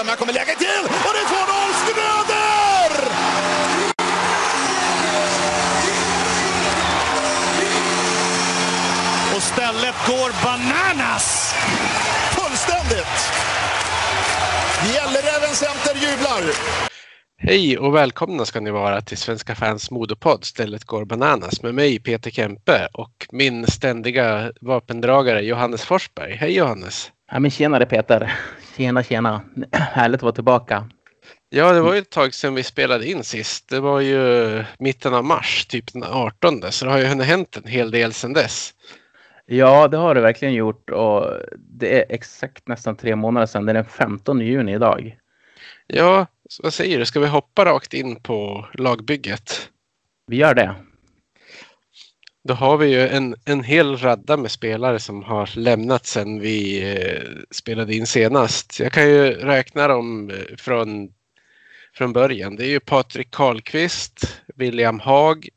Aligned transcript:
Ström, 0.00 0.08
här 0.08 0.16
kommer 0.16 0.32
läget 0.32 0.58
till 0.58 0.84
och 0.84 1.12
det 1.14 1.20
är 1.20 1.28
2-0 1.28 1.72
Schröder! 1.82 2.92
Och 9.36 9.42
stället 9.42 9.94
går 10.06 10.44
bananas! 10.44 11.54
Fullständigt! 12.34 13.32
Gälleräven 14.94 15.54
Center 15.54 15.94
jublar! 15.94 16.54
Hej 17.38 17.78
och 17.78 17.94
välkomna 17.94 18.44
ska 18.44 18.60
ni 18.60 18.70
vara 18.70 19.00
till 19.00 19.18
Svenska 19.18 19.54
fans 19.54 19.90
modepodd 19.90 20.44
Stället 20.44 20.84
går 20.84 21.04
bananas 21.04 21.62
med 21.62 21.74
mig 21.74 21.98
Peter 21.98 22.30
Kempe 22.30 22.88
och 22.92 23.26
min 23.32 23.66
ständiga 23.66 24.52
vapendragare 24.60 25.40
Johannes 25.40 25.84
Forsberg. 25.84 26.36
Hej 26.36 26.56
Johannes! 26.56 27.12
Ja, 27.32 27.40
men 27.40 27.50
tjenare 27.50 27.86
Peter! 27.86 28.32
Tjena, 28.76 29.02
tjena! 29.02 29.42
Härligt 29.72 30.18
att 30.18 30.22
vara 30.22 30.32
tillbaka. 30.32 30.88
Ja, 31.48 31.72
det 31.72 31.80
var 31.80 31.94
ju 31.94 31.98
ett 31.98 32.10
tag 32.10 32.34
sedan 32.34 32.54
vi 32.54 32.62
spelade 32.62 33.06
in 33.10 33.24
sist. 33.24 33.68
Det 33.68 33.80
var 33.80 34.00
ju 34.00 34.64
mitten 34.78 35.14
av 35.14 35.24
mars, 35.24 35.66
typ 35.66 35.92
den 35.92 36.04
18. 36.04 36.62
Så 36.70 36.84
det 36.84 36.90
har 36.90 36.98
ju 36.98 37.04
hunnit 37.06 37.26
hänt 37.26 37.56
en 37.56 37.70
hel 37.70 37.90
del 37.90 38.12
sedan 38.12 38.32
dess. 38.32 38.74
Ja, 39.46 39.88
det 39.88 39.96
har 39.96 40.14
det 40.14 40.20
verkligen 40.20 40.54
gjort 40.54 40.90
och 40.90 41.26
det 41.58 41.98
är 41.98 42.04
exakt 42.14 42.68
nästan 42.68 42.96
tre 42.96 43.16
månader 43.16 43.46
sedan. 43.46 43.66
Det 43.66 43.72
är 43.72 43.74
den 43.74 43.84
15 43.84 44.40
juni 44.40 44.74
idag. 44.74 45.16
Ja, 45.86 46.26
vad 46.62 46.74
säger 46.74 46.98
du? 46.98 47.04
Ska 47.04 47.20
vi 47.20 47.26
hoppa 47.26 47.64
rakt 47.64 47.94
in 47.94 48.22
på 48.22 48.66
lagbygget? 48.74 49.70
Vi 50.26 50.36
gör 50.36 50.54
det. 50.54 50.74
Då 52.42 52.54
har 52.54 52.76
vi 52.76 52.86
ju 52.86 53.08
en, 53.08 53.36
en 53.44 53.64
hel 53.64 53.96
radda 53.96 54.36
med 54.36 54.50
spelare 54.50 54.98
som 54.98 55.22
har 55.22 55.58
lämnat 55.58 56.06
sedan 56.06 56.40
vi 56.40 56.82
eh, 56.92 57.22
spelade 57.50 57.94
in 57.94 58.06
senast. 58.06 58.80
Jag 58.80 58.92
kan 58.92 59.08
ju 59.08 59.30
räkna 59.30 59.88
dem 59.88 60.30
eh, 60.30 60.56
från, 60.56 61.12
från 61.94 62.12
början. 62.12 62.56
Det 62.56 62.64
är 62.64 62.68
ju 62.68 62.80
Patrik 62.80 63.30
Karlqvist, 63.30 64.40
William 64.54 65.00
Haag, 65.00 65.48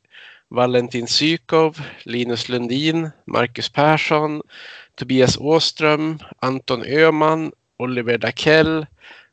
Valentin 0.49 1.07
Sykov, 1.07 1.81
Linus 2.03 2.49
Lundin, 2.49 3.09
Marcus 3.27 3.69
Persson, 3.69 4.41
Tobias 4.95 5.37
Åström, 5.37 6.19
Anton 6.39 6.85
Öhman, 6.85 7.51
Oliver 7.77 8.17
Dakell, 8.17 8.85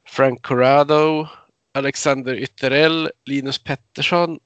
Frank 0.07 0.43
Corrado, 0.43 1.29
Alexander 1.75 2.35
Ytterell, 2.35 3.11
Linus 3.25 3.59
Pettersson, 3.59 4.39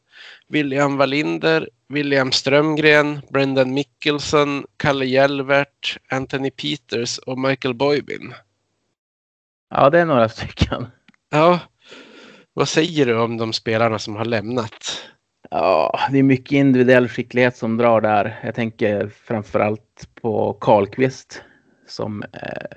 William 0.49 0.97
Wallinder, 0.97 1.69
William 1.89 2.33
Strömgren, 2.33 3.21
Brendan 3.31 3.75
Mickelson, 3.75 4.65
Kalle 4.77 5.05
Jelvert, 5.05 5.99
Anthony 6.09 6.51
Peters 6.51 7.19
och 7.19 7.39
Michael 7.39 7.75
Boybin. 7.75 8.35
Ja, 9.71 9.91
det 9.91 10.01
är 10.01 10.05
några 10.05 10.29
stycken. 10.29 10.87
Ja, 11.31 11.61
vad 12.53 12.69
säger 12.69 13.07
du 13.07 13.19
om 13.19 13.37
de 13.37 13.53
spelarna 13.53 13.99
som 13.99 14.17
har 14.17 14.25
lämnat? 14.25 15.03
Ja, 15.51 16.01
det 16.11 16.19
är 16.19 16.23
mycket 16.23 16.53
individuell 16.53 17.09
skicklighet 17.09 17.57
som 17.57 17.77
drar 17.77 18.01
där. 18.01 18.41
Jag 18.45 18.55
tänker 18.55 19.09
framförallt 19.09 20.09
på 20.23 20.53
Karlqvist 20.53 21.43
som 21.87 22.25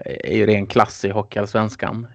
är 0.05 0.35
ju 0.35 0.45
ren 0.45 0.67
klass 0.67 1.05
i 1.05 1.09
Hockeyallsvenskan. 1.09 2.07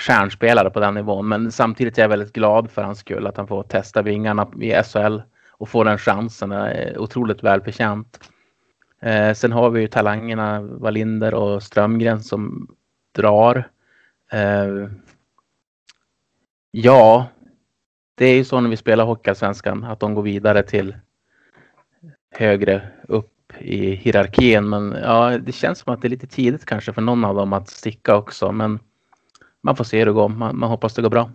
Stjärnspelare 0.00 0.70
på 0.70 0.80
den 0.80 0.94
nivån, 0.94 1.28
men 1.28 1.52
samtidigt 1.52 1.98
är 1.98 2.02
jag 2.02 2.08
väldigt 2.08 2.32
glad 2.32 2.70
för 2.70 2.82
hans 2.82 2.98
skull 2.98 3.26
att 3.26 3.36
han 3.36 3.46
får 3.46 3.62
testa 3.62 4.02
vingarna 4.02 4.50
i 4.60 4.82
SHL 4.82 5.20
och 5.50 5.68
få 5.68 5.84
den 5.84 5.98
chansen. 5.98 6.52
är 6.52 6.98
otroligt 6.98 7.42
välförtjänt. 7.42 8.20
Eh, 9.02 9.34
sen 9.34 9.52
har 9.52 9.70
vi 9.70 9.80
ju 9.80 9.86
talangerna 9.86 10.60
Wallinder 10.62 11.34
och 11.34 11.62
Strömgren 11.62 12.22
som 12.22 12.68
drar. 13.12 13.68
Eh, 14.32 14.88
ja, 16.70 17.26
det 18.14 18.26
är 18.26 18.34
ju 18.34 18.44
så 18.44 18.60
när 18.60 18.70
vi 18.70 18.76
spelar 18.76 19.04
Hockeyallsvenskan 19.04 19.84
att 19.84 20.00
de 20.00 20.14
går 20.14 20.22
vidare 20.22 20.62
till 20.62 20.96
högre 22.30 22.88
upp 23.08 23.52
i 23.58 23.94
hierarkin. 23.94 24.68
Men 24.68 24.96
ja, 25.02 25.38
det 25.38 25.52
känns 25.52 25.78
som 25.78 25.94
att 25.94 26.02
det 26.02 26.08
är 26.08 26.10
lite 26.10 26.26
tidigt 26.26 26.64
kanske 26.64 26.92
för 26.92 27.02
någon 27.02 27.24
av 27.24 27.34
dem 27.34 27.52
att 27.52 27.68
sticka 27.68 28.16
också. 28.16 28.52
Men 28.52 28.78
man 29.62 29.76
får 29.76 29.84
se 29.84 29.98
hur 29.98 30.06
det 30.06 30.12
går. 30.12 30.28
Man, 30.28 30.58
man 30.58 30.70
hoppas 30.70 30.94
det 30.94 31.02
går 31.02 31.10
bra. 31.10 31.30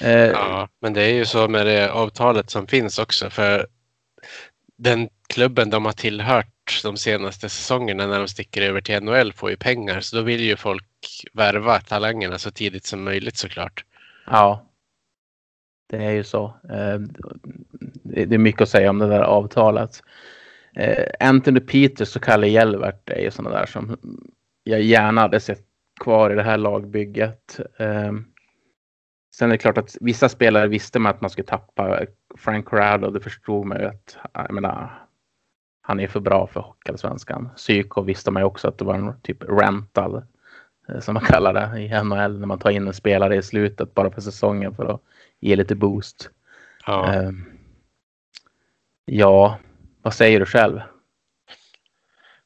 Eh, 0.00 0.10
ja, 0.10 0.68
men 0.80 0.92
det 0.92 1.02
är 1.02 1.14
ju 1.14 1.24
så 1.24 1.48
med 1.48 1.66
det 1.66 1.90
avtalet 1.92 2.50
som 2.50 2.66
finns 2.66 2.98
också. 2.98 3.30
För 3.30 3.66
den 4.78 5.08
klubben 5.28 5.70
de 5.70 5.84
har 5.84 5.92
tillhört 5.92 6.80
de 6.82 6.96
senaste 6.96 7.48
säsongerna 7.48 8.06
när 8.06 8.18
de 8.18 8.28
sticker 8.28 8.62
över 8.62 8.80
till 8.80 9.02
NHL 9.02 9.32
får 9.32 9.50
ju 9.50 9.56
pengar. 9.56 10.00
Så 10.00 10.16
då 10.16 10.22
vill 10.22 10.40
ju 10.40 10.56
folk 10.56 10.84
värva 11.32 11.80
talangerna 11.80 12.38
så 12.38 12.50
tidigt 12.50 12.86
som 12.86 13.04
möjligt 13.04 13.36
såklart. 13.36 13.84
Ja, 14.26 14.66
det 15.90 16.04
är 16.04 16.10
ju 16.10 16.24
så. 16.24 16.54
Det 18.02 18.34
är 18.34 18.38
mycket 18.38 18.62
att 18.62 18.68
säga 18.68 18.90
om 18.90 18.98
det 18.98 19.08
där 19.08 19.20
avtalet. 19.20 20.02
Anthony 21.20 21.60
Peters 21.60 22.16
och 22.16 22.22
Kalle 22.22 22.48
Jelvert 22.48 23.10
är 23.10 23.20
ju 23.20 23.30
sådana 23.30 23.56
där 23.56 23.66
som 23.66 23.98
jag 24.64 24.82
gärna 24.82 25.20
hade 25.20 25.40
sett 25.40 25.64
kvar 26.00 26.30
i 26.30 26.34
det 26.34 26.42
här 26.42 26.56
lagbygget. 26.56 27.60
Sen 29.34 29.48
är 29.48 29.48
det 29.48 29.58
klart 29.58 29.78
att 29.78 29.96
vissa 30.00 30.28
spelare 30.28 30.68
visste 30.68 30.98
man 30.98 31.14
att 31.14 31.20
man 31.20 31.30
skulle 31.30 31.46
tappa. 31.46 32.00
Frank 32.38 32.66
Corrado, 32.66 33.10
det 33.10 33.20
förstod 33.20 33.66
man 33.66 33.80
ju 33.80 33.84
att 33.86 34.16
jag 34.32 34.52
menar, 34.52 35.06
han 35.82 36.00
är 36.00 36.08
för 36.08 36.20
bra 36.20 36.46
för 36.46 36.60
Hockeyallsvenskan. 36.60 37.48
Psyko 37.56 38.02
visste 38.02 38.30
man 38.30 38.40
ju 38.42 38.46
också 38.46 38.68
att 38.68 38.78
det 38.78 38.84
var 38.84 38.94
en 38.94 39.20
typ 39.20 39.42
rental 39.42 40.22
som 41.00 41.14
man 41.14 41.22
kallar 41.22 41.52
det 41.52 41.80
i 41.80 41.88
NHL 41.88 42.38
när 42.38 42.46
man 42.46 42.58
tar 42.58 42.70
in 42.70 42.86
en 42.86 42.94
spelare 42.94 43.36
i 43.36 43.42
slutet 43.42 43.94
bara 43.94 44.10
för 44.10 44.20
säsongen 44.20 44.74
för 44.74 44.84
att 44.94 45.00
ge 45.40 45.56
lite 45.56 45.74
boost. 45.74 46.30
Ja, 46.86 47.26
Um, 47.26 47.44
ja 49.04 49.58
vad 50.02 50.14
säger 50.14 50.40
du 50.40 50.46
själv? 50.46 50.80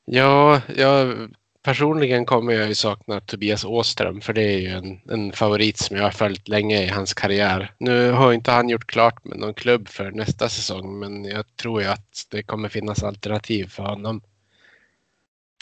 ja 0.05 0.61
jag, 0.77 1.17
personligen 1.63 2.27
kommer 2.27 2.53
jag 2.53 2.69
ju 2.69 2.75
sakna 2.75 3.21
Tobias 3.21 3.65
Åström 3.65 4.21
för 4.21 4.33
det 4.33 4.43
är 4.43 4.59
ju 4.59 4.69
en, 4.69 5.01
en 5.11 5.33
favorit 5.33 5.79
som 5.79 5.97
jag 5.97 6.05
har 6.05 6.11
följt 6.11 6.49
länge 6.49 6.83
i 6.83 6.89
hans 6.89 7.15
karriär. 7.15 7.73
Nu 7.79 8.11
har 8.11 8.33
inte 8.33 8.51
han 8.51 8.69
gjort 8.69 8.87
klart 8.87 9.25
med 9.25 9.39
någon 9.39 9.55
klubb 9.55 9.89
för 9.89 10.11
nästa 10.11 10.49
säsong 10.49 10.99
men 10.99 11.25
jag 11.25 11.57
tror 11.57 11.83
ju 11.83 11.89
att 11.89 12.27
det 12.31 12.43
kommer 12.43 12.69
finnas 12.69 13.03
alternativ 13.03 13.67
för 13.67 13.83
honom. 13.83 14.23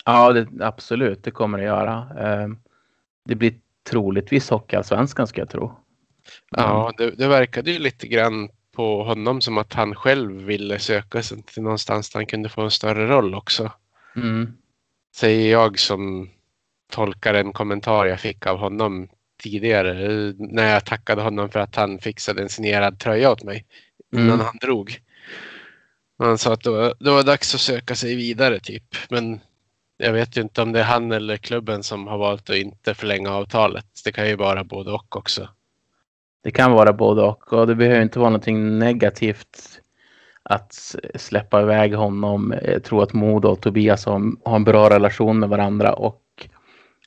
Ja, 0.05 0.33
det, 0.33 0.65
absolut, 0.65 1.25
det 1.25 1.31
kommer 1.31 1.59
det 1.59 1.65
göra. 1.65 2.07
Um, 2.45 2.59
det 3.25 3.35
blir 3.35 3.55
troligtvis 3.91 4.51
Hockeyallsvenskan 4.51 5.27
ska 5.27 5.41
jag 5.41 5.51
tro. 5.51 5.73
Ja, 6.51 6.93
det, 6.97 7.11
det 7.11 7.29
verkade 7.29 7.71
ju 7.71 7.79
lite 7.79 8.07
grann 8.07 8.49
på 8.73 9.05
honom 9.05 9.41
som 9.41 9.59
att 9.59 9.75
han 9.75 9.95
själv 9.95 10.33
ville 10.33 10.79
söka 10.79 11.23
sig 11.23 11.43
till 11.43 11.63
någonstans 11.63 12.11
där 12.11 12.19
han 12.19 12.27
kunde 12.27 12.49
få 12.49 12.63
en 12.63 12.71
större 12.71 13.07
roll 13.07 13.35
också. 13.35 13.73
Mm. 14.17 14.53
Säger 15.19 15.53
jag 15.53 15.79
som 15.79 16.31
tolkar 16.93 17.35
en 17.35 17.53
kommentar 17.53 18.07
jag 18.07 18.21
fick 18.21 18.47
av 18.47 18.59
honom 18.59 19.09
tidigare 19.43 19.95
när 20.39 20.73
jag 20.73 20.85
tackade 20.85 21.23
honom 21.23 21.51
för 21.51 21.61
att 21.61 21.77
han 21.77 21.99
fixade 21.99 22.43
en 22.43 22.49
signerad 22.49 22.99
tröja 22.99 23.31
åt 23.31 23.43
mig 23.43 23.65
innan 24.13 24.29
Mm. 24.29 24.41
han 24.41 24.59
drog. 24.61 25.01
Han 26.19 26.39
sa 26.39 26.53
att 26.53 26.65
det 26.65 26.71
var, 26.71 26.95
det 27.01 27.11
var 27.11 27.23
dags 27.23 27.55
att 27.55 27.61
söka 27.61 27.95
sig 27.95 28.15
vidare 28.15 28.61
typ. 28.61 28.97
Men 29.11 29.41
jag 29.97 30.13
vet 30.13 30.37
ju 30.37 30.41
inte 30.41 30.63
om 30.63 30.73
det 30.73 30.81
är 30.81 30.85
han 30.85 31.13
eller 31.13 31.37
klubben 31.37 31.83
som 31.83 32.07
har 32.07 32.19
valt 32.19 32.51
att 32.51 32.57
inte 32.57 32.95
förlänga 32.95 33.31
avtalet. 33.31 33.87
Det 34.05 34.13
kan 34.13 34.29
ju 34.29 34.37
vara 34.37 34.65
både 34.65 34.93
och 34.93 35.17
också. 35.17 35.49
Det 36.43 36.51
kan 36.51 36.73
vara 36.73 36.93
både 36.93 37.23
och 37.23 37.53
och 37.53 37.67
det 37.67 37.75
behöver 37.75 38.03
inte 38.03 38.19
vara 38.19 38.31
någonting 38.31 38.79
negativt 38.79 39.81
att 40.49 40.97
släppa 41.15 41.63
iväg 41.63 41.95
honom. 41.95 42.55
Jag 42.65 42.85
tror 42.85 43.03
att 43.03 43.13
Modo 43.13 43.49
och 43.49 43.61
Tobias 43.61 44.07
har, 44.07 44.57
en 44.57 44.65
bra 44.65 44.91
relation 44.91 45.39
med 45.39 45.49
varandra 45.49 45.93
och 45.93 46.23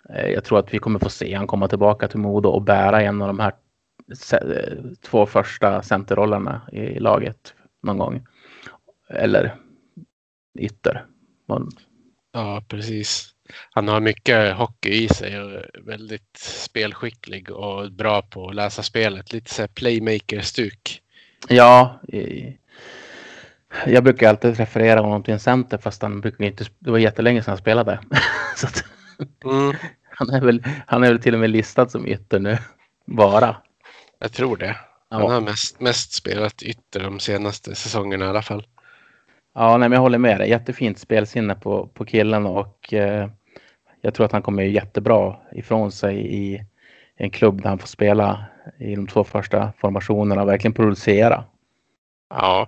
eh, 0.10 0.30
jag 0.30 0.44
tror 0.44 0.60
att 0.60 0.74
vi 0.74 0.80
kommer 0.80 1.00
få 1.00 1.10
se 1.10 1.34
han 1.34 1.48
komma 1.48 1.68
tillbaka 1.68 2.08
till 2.08 2.20
Modo 2.20 2.50
och 2.50 2.62
bära 2.62 3.02
en 3.02 3.22
av 3.22 3.28
de 3.28 3.40
här 3.40 3.54
två 5.06 5.26
första 5.26 5.82
centerrollerna 5.82 6.62
i 6.72 7.00
laget 7.00 7.54
någon 7.84 7.98
gång. 7.98 8.26
Eller 9.10 9.56
ytter. 10.60 11.06
Ja, 12.34 12.64
precis. 12.68 13.30
Han 13.72 13.88
har 13.88 14.00
mycket 14.00 14.56
hockey 14.56 14.90
i 15.04 15.08
sig 15.08 15.42
och 15.42 15.52
är 15.52 15.70
väldigt 15.86 16.38
spelskicklig 16.38 17.52
och 17.52 17.92
bra 17.92 18.22
på 18.22 18.50
att 18.50 18.56
läsa 18.56 18.84
spelet. 18.84 19.34
Lite 19.34 19.54
så 19.54 19.68
playmaker-stuk. 19.68 21.02
Ja, 21.50 22.00
i- 22.08 22.58
jag 23.86 24.04
brukar 24.04 24.30
alltid 24.30 24.58
referera 24.58 25.00
honom 25.00 25.24
till 25.24 25.34
en 25.34 25.40
center 25.40 25.78
fast 25.78 26.02
han 26.02 26.22
brukar 26.22 26.46
inte, 26.46 26.66
det 26.80 26.92
var 26.92 26.98
jättelänge 26.98 27.42
sedan 27.44 27.52
han 27.52 27.58
spelade. 27.58 28.00
Så 28.56 28.68
att, 28.68 28.84
Mm, 29.46 29.74
han, 30.10 30.30
är 30.30 30.42
väl, 30.42 30.64
han 30.88 31.04
är 31.04 31.08
väl 31.08 31.22
till 31.22 31.34
och 31.34 31.40
med 31.40 31.50
listad 31.50 31.90
som 31.90 32.08
ytter 32.08 32.40
nu. 32.40 32.58
Bara. 33.06 33.56
jag 34.20 34.32
tror 34.34 34.58
det. 34.58 34.76
Han 35.10 35.22
Ja, 35.22 35.30
har 35.32 35.42
mest, 35.42 35.80
mest 35.80 36.14
spelat 36.14 36.64
ytter 36.64 37.00
de 37.00 37.20
senaste 37.20 37.76
säsongerna 37.76 38.26
i 38.26 38.28
alla 38.28 38.42
fall. 38.42 38.68
ja 39.56 39.78
nej, 39.78 39.90
men 39.90 39.96
jag 39.96 40.02
håller 40.02 40.18
med 40.18 40.40
dig. 40.40 40.50
Jättefint 40.50 41.00
spelsinne 41.00 41.56
på, 41.56 41.88
på 41.88 42.06
killen 42.06 42.46
och 42.46 42.94
eh, 42.94 43.30
jag 44.02 44.14
tror 44.14 44.26
att 44.26 44.32
han 44.32 44.42
kommer 44.42 44.64
jättebra 44.64 45.36
ifrån 45.52 45.92
sig 45.92 46.18
i 46.36 46.66
i 47.18 47.24
en 47.24 47.30
klubb 47.30 47.62
där 47.62 47.70
han 47.70 47.80
får 47.80 47.88
spela 47.88 48.46
i 48.80 48.96
de 48.96 49.08
två 49.08 49.24
första 49.24 49.74
formationerna 49.78 50.42
och 50.42 50.48
verkligen 50.48 50.74
producera. 50.74 51.44
Ja. 52.30 52.68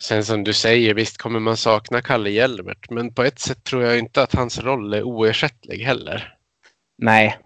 Sen 0.00 0.24
som 0.24 0.44
du 0.44 0.52
säger, 0.52 0.94
visst 0.94 1.18
kommer 1.18 1.40
man 1.40 1.56
sakna 1.56 2.00
Kalle 2.00 2.30
Hjelmert, 2.30 2.90
men 2.90 3.14
på 3.14 3.22
ett 3.22 3.38
sätt 3.38 3.64
tror 3.64 3.82
jag 3.82 3.98
inte 3.98 4.22
att 4.22 4.34
hans 4.34 4.58
roll 4.58 4.94
är 4.94 5.02
oersättlig 5.02 5.78
heller. 5.78 6.34
Nej. 6.98 7.38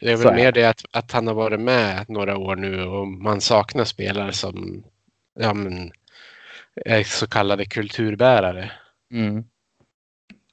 Det 0.00 0.12
är 0.12 0.16
väl 0.16 0.34
mer 0.34 0.52
det 0.52 0.64
att, 0.64 0.84
att 0.90 1.12
han 1.12 1.26
har 1.26 1.34
varit 1.34 1.60
med 1.60 2.04
några 2.08 2.38
år 2.38 2.56
nu 2.56 2.82
och 2.82 3.08
man 3.08 3.40
saknar 3.40 3.84
spelare 3.84 4.32
som 4.32 4.84
ja, 5.40 5.54
men, 5.54 5.92
så 7.04 7.26
kallade 7.26 7.64
kulturbärare. 7.64 8.72
Mm. 9.12 9.44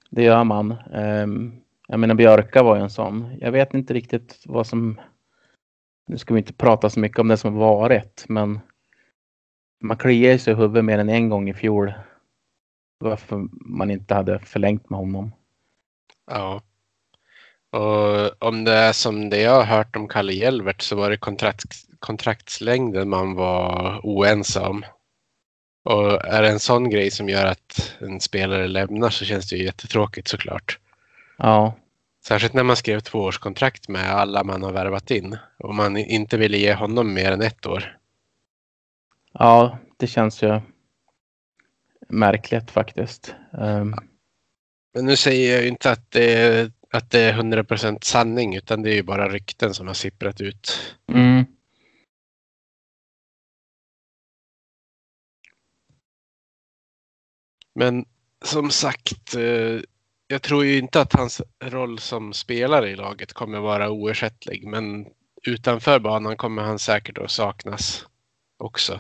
Det 0.10 0.24
gör 0.24 0.44
man. 0.44 0.76
Um, 0.94 1.64
jag 1.88 2.00
menar 2.00 2.16
Björka 2.16 2.64
var 2.64 2.76
ju 2.76 2.82
en 2.82 2.90
sån. 2.90 3.38
Jag 3.40 3.52
vet 3.52 3.74
inte 3.74 3.94
riktigt 3.94 4.44
vad 4.46 4.68
som... 4.68 5.02
Nu 6.08 6.18
ska 6.18 6.34
vi 6.34 6.40
inte 6.40 6.54
prata 6.54 6.90
så 6.90 7.00
mycket 7.00 7.20
om 7.20 7.28
det 7.28 7.38
som 7.38 7.54
varit, 7.54 8.26
men 8.28 8.60
man 9.84 9.98
kliar 9.98 10.38
sig 10.38 10.54
i 10.54 10.56
huvudet 10.56 10.86
mer 10.86 10.98
än 10.98 11.10
en 11.10 11.30
gång 11.30 11.50
i 11.50 11.54
fjol. 11.54 11.94
Varför 13.00 13.48
man 13.52 13.92
inte 13.92 14.14
hade 14.14 14.40
förlängt 14.40 14.90
med 14.90 15.00
honom. 15.00 15.32
Ja. 16.32 16.62
Och 17.72 18.44
om 18.48 18.64
det 18.64 18.74
är 18.74 18.94
som 18.94 19.30
det 19.30 19.42
jag 19.42 19.56
har 19.56 19.64
hört 19.64 19.96
om 19.96 20.08
Kalle 20.08 20.34
Hjelvert 20.34 20.82
så 20.82 20.96
var 20.96 21.10
det 21.10 21.18
kontrakt, 21.18 21.74
kontraktslängden 22.00 23.10
man 23.10 23.36
var 23.36 24.00
oense 24.04 24.60
om. 24.60 24.86
Och 25.84 26.26
är 26.26 26.42
det 26.42 26.50
en 26.50 26.60
sån 26.60 26.90
grej 26.90 27.12
som 27.12 27.30
gör 27.30 27.46
att 27.46 27.96
en 28.00 28.20
spelare 28.20 28.68
lämnar 28.68 29.10
så 29.10 29.26
känns 29.26 29.50
det 29.50 29.56
ju 29.56 29.64
jättetråkigt 29.64 30.28
såklart. 30.28 30.80
Ja. 31.38 31.76
Särskilt 32.26 32.54
när 32.54 32.64
man 32.64 32.76
skrev 32.76 33.00
tvåårskontrakt 33.00 33.90
med 33.90 34.14
alla 34.14 34.44
man 34.44 34.64
har 34.64 34.72
värvat 34.72 35.12
in 35.12 35.38
och 35.60 35.76
man 35.76 35.98
inte 35.98 36.38
ville 36.38 36.58
ge 36.58 36.74
honom 36.74 37.14
mer 37.14 37.32
än 37.32 37.42
ett 37.42 37.66
år. 37.66 37.98
Ja, 39.34 39.78
det 39.98 40.08
känns 40.08 40.44
ju 40.44 40.62
märkligt 42.10 42.72
faktiskt. 42.72 43.36
Um... 43.52 43.96
Men 44.94 45.06
nu 45.06 45.16
säger 45.16 45.54
jag 45.54 45.62
ju 45.64 45.68
inte 45.68 45.92
att 45.92 46.12
det 46.12 46.34
är, 46.34 46.72
att 46.92 47.12
det 47.12 47.20
är 47.20 47.34
100% 47.34 48.04
sanning 48.04 48.56
utan 48.56 48.82
det 48.82 48.90
är 48.90 48.96
ju 48.96 49.04
bara 49.04 49.30
rykten 49.30 49.74
som 49.74 49.88
har 49.88 49.94
sipprat 49.94 50.42
ut. 50.42 50.96
Mm. 51.08 51.46
Men 57.76 58.06
som 58.46 58.72
sagt, 58.72 59.36
eh, 59.36 59.82
jag 60.28 60.42
tror 60.42 60.66
ju 60.66 60.78
inte 60.78 61.02
att 61.02 61.14
hans 61.14 61.42
roll 61.64 62.00
som 62.00 62.34
spelare 62.34 62.90
i 62.90 62.96
laget 62.96 63.34
kommer 63.34 63.60
vara 63.60 63.90
oersättlig. 63.90 64.68
Men 64.68 65.08
utanför 65.44 66.00
banan 66.00 66.38
kommer 66.38 66.62
han 66.62 66.80
säkert 66.80 67.18
att 67.18 67.32
saknas 67.32 68.06
också. 68.58 69.00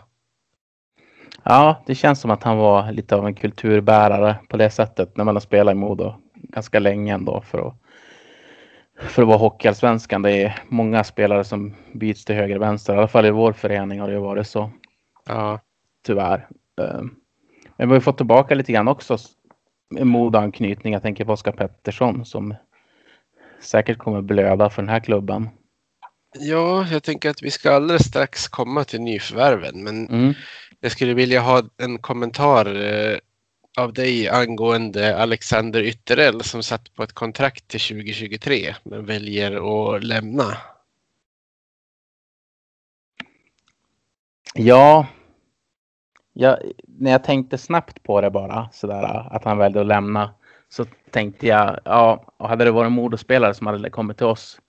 Ja, 1.44 1.84
det 1.86 1.95
känns 1.95 2.22
som 2.22 2.31
att 2.31 2.44
han 2.44 2.57
var 2.57 2.92
lite 2.92 3.16
av 3.16 3.28
en 3.28 3.36
kulturbärare 3.36 4.36
på 4.50 4.57
det 4.57 4.69
sättet 4.69 5.18
när 5.18 5.24
man 5.24 5.36
har 5.36 5.42
spelat 5.42 5.72
i 5.72 5.75
Modo 5.75 6.16
ganska 6.34 6.80
länge 6.80 7.13
ändå 7.13 7.42
för 7.42 7.68
att, 7.68 7.74
för 9.12 9.22
att 9.22 9.28
vara 9.28 9.38
hockeyallsvenskan. 9.38 10.22
Det 10.22 10.31
är 10.31 10.60
många 10.68 11.04
spelare 11.04 11.44
som 11.44 11.75
byts 11.94 12.25
till 12.25 12.36
höger 12.36 12.56
och 12.56 12.62
vänster. 12.62 12.94
I 12.94 12.98
alla 12.98 13.07
fall 13.07 13.25
i 13.25 13.31
vår 13.31 13.54
förening 13.54 14.00
har 14.00 14.10
det 14.10 14.19
varit 14.19 14.48
så. 14.48 14.72
Ja. 15.25 15.60
Tyvärr. 16.06 16.48
Ehm, 16.81 17.16
men 17.78 17.89
vi 17.89 17.94
har 17.94 18.01
fått 18.01 18.18
tillbaka 18.18 18.56
lite 18.56 18.72
grann 18.72 18.88
också 18.88 19.18
med 19.89 20.07
modeanknytning. 20.07 20.94
Jag 20.94 21.01
tänker 21.01 21.25
på 21.25 21.31
Oskar 21.31 21.51
Pettersson 21.51 22.25
som 22.25 22.56
säkert 23.62 23.98
kommer 23.98 24.22
blöda 24.22 24.69
för 24.69 24.81
den 24.81 24.89
här 24.89 25.00
klubben. 25.00 25.50
Ja, 26.39 26.88
jag 26.92 27.04
tänker 27.04 27.30
att 27.30 27.44
vi 27.44 27.51
ska 27.51 27.72
alldeles 27.72 28.07
strax 28.07 28.48
komma 28.48 28.84
till 28.84 29.01
nyförvärven, 29.01 29.84
men 29.84 30.07
mm 30.07 30.34
jag 30.84 30.92
skulle 30.92 31.14
vilja 31.14 31.42
ha 31.42 31.64
en 31.78 31.98
kommentar 31.98 32.76
eh, 32.76 33.18
av 33.78 33.94
dig 33.94 34.30
angående 34.30 35.18
Alexander 35.18 35.84
Ytterell 35.84 36.44
som 36.44 36.64
satt 36.64 36.94
på 36.94 37.04
ett 37.04 37.14
kontrakt 37.14 37.68
till 37.68 37.80
2023 37.80 38.76
men 38.84 39.06
väljer 39.06 39.52
att 39.96 40.04
lämna. 40.04 40.58
Ja, 44.56 45.08
jag, 46.34 46.58
när 46.88 47.12
jag 47.12 47.24
tänkte 47.24 47.58
snabbt 47.58 48.04
på 48.04 48.22
det 48.22 48.30
bara, 48.30 48.70
sådär 48.72 49.28
att 49.32 49.44
han 49.44 49.58
väljer 49.58 49.82
att 49.82 49.88
lämna, 49.88 50.34
så 50.70 50.86
tänkte 51.12 51.48
jag, 51.48 51.80
ja, 51.86 52.34
hade 52.38 52.66
det 52.66 52.72
varit 52.72 52.88
en 52.88 52.94
Modospelare 52.94 53.54
som 53.54 53.68
hade 53.68 53.90
kommit 53.90 54.18
till 54.18 54.26
oss 54.26 54.60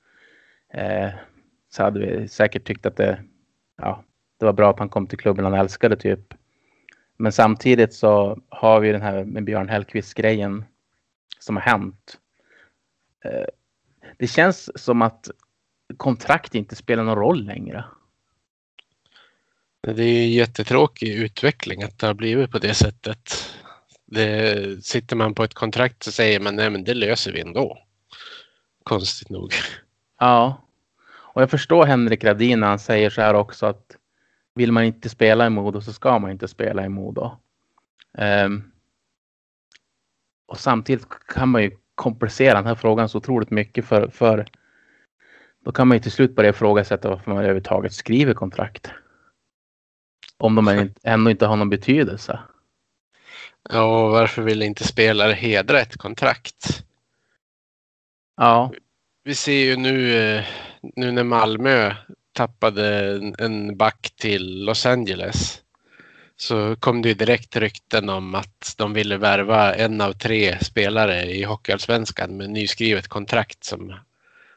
eh, 0.74 1.10
så 1.70 1.82
hade 1.82 2.00
vi 2.00 2.28
säkert 2.28 2.64
tyckt 2.64 2.86
att 2.86 2.96
det, 2.96 3.22
ja, 3.76 4.04
det 4.38 4.44
var 4.44 4.52
bra 4.52 4.70
att 4.70 4.78
han 4.78 4.88
kom 4.88 5.06
till 5.06 5.18
klubben 5.18 5.44
han 5.44 5.54
älskade 5.54 5.96
typ. 5.96 6.34
Men 7.16 7.32
samtidigt 7.32 7.94
så 7.94 8.38
har 8.48 8.80
vi 8.80 8.92
den 8.92 9.02
här 9.02 9.24
med 9.24 9.44
Björn 9.44 9.68
Hellkvist 9.68 10.14
grejen 10.14 10.64
som 11.38 11.56
har 11.56 11.62
hänt. 11.62 12.18
Eh, 13.24 13.46
det 14.18 14.26
känns 14.26 14.82
som 14.82 15.02
att 15.02 15.30
kontrakt 15.96 16.54
inte 16.54 16.76
spelar 16.76 17.04
någon 17.04 17.18
roll 17.18 17.44
längre. 17.44 17.84
Det 19.80 20.02
är 20.02 20.22
en 20.22 20.32
jättetråkig 20.32 21.14
utveckling 21.14 21.82
att 21.82 21.98
det 21.98 22.06
har 22.06 22.14
blivit 22.14 22.50
på 22.50 22.58
det 22.58 22.74
sättet. 22.74 23.50
Det, 24.06 24.84
sitter 24.84 25.16
man 25.16 25.34
på 25.34 25.44
ett 25.44 25.54
kontrakt 25.54 26.02
så 26.02 26.12
säger 26.12 26.40
man 26.40 26.56
nej 26.56 26.70
men 26.70 26.84
det 26.84 26.94
löser 26.94 27.32
vi 27.32 27.40
ändå. 27.40 27.78
Konstigt 28.82 29.30
nog. 29.30 29.52
Ja. 30.20 30.62
Och 31.06 31.42
jag 31.42 31.50
förstår 31.50 31.86
Henrik 31.86 32.24
Radin 32.24 32.60
när 32.60 32.66
han 32.66 32.78
säger 32.78 33.10
så 33.10 33.20
här 33.20 33.34
också 33.34 33.66
att 33.66 33.96
vill 34.54 34.72
man 34.72 34.84
inte 34.84 35.08
spela 35.08 35.46
i 35.46 35.50
Modo 35.50 35.80
så 35.80 35.92
ska 35.92 36.18
man 36.18 36.30
inte 36.30 36.48
spela 36.48 36.84
i 36.84 36.88
Modo. 36.88 37.36
Um, 38.18 38.72
och 40.46 40.60
samtidigt 40.60 41.06
kan 41.28 41.48
man 41.48 41.62
ju 41.62 41.70
komplicera 41.94 42.54
den 42.54 42.66
här 42.66 42.74
frågan 42.74 43.08
så 43.08 43.18
otroligt 43.18 43.50
mycket 43.50 43.84
för, 43.84 44.08
för 44.08 44.46
då 45.64 45.72
kan 45.72 45.88
man 45.88 45.96
ju 45.96 46.02
till 46.02 46.12
slut 46.12 46.34
börja 46.34 46.50
ifrågasätta 46.50 47.08
varför 47.08 47.30
man 47.30 47.38
överhuvudtaget 47.38 47.92
skriver 47.92 48.34
kontrakt. 48.34 48.90
Om 50.38 50.54
de 50.54 50.90
ändå 51.02 51.30
inte 51.30 51.46
har 51.46 51.56
någon 51.56 51.70
betydelse. 51.70 52.40
Ja, 53.70 54.04
och 54.04 54.10
varför 54.10 54.42
vill 54.42 54.62
inte 54.62 54.84
spelare 54.84 55.32
hedra 55.32 55.80
ett 55.80 55.96
kontrakt? 55.96 56.84
Ja. 58.36 58.72
Vi 59.24 59.34
ser 59.34 59.64
ju 59.64 59.76
nu, 59.76 60.16
eh, 60.16 60.44
nu 60.82 61.12
när 61.12 61.24
Malmö 61.24 61.94
tappade 62.34 63.14
en 63.38 63.76
back 63.76 64.12
till 64.16 64.64
Los 64.64 64.86
Angeles 64.86 65.64
så 66.36 66.76
kom 66.76 67.02
det 67.02 67.08
ju 67.08 67.14
direkt 67.14 67.56
rykten 67.56 68.08
om 68.08 68.34
att 68.34 68.74
de 68.78 68.92
ville 68.92 69.16
värva 69.16 69.74
en 69.74 70.00
av 70.00 70.12
tre 70.12 70.58
spelare 70.58 71.22
i 71.22 71.44
Hockeyallsvenskan 71.44 72.36
med 72.36 72.50
nyskrivet 72.50 73.08
kontrakt 73.08 73.64
som 73.64 73.94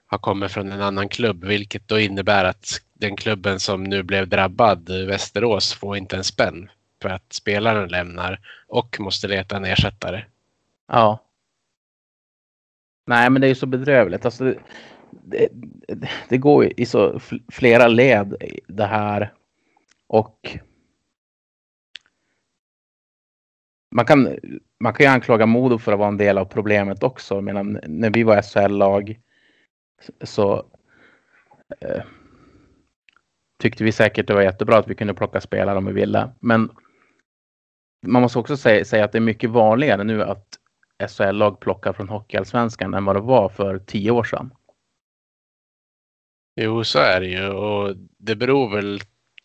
har 0.07 0.17
kommit 0.17 0.51
från 0.51 0.71
en 0.71 0.81
annan 0.81 1.09
klubb, 1.09 1.43
vilket 1.43 1.87
då 1.87 1.99
innebär 1.99 2.45
att 2.45 2.81
den 2.93 3.15
klubben 3.15 3.59
som 3.59 3.83
nu 3.83 4.03
blev 4.03 4.27
drabbad, 4.27 4.89
Västerås, 4.89 5.73
får 5.73 5.97
inte 5.97 6.17
en 6.17 6.23
spänn 6.23 6.69
för 7.01 7.09
att 7.09 7.33
spelaren 7.33 7.89
lämnar 7.89 8.39
och 8.67 8.99
måste 8.99 9.27
leta 9.27 9.57
en 9.57 9.65
ersättare. 9.65 10.25
Ja. 10.87 11.23
Nej, 13.07 13.29
men 13.29 13.41
det 13.41 13.47
är 13.47 13.49
ju 13.49 13.55
så 13.55 13.65
bedrövligt. 13.65 14.25
Alltså, 14.25 14.53
det, 15.11 15.49
det, 16.29 16.37
går 16.37 16.73
i 16.77 16.85
så 16.85 17.19
flera 17.51 17.87
led 17.87 18.35
det 18.67 18.85
här 18.85 19.33
och 20.07 20.57
man 23.95 24.05
kan, 24.05 24.37
man 24.79 24.93
kan 24.93 25.05
ju 25.05 25.11
anklaga 25.11 25.45
Modo 25.45 25.77
för 25.77 25.91
att 25.91 25.99
vara 25.99 26.07
en 26.07 26.17
del 26.17 26.37
av 26.37 26.45
problemet 26.45 27.03
också. 27.03 27.41
Men 27.41 27.79
när 27.87 28.09
vi 28.09 28.23
var 28.23 28.41
SHL-lag 28.41 29.19
så 30.21 30.65
eh, 31.79 32.03
tyckte 33.59 33.83
vi 33.83 33.91
säkert 33.91 34.27
det 34.27 34.33
var 34.33 34.41
jättebra 34.41 34.77
att 34.77 34.87
vi 34.87 34.95
kunde 34.95 35.13
plocka 35.13 35.41
spelare 35.41 35.77
om 35.77 35.85
vi 35.85 35.93
ville. 35.93 36.29
Men 36.39 36.71
man 38.07 38.21
måste 38.21 38.39
också 38.39 38.57
säga, 38.57 38.85
säga 38.85 39.05
att 39.05 39.11
det 39.11 39.17
är 39.17 39.21
mycket 39.21 39.49
vanligare 39.49 40.03
nu 40.03 40.23
att 40.23 40.47
SHL-lag 41.09 41.59
plockar 41.59 41.93
från 41.93 42.09
Hockeyallsvenskan 42.09 42.93
än 42.93 43.05
vad 43.05 43.15
det 43.15 43.21
var 43.21 43.49
för 43.49 43.79
tio 43.79 44.11
år 44.11 44.23
sedan. 44.23 44.51
Jo, 46.59 46.83
så 46.83 46.99
är 46.99 47.21
det 47.21 47.27
ju 47.27 47.47
och 47.47 47.95
det 48.17 48.35
beror 48.35 48.75
väl 48.75 48.99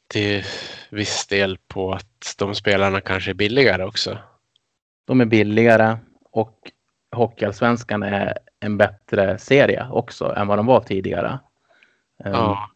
till 0.07 0.43
viss 0.91 1.27
del 1.27 1.59
på 1.69 1.93
att 1.93 2.35
de 2.39 2.55
spelarna 2.55 3.01
kanske 3.01 3.31
är 3.31 3.35
billigare 3.35 3.85
också. 3.85 4.19
De 5.05 5.21
är 5.21 5.25
billigare 5.25 5.97
och 6.31 6.59
Hockeyallsvenskan 7.17 8.03
är 8.03 8.39
en 8.61 8.77
bättre 8.77 9.39
serie 9.39 9.89
också 9.91 10.35
än 10.37 10.47
vad 10.47 10.59
de 10.59 10.67
var 10.67 10.81
tidigare. 10.81 11.39
Ja. 12.17 12.71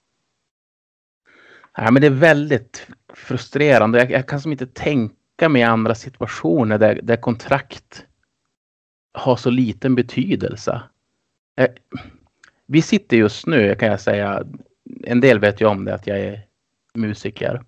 Ja, 1.76 1.90
men 1.90 2.00
det 2.00 2.06
är 2.06 2.10
väldigt 2.10 2.86
frustrerande. 3.14 3.98
Jag, 3.98 4.10
jag 4.10 4.28
kan 4.28 4.40
som 4.40 4.52
inte 4.52 4.66
tänka 4.66 5.48
mig 5.48 5.62
andra 5.62 5.94
situationer 5.94 6.78
där, 6.78 7.00
där 7.02 7.16
kontrakt 7.16 8.06
har 9.12 9.36
så 9.36 9.50
liten 9.50 9.94
betydelse. 9.94 10.82
Jag, 11.54 11.68
vi 12.66 12.82
sitter 12.82 13.16
just 13.16 13.46
nu 13.46 13.74
kan 13.74 13.88
jag 13.88 14.00
säga. 14.00 14.44
En 15.04 15.20
del 15.20 15.38
vet 15.38 15.60
ju 15.60 15.66
om 15.66 15.84
det 15.84 15.94
att 15.94 16.06
jag 16.06 16.18
är 16.18 16.42
musiker. 16.94 17.62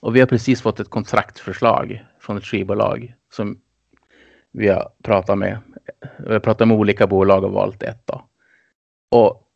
Och 0.00 0.16
vi 0.16 0.20
har 0.20 0.26
precis 0.26 0.62
fått 0.62 0.80
ett 0.80 0.90
kontraktförslag 0.90 2.04
från 2.20 2.36
ett 2.36 2.44
skivbolag 2.44 3.14
som 3.32 3.60
vi 4.52 4.68
har 4.68 4.92
pratat 5.02 5.38
med. 5.38 5.58
Vi 6.18 6.32
har 6.32 6.40
pratat 6.40 6.68
med 6.68 6.76
olika 6.76 7.06
bolag 7.06 7.44
och 7.44 7.52
valt 7.52 7.82
ett 7.82 8.06
då. 8.06 8.28
Och 9.10 9.46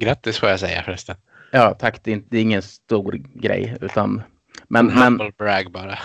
Grattis 0.00 0.38
får 0.38 0.48
jag 0.48 0.60
säga 0.60 0.82
förresten. 0.82 1.16
ja, 1.52 1.74
tack. 1.74 2.04
Det 2.04 2.10
är, 2.10 2.12
inte, 2.12 2.28
det 2.30 2.38
är 2.38 2.42
ingen 2.42 2.62
stor 2.62 3.12
grej 3.12 3.76
utan. 3.80 4.22
Men, 4.68 4.90
en 4.90 5.16
men, 5.16 5.32
brag 5.38 5.72
bara. 5.72 5.98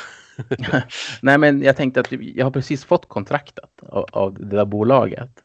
nej, 1.21 1.37
men 1.37 1.61
jag 1.61 1.77
tänkte 1.77 1.99
att 1.99 2.11
jag 2.11 2.45
har 2.45 2.51
precis 2.51 2.85
fått 2.85 3.09
kontraktet 3.09 3.69
av, 3.81 4.05
av 4.11 4.33
det 4.33 4.55
där 4.55 4.65
bolaget. 4.65 5.42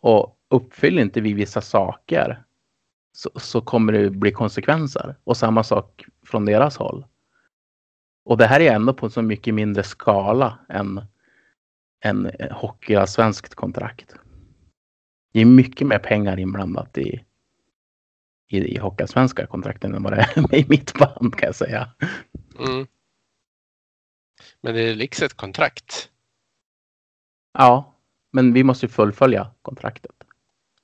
Och 0.00 0.38
uppfyller 0.48 1.02
inte 1.02 1.20
vi 1.20 1.32
vissa 1.32 1.60
saker 1.60 2.44
så, 3.12 3.30
så 3.36 3.60
kommer 3.60 3.92
det 3.92 4.10
bli 4.10 4.32
konsekvenser. 4.32 5.16
Och 5.24 5.36
samma 5.36 5.64
sak 5.64 6.04
från 6.26 6.44
deras 6.44 6.76
håll. 6.76 7.06
Och 8.24 8.36
det 8.38 8.46
här 8.46 8.60
är 8.60 8.72
ändå 8.72 8.94
på 8.94 9.06
en 9.06 9.12
så 9.12 9.22
mycket 9.22 9.54
mindre 9.54 9.82
skala 9.82 10.58
än 10.68 11.04
en 12.00 12.30
hockeyallsvenskt 12.50 13.54
kontrakt. 13.54 14.14
Det 15.32 15.40
är 15.40 15.44
mycket 15.44 15.86
mer 15.86 15.98
pengar 15.98 16.38
inblandat 16.38 16.98
i, 16.98 17.24
i, 18.48 18.58
i 18.58 18.78
hockeyallsvenska 18.78 19.46
kontrakten 19.46 19.94
än 19.94 20.02
vad 20.02 20.12
det 20.12 20.20
är 20.20 20.54
i 20.60 20.66
mitt 20.68 20.98
band 20.98 21.36
kan 21.36 21.46
jag 21.46 21.54
säga. 21.54 21.90
Mm. 22.58 22.86
Men 24.60 24.74
det 24.74 24.80
är 24.82 24.94
liksom 24.94 25.26
ett 25.26 25.36
kontrakt. 25.36 26.10
Ja, 27.58 27.89
men 28.30 28.52
vi 28.52 28.64
måste 28.64 28.86
ju 28.86 28.92
fullfölja 28.92 29.50
kontraktet. 29.62 30.14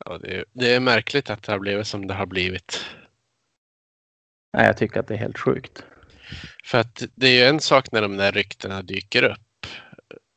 Ja, 0.04 0.18
det, 0.18 0.36
är, 0.36 0.44
det 0.52 0.74
är 0.74 0.80
märkligt 0.80 1.30
att 1.30 1.42
det 1.42 1.52
har 1.52 1.58
blivit 1.58 1.86
som 1.86 2.06
det 2.06 2.14
har 2.14 2.26
blivit. 2.26 2.84
Nej, 4.52 4.66
jag 4.66 4.76
tycker 4.76 5.00
att 5.00 5.08
det 5.08 5.14
är 5.14 5.18
helt 5.18 5.38
sjukt. 5.38 5.84
För 6.64 6.78
att 6.78 7.02
det 7.14 7.26
är 7.26 7.32
ju 7.32 7.44
en 7.44 7.60
sak 7.60 7.92
när 7.92 8.02
de 8.02 8.16
där 8.16 8.32
ryktena 8.32 8.82
dyker 8.82 9.22
upp. 9.22 9.66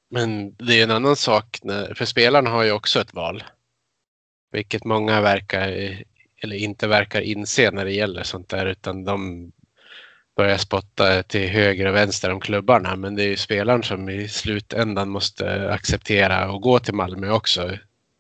Men 0.10 0.56
det 0.56 0.80
är 0.80 0.84
en 0.84 0.92
annan 0.92 1.16
sak 1.16 1.60
när, 1.64 1.94
för 1.94 2.06
spelarna 2.06 2.50
har 2.50 2.64
ju 2.64 2.72
också 2.72 3.02
ett 3.02 3.14
val. 3.14 3.44
Vilket 4.52 4.84
många 4.84 5.22
verkar, 5.22 5.68
eller 6.42 6.56
inte 6.56 6.88
verkar 6.88 7.22
inse 7.22 7.72
när 7.72 7.86
det 7.86 7.92
gäller 7.92 8.24
sånt 8.24 8.50
där 8.50 8.66
utan 8.66 9.04
de 9.04 9.52
börjar 10.40 10.58
spotta 10.58 11.24
till 11.24 11.50
höger 11.50 11.86
och 11.86 11.96
vänster 11.96 12.32
om 12.32 12.40
klubbarna. 12.40 12.96
Men 12.96 13.16
det 13.16 13.24
är 13.24 13.28
ju 13.28 13.38
spelaren 13.38 13.84
som 13.84 14.10
i 14.10 14.28
slutändan 14.28 15.10
måste 15.10 15.74
acceptera 15.74 16.52
och 16.52 16.62
gå 16.62 16.80
till 16.80 16.94
Malmö 16.94 17.30
också. 17.32 17.72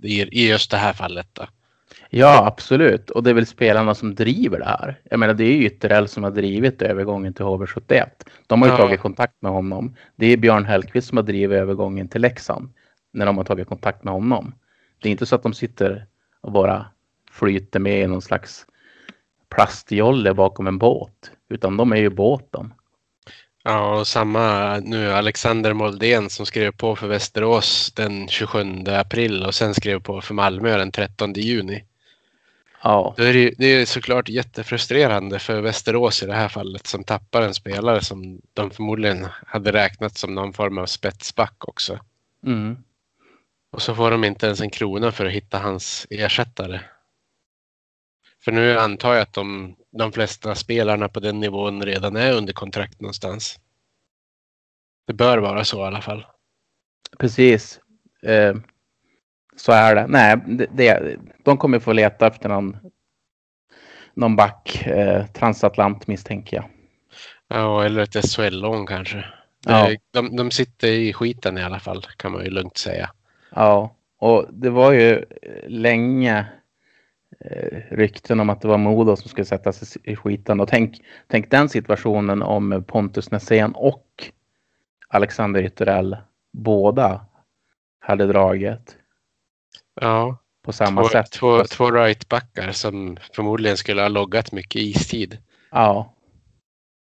I, 0.03 0.21
i 0.21 0.49
just 0.49 0.71
det 0.71 0.77
här 0.77 0.93
fallet 0.93 1.27
då. 1.33 1.47
Ja, 2.09 2.45
absolut. 2.45 3.09
Och 3.09 3.23
det 3.23 3.29
är 3.29 3.33
väl 3.33 3.45
spelarna 3.45 3.95
som 3.95 4.15
driver 4.15 4.59
det 4.59 4.65
här. 4.65 4.99
Jag 5.03 5.19
menar, 5.19 5.33
det 5.33 5.43
är 5.43 5.53
ju 5.53 5.65
Ytterell 5.65 6.07
som 6.07 6.23
har 6.23 6.31
drivit 6.31 6.81
övergången 6.81 7.33
till 7.33 7.45
HV71. 7.45 8.05
De 8.47 8.61
har 8.61 8.69
ju 8.69 8.73
Ja. 8.73 8.77
tagit 8.77 8.99
kontakt 8.99 9.41
med 9.41 9.51
honom. 9.51 9.95
Det 10.15 10.25
är 10.25 10.37
Björn 10.37 10.65
Hellkvist 10.65 11.07
som 11.07 11.17
har 11.17 11.23
drivit 11.23 11.57
övergången 11.57 12.07
till 12.07 12.21
Leksand. 12.21 12.73
När 13.13 13.25
de 13.25 13.37
har 13.37 13.43
tagit 13.43 13.67
kontakt 13.67 14.03
med 14.03 14.13
honom. 14.13 14.53
Det 15.01 15.09
är 15.09 15.11
inte 15.11 15.25
så 15.25 15.35
att 15.35 15.43
de 15.43 15.53
sitter 15.53 16.05
och 16.41 16.51
bara 16.51 16.85
flyter 17.31 17.79
med 17.79 18.01
i 18.03 18.07
någon 18.07 18.21
slags 18.21 18.65
plastjolle 19.49 20.33
bakom 20.33 20.67
en 20.67 20.77
båt. 20.77 21.31
Utan 21.49 21.77
de 21.77 21.91
är 21.91 21.97
ju 21.97 22.09
båten. 22.09 22.73
Ja, 23.63 23.99
och 23.99 24.07
samma 24.07 24.77
nu 24.79 25.11
Alexander 25.11 25.73
Moldén 25.73 26.29
som 26.29 26.45
skrev 26.45 26.71
på 26.71 26.95
för 26.95 27.07
Västerås 27.07 27.91
den 27.95 28.27
27 28.27 28.83
april 28.87 29.43
och 29.45 29.55
sen 29.55 29.73
skrev 29.73 29.99
på 29.99 30.21
för 30.21 30.33
Malmö 30.33 30.77
den 30.77 30.91
13 30.91 31.33
juni. 31.33 31.83
Ja, 32.83 33.15
är 33.17 33.33
det, 33.33 33.39
ju- 33.39 33.55
det 33.57 33.65
är 33.65 33.85
såklart 33.85 34.29
jättefrustrerande 34.29 35.39
för 35.39 35.61
Västerås 35.61 36.23
i 36.23 36.25
det 36.25 36.33
här 36.33 36.49
fallet 36.49 36.87
som 36.87 37.03
tappar 37.03 37.41
en 37.41 37.53
spelare 37.53 38.01
som 38.01 38.41
de 38.53 38.71
förmodligen 38.71 39.27
hade 39.45 39.71
räknat 39.71 40.17
som 40.17 40.35
någon 40.35 40.53
form 40.53 40.77
av 40.77 40.85
spetsback 40.85 41.67
också. 41.67 41.99
mm. 42.45 42.77
Och 43.71 43.81
så 43.81 43.95
får 43.95 44.11
de 44.11 44.23
inte 44.23 44.45
ens 44.45 44.61
en 44.61 44.69
krona 44.69 45.11
för 45.11 45.25
att 45.25 45.31
hitta 45.31 45.57
hans 45.59 46.07
ersättare. 46.09 46.79
För 48.49 48.53
nu 48.53 48.77
antar 48.79 49.13
jag 49.13 49.21
att 49.21 49.33
de, 49.33 49.75
de 49.91 50.11
flesta 50.11 50.55
spelarna 50.55 51.09
på 51.09 51.19
den 51.19 51.39
nivån 51.39 51.83
redan 51.85 52.15
är 52.15 52.33
under 52.33 52.53
kontrakt 52.53 53.01
någonstans. 53.01 53.59
Det 55.07 55.13
bör 55.13 55.37
vara 55.37 55.63
så 55.63 55.77
i 55.79 55.83
alla 55.83 56.01
fall. 56.01 56.25
precis. 57.19 57.79
Eh, 58.23 58.55
så 59.55 59.71
är 59.71 59.95
det. 59.95 60.07
Nej, 60.07 60.37
det, 60.47 60.67
det, 60.71 61.17
de 61.43 61.57
kommer 61.57 61.79
få 61.79 61.93
leta 61.93 62.27
efter 62.27 62.49
någon, 62.49 62.77
någon 64.13 64.35
back. 64.35 64.87
Eh, 64.87 65.25
transatlant 65.25 66.07
misstänker 66.07 66.57
jag. 66.57 66.69
Ja, 67.47 67.83
eller 67.85 68.01
ett 68.01 68.25
SHL-lån 68.31 68.87
kanske. 68.87 69.17
Det, 69.17 69.25
Ja. 69.71 69.95
de, 70.11 70.35
de 70.35 70.51
sitter 70.51 70.87
i 70.87 71.13
skiten 71.13 71.57
i 71.57 71.63
alla 71.63 71.79
fall, 71.79 72.05
kan 72.17 72.31
man 72.31 72.43
ju 72.43 72.49
lugnt 72.49 72.77
säga. 72.77 73.09
Ja, 73.55 73.95
och 74.19 74.45
det 74.51 74.69
var 74.69 74.91
ju 74.91 75.13
eh, 75.17 75.23
länge 75.67 76.39
eh, 76.39 76.45
rykten 77.89 78.39
om 78.39 78.49
att 78.49 78.61
det 78.61 78.67
var 78.67 78.77
Modo 78.77 79.15
som 79.15 79.29
skulle 79.29 79.45
sätta 79.45 79.71
sig 79.71 80.01
i 80.03 80.15
skiten. 80.15 80.59
Och 80.59 80.67
tänk, 80.67 81.01
tänk 81.27 81.51
den 81.51 81.69
situationen 81.69 82.41
om 82.41 82.83
Pontus 82.87 83.31
Nässén 83.31 83.71
och 83.75 84.05
Alexander 85.07 85.61
Ytterell 85.63 86.17
båda 86.53 87.25
hade 87.99 88.25
dragit 88.27 88.95
Ja, 90.01 90.37
på 90.63 90.71
samma 90.71 91.01
två, 91.01 91.09
sätt. 91.09 91.31
två, 91.31 91.63
två 91.63 91.91
rightbackar 91.91 92.71
som 92.71 93.17
förmodligen 93.33 93.77
skulle 93.77 94.01
ha 94.01 94.09
loggat 94.09 94.51
mycket 94.51 94.81
istid. 94.81 95.37
Ja. 95.71 96.13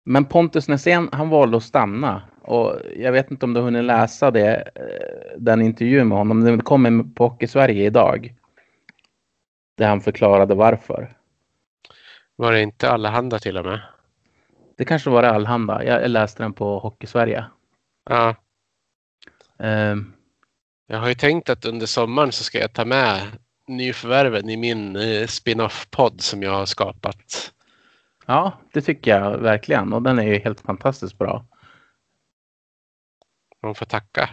Men 0.05 0.25
Pontus 0.25 0.69
Nässén, 0.69 1.09
han 1.13 1.29
valde 1.29 1.57
att 1.57 1.63
stanna. 1.63 2.23
Och 2.43 2.77
jag 2.97 3.13
vet 3.13 3.31
inte 3.31 3.47
om 3.47 3.55
du 3.55 3.61
har 3.61 3.65
hunnit 3.65 3.85
läsa 3.85 4.31
det, 4.31 4.57
eh, 4.75 5.39
den 5.39 5.63
intervjun 5.63 6.09
med 6.09 6.19
honom. 6.19 6.45
Den 6.45 6.63
kommer 6.63 7.15
på 7.15 7.29
Hockey 7.29 7.47
Sverige 7.47 7.87
idag. 7.87 8.35
Där 9.83 9.89
han 9.89 10.01
förklarade 10.01 10.55
varför. 10.55 11.17
Var 12.37 12.53
det 12.53 12.63
inte 12.63 12.91
Allehanda 12.91 13.39
till 13.39 13.57
och 13.57 13.65
med? 13.65 13.81
Det 14.77 14.85
kanske 14.85 15.11
var 15.11 15.23
det 15.23 15.31
allhanda. 15.31 15.85
Jag 15.85 16.11
läste 16.11 16.43
den 16.43 16.53
på 16.53 16.79
Hockey 16.79 17.07
Sverige. 17.07 17.45
Ja, 18.11 18.35
Ehm, 19.59 20.13
jag 20.87 20.99
har 20.99 21.09
ju 21.09 21.15
tänkt 21.15 21.51
att 21.51 21.65
under 21.65 21.87
sommaren 21.87 22.33
så 22.33 22.45
ska 22.45 22.59
jag 22.59 22.73
ta 22.73 22.85
med 22.85 23.21
nyförvärven 23.69 24.51
i 24.51 24.57
min 24.57 24.97
eh, 24.97 25.27
spin-off-podd 25.27 26.21
som 26.21 26.43
jag 26.43 26.53
har 26.53 26.67
skapat. 26.67 27.53
ja, 28.27 28.59
det 28.73 28.83
tycker 28.83 29.11
jag 29.11 29.39
verkligen. 29.39 29.93
Och 29.93 30.03
den 30.03 30.19
är 30.19 30.27
ju 30.27 30.39
helt 30.39 30.61
fantastiskt 30.61 31.19
bra. 31.19 31.47
Man 33.63 33.75
får 33.75 33.87
tacka. 33.87 34.31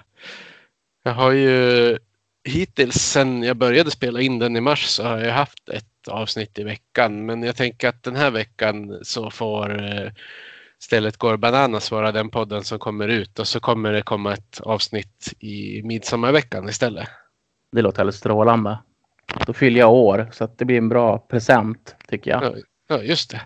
Jag 1.04 1.14
har 1.14 1.32
ju 1.32 1.98
hittills 2.50 2.96
sen 2.96 3.44
jag 3.44 3.58
började 3.58 3.92
spela 3.92 4.22
in 4.22 4.40
den 4.40 4.56
i 4.56 4.62
mars 4.62 4.86
så 4.86 5.04
har 5.04 5.18
jag 5.18 5.34
haft 5.34 5.70
ett 5.70 6.08
avsnitt 6.08 6.60
i 6.60 6.64
veckan. 6.64 7.26
Men 7.26 7.44
jag 7.44 7.56
tänker 7.56 7.90
att 7.90 8.04
den 8.04 8.16
här 8.16 8.32
veckan 8.32 9.00
så 9.04 9.32
får 9.32 9.84
eh, 9.84 10.12
Stället 10.82 11.18
går 11.18 11.38
bananas 11.38 11.92
vara 11.92 12.12
den 12.12 12.30
podden 12.30 12.64
som 12.64 12.80
kommer 12.80 13.08
ut 13.08 13.40
och 13.40 13.48
så 13.48 13.60
kommer 13.60 13.94
det 13.94 14.02
komma 14.02 14.34
ett 14.34 14.62
avsnitt 14.62 15.34
i 15.40 15.82
midsommarveckan 15.84 16.70
istället. 16.70 17.10
Det 17.72 17.82
låter 17.82 18.02
alldeles 18.02 18.18
strålande. 18.18 18.78
Då 19.46 19.54
fyller 19.54 19.80
jag 19.80 19.94
år 19.94 20.30
så 20.34 20.44
att 20.44 20.58
det 20.58 20.66
blir 20.66 20.78
en 20.78 20.90
bra 20.90 21.18
present 21.18 21.96
tycker 22.08 22.32
jag. 22.32 22.44
Ja, 22.44 22.54
ja 22.88 23.04
just 23.04 23.32
det. 23.32 23.42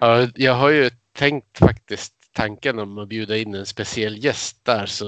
Ja, 0.00 0.28
jag 0.34 0.54
har 0.54 0.70
ju 0.70 0.90
tänkt 1.12 1.58
faktiskt 1.58 2.14
tanken 2.32 2.78
om 2.78 2.98
att 2.98 3.08
bjuda 3.08 3.36
in 3.36 3.54
en 3.54 3.66
speciell 3.66 4.24
gäst 4.24 4.64
där 4.64 4.86
så 4.86 5.06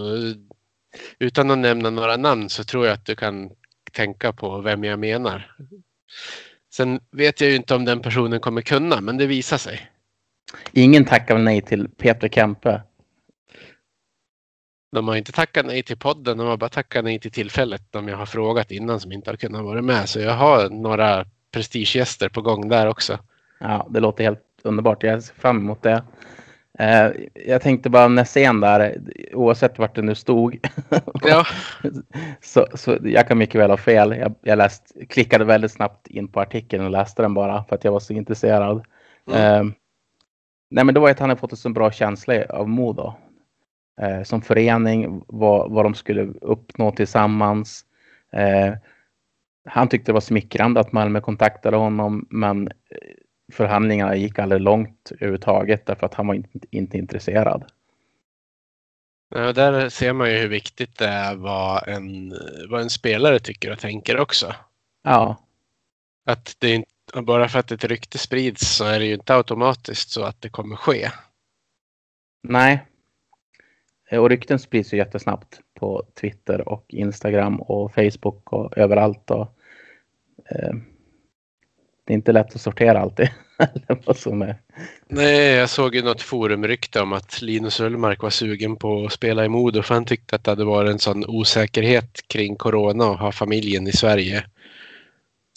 utan 1.18 1.50
att 1.50 1.58
nämna 1.58 1.90
några 1.90 2.16
namn 2.16 2.48
så 2.48 2.64
tror 2.64 2.86
jag 2.86 2.94
att 2.94 3.06
du 3.06 3.16
kan 3.16 3.50
tänka 3.92 4.32
på 4.32 4.60
vem 4.60 4.84
jag 4.84 4.98
menar. 4.98 5.56
Sen 6.72 7.00
vet 7.10 7.40
jag 7.40 7.50
ju 7.50 7.56
inte 7.56 7.74
om 7.74 7.84
den 7.84 8.02
personen 8.02 8.40
kommer 8.40 8.62
kunna 8.62 9.00
men 9.00 9.16
det 9.16 9.26
visar 9.26 9.58
sig. 9.58 9.90
Ingen 10.72 11.04
tackar 11.04 11.38
nej 11.38 11.62
till 11.62 11.88
Peter 11.88 12.28
Kempe. 12.28 12.82
De 14.92 15.08
har 15.08 15.16
inte 15.16 15.32
tackat 15.32 15.66
nej 15.66 15.82
till 15.82 15.98
podden, 15.98 16.38
de 16.38 16.46
har 16.46 16.56
bara 16.56 16.70
tackat 16.70 17.04
nej 17.04 17.18
till 17.18 17.32
tillfället 17.32 17.82
de 17.90 18.08
jag 18.08 18.16
har 18.16 18.26
frågat 18.26 18.70
innan 18.70 19.00
som 19.00 19.12
inte 19.12 19.30
har 19.30 19.36
kunnat 19.36 19.64
vara 19.64 19.82
med. 19.82 20.08
Så 20.08 20.20
jag 20.20 20.34
har 20.34 20.68
några 20.68 21.26
prestigegäster 21.50 22.28
på 22.28 22.42
gång 22.42 22.68
där 22.68 22.86
också. 22.86 23.18
Ja, 23.58 23.88
det 23.90 24.00
låter 24.00 24.24
helt 24.24 24.44
underbart. 24.62 25.02
Jag 25.02 25.22
ser 25.22 25.34
fram 25.34 25.58
emot 25.58 25.82
det. 25.82 26.02
Eh, 26.80 27.12
jag 27.34 27.62
tänkte 27.62 27.90
bara 27.90 28.08
Nässén 28.08 28.60
där, 28.60 29.00
oavsett 29.32 29.78
vart 29.78 29.94
det 29.94 30.02
nu 30.02 30.14
stod. 30.14 30.68
Ja, 31.22 31.44
så, 32.40 32.66
så 32.74 32.98
jag 33.02 33.28
kan 33.28 33.38
mycket 33.38 33.60
väl 33.60 33.70
ha 33.70 33.76
fel. 33.76 34.16
Jag, 34.18 34.34
jag 34.42 34.58
läst, 34.58 34.92
klickade 35.08 35.44
väldigt 35.44 35.72
snabbt 35.72 36.06
in 36.06 36.28
på 36.28 36.40
artikeln 36.40 36.84
och 36.84 36.90
läste 36.90 37.22
den 37.22 37.34
bara 37.34 37.64
för 37.64 37.76
att 37.76 37.84
jag 37.84 37.92
var 37.92 38.00
så 38.00 38.12
intresserad. 38.12 38.84
Mm. 39.30 39.40
Eh, 39.40 39.72
nej, 40.70 40.84
men 40.84 40.94
det 40.94 41.00
var 41.00 41.10
att 41.10 41.18
han 41.18 41.28
hade 41.28 41.40
fått 41.40 41.52
en 41.52 41.56
så 41.56 41.68
bra 41.68 41.90
känsla 41.90 42.44
av 42.48 42.68
Modo. 42.68 43.14
Eh, 44.00 44.22
som 44.22 44.42
förening, 44.42 45.22
vad, 45.26 45.70
vad 45.72 45.84
de 45.84 45.94
skulle 45.94 46.22
uppnå 46.40 46.90
tillsammans. 46.90 47.84
Eh, 48.32 48.74
Han 49.64 49.88
tyckte 49.88 50.10
det 50.10 50.14
var 50.14 50.20
smickrande 50.20 50.80
att 50.80 50.92
Malmö 50.92 51.20
kontaktade 51.20 51.76
honom, 51.76 52.26
men 52.30 52.68
eh, 52.68 52.72
förhandlingarna 53.50 54.16
gick 54.16 54.38
aldrig 54.38 54.60
långt 54.60 55.12
överhuvudtaget 55.12 55.86
därför 55.86 56.06
att 56.06 56.14
han 56.14 56.26
var 56.26 56.34
inte, 56.34 56.58
inte 56.70 56.98
intresserad. 56.98 57.64
Ja, 59.34 59.52
där 59.52 59.88
ser 59.88 60.12
man 60.12 60.30
ju 60.30 60.38
hur 60.38 60.48
viktigt 60.48 60.98
det 60.98 61.06
är 61.06 61.34
vad 61.34 61.88
en, 61.88 62.34
vad 62.68 62.80
en 62.80 62.90
spelare 62.90 63.38
tycker 63.38 63.72
och 63.72 63.78
tänker 63.78 64.20
också. 64.20 64.54
Ja, 65.02 65.36
Att 66.24 66.56
det 66.58 66.68
är 66.68 66.74
inte, 66.74 67.22
bara 67.22 67.48
för 67.48 67.58
att 67.58 67.70
ett 67.70 67.84
rykte 67.84 68.18
sprids 68.18 68.76
så 68.76 68.84
är 68.84 68.98
det 68.98 69.06
ju 69.06 69.14
inte 69.14 69.34
automatiskt 69.34 70.10
så 70.10 70.22
att 70.22 70.40
det 70.42 70.48
kommer 70.48 70.76
ske. 70.76 71.10
nej. 72.42 72.86
Och 74.12 74.28
rykten 74.28 74.58
sprids 74.58 74.92
ju 74.92 74.96
jättesnabbt 74.96 75.60
på 75.74 76.06
Twitter 76.20 76.68
och 76.68 76.84
Instagram 76.88 77.60
och 77.60 77.94
Facebook 77.94 78.52
och 78.52 78.78
överallt. 78.78 79.30
Och, 79.30 79.58
eh, 80.50 80.74
det 82.10 82.14
är 82.14 82.16
inte 82.16 82.32
lätt 82.32 82.54
att 82.54 82.60
sortera 82.60 83.00
alltid. 83.00 83.30
vad 84.04 84.16
som 84.16 84.42
är. 84.42 84.56
Nej, 85.08 85.52
jag 85.52 85.70
såg 85.70 85.94
ju 85.94 86.02
något 86.02 86.22
forumrykte 86.22 87.00
om 87.00 87.12
att 87.12 87.42
Linus 87.42 87.80
Ullmark 87.80 88.22
var 88.22 88.30
sugen 88.30 88.76
på 88.76 89.04
att 89.04 89.12
spela 89.12 89.44
i 89.44 89.48
Modo 89.48 89.82
för 89.82 89.94
han 89.94 90.04
tyckte 90.04 90.36
att 90.36 90.44
det 90.44 90.50
hade 90.50 90.64
varit 90.64 90.90
en 90.90 90.98
sån 90.98 91.24
osäkerhet 91.26 92.28
kring 92.28 92.56
corona 92.56 93.04
och 93.04 93.18
ha 93.18 93.32
familjen 93.32 93.86
i 93.86 93.92
Sverige. 93.92 94.44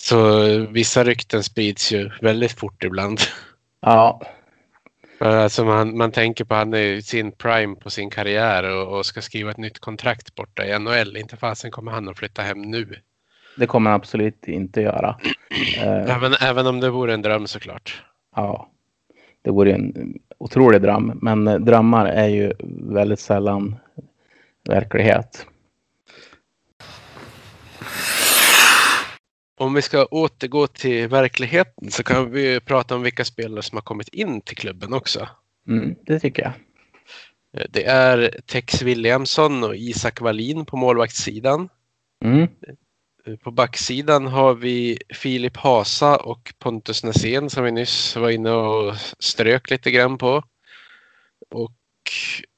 Så 0.01 0.47
vissa 0.57 1.03
rykten 1.03 1.43
sprids 1.43 1.91
ju 1.91 2.09
väldigt 2.21 2.51
fort 2.51 2.83
ibland. 2.83 3.19
Ja, 3.81 4.21
Alltså 5.19 5.65
man, 5.65 5.97
man 5.97 6.11
tänker 6.11 6.45
på 6.45 6.55
han 6.55 6.73
är 6.73 6.77
i 6.77 7.01
sin 7.01 7.31
prime 7.31 7.75
på 7.75 7.89
sin 7.89 8.09
karriär 8.09 8.63
och, 8.63 8.97
och 8.97 9.05
ska 9.05 9.21
skriva 9.21 9.51
ett 9.51 9.57
nytt 9.57 9.79
kontrakt 9.79 10.35
borta 10.35 10.65
i 10.65 10.79
NHL. 10.79 11.17
Inte 11.17 11.37
fasen 11.37 11.71
kommer 11.71 11.91
han 11.91 12.09
att 12.09 12.17
flytta 12.17 12.41
hem 12.41 12.61
nu. 12.61 12.95
Det 13.57 13.67
kommer 13.67 13.89
han 13.91 13.99
absolut 13.99 14.47
inte 14.47 14.81
göra. 14.81 15.19
Eh, 15.77 16.15
Även, 16.15 16.33
även 16.41 16.67
om 16.67 16.79
det 16.79 16.89
vore 16.89 17.13
en 17.13 17.21
dröm 17.21 17.47
såklart. 17.47 18.03
Ja, 18.35 18.69
det 19.41 19.51
vore 19.51 19.69
ju 19.69 19.75
en 19.75 20.19
otrolig 20.37 20.81
dröm. 20.81 21.19
Men 21.21 21.65
drömmar 21.65 22.05
är 22.05 22.27
ju 22.27 22.53
väldigt 22.93 23.19
sällan 23.19 23.75
verklighet. 24.69 25.47
Om 29.57 29.73
vi 29.73 29.81
ska 29.81 30.05
återgå 30.05 30.67
till 30.67 31.07
verkligheten 31.07 31.91
så 31.91 32.03
kan 32.03 32.31
vi 32.31 32.59
prata 32.59 32.95
om 32.95 33.01
vilka 33.01 33.25
spelare 33.25 33.61
som 33.61 33.75
har 33.77 33.81
kommit 33.81 34.07
in 34.07 34.41
till 34.41 34.57
klubben 34.57 34.93
också. 34.93 35.27
Mm, 35.67 35.95
det 36.05 36.19
tycker 36.19 36.43
jag. 36.43 36.51
Eh, 37.61 37.67
Det 37.69 37.85
är 37.85 38.39
Tex 38.45 38.81
Williamson 38.81 39.63
och 39.63 39.75
Isak 39.75 40.21
Wallin 40.21 40.65
på 40.65 40.77
målvaktssidan. 40.77 41.69
Mm, 42.25 42.47
På 43.43 43.51
backsidan 43.51 44.27
har 44.27 44.53
vi 44.53 44.99
Filip 45.13 45.57
Hasa 45.57 46.17
och 46.17 46.53
Pontus 46.59 47.03
Näsén 47.03 47.49
som 47.49 47.63
vi 47.63 47.71
nyss 47.71 48.15
var 48.15 48.29
inne 48.29 48.51
och 48.51 48.95
strök 49.19 49.69
lite 49.69 49.91
grann 49.91 50.17
på. 50.17 50.43
Och 51.49 51.71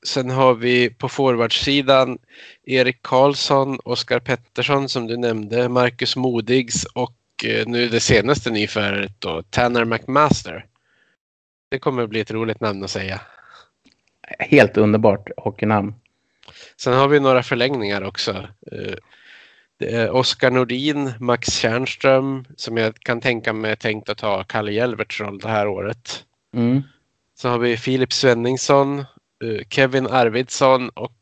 sen 0.05 0.29
har 0.29 0.53
vi 0.53 0.89
på 0.89 1.09
forwardsidan 1.09 2.17
Erik 2.63 3.01
Karlsson, 3.01 3.79
Oskar 3.83 4.19
Pettersson 4.19 4.89
som 4.89 5.07
du 5.07 5.17
nämnde, 5.17 5.69
Marcus 5.69 6.15
Modigs 6.15 6.85
och 6.85 7.15
eh, 7.45 7.67
nu 7.67 7.89
det 7.89 7.99
senaste 7.99 8.49
nyförvärvet 8.49 9.21
då, 9.21 9.43
Tanner 9.49 9.85
McMaster. 9.85 10.65
Det 11.69 11.79
kommer 11.79 12.03
att 12.03 12.09
bli 12.09 12.19
ett 12.19 12.31
roligt 12.31 12.59
namn 12.59 12.83
att 12.83 12.91
säga. 12.91 13.21
helt 14.39 14.77
underbart 14.77 15.29
hockeynamn. 15.37 15.95
Sen 16.77 16.93
har 16.93 17.07
vi 17.07 17.19
några 17.19 17.43
förlängningar 17.43 18.01
också. 18.01 18.47
Eh, 19.79 20.15
Oskar 20.15 20.51
Nordin, 20.51 21.13
Max 21.19 21.47
Tjärnström 21.47 22.45
som 22.55 22.77
jag 22.77 22.95
kan 22.99 23.21
tänka 23.21 23.53
mig 23.53 23.75
tänkt 23.75 24.09
att 24.09 24.17
ta 24.17 24.43
Kalle 24.43 24.71
Jelverts 24.71 25.21
roll 25.21 25.39
det 25.39 25.47
här 25.47 25.67
året. 25.67 26.23
Mm, 26.55 26.81
Så 27.37 27.49
har 27.49 27.59
vi 27.59 27.77
Filip 27.77 28.13
Svenningsson, 28.13 28.99
eh, 28.99 29.67
Kevin 29.69 30.07
Arvidsson 30.07 30.89
och 30.89 31.17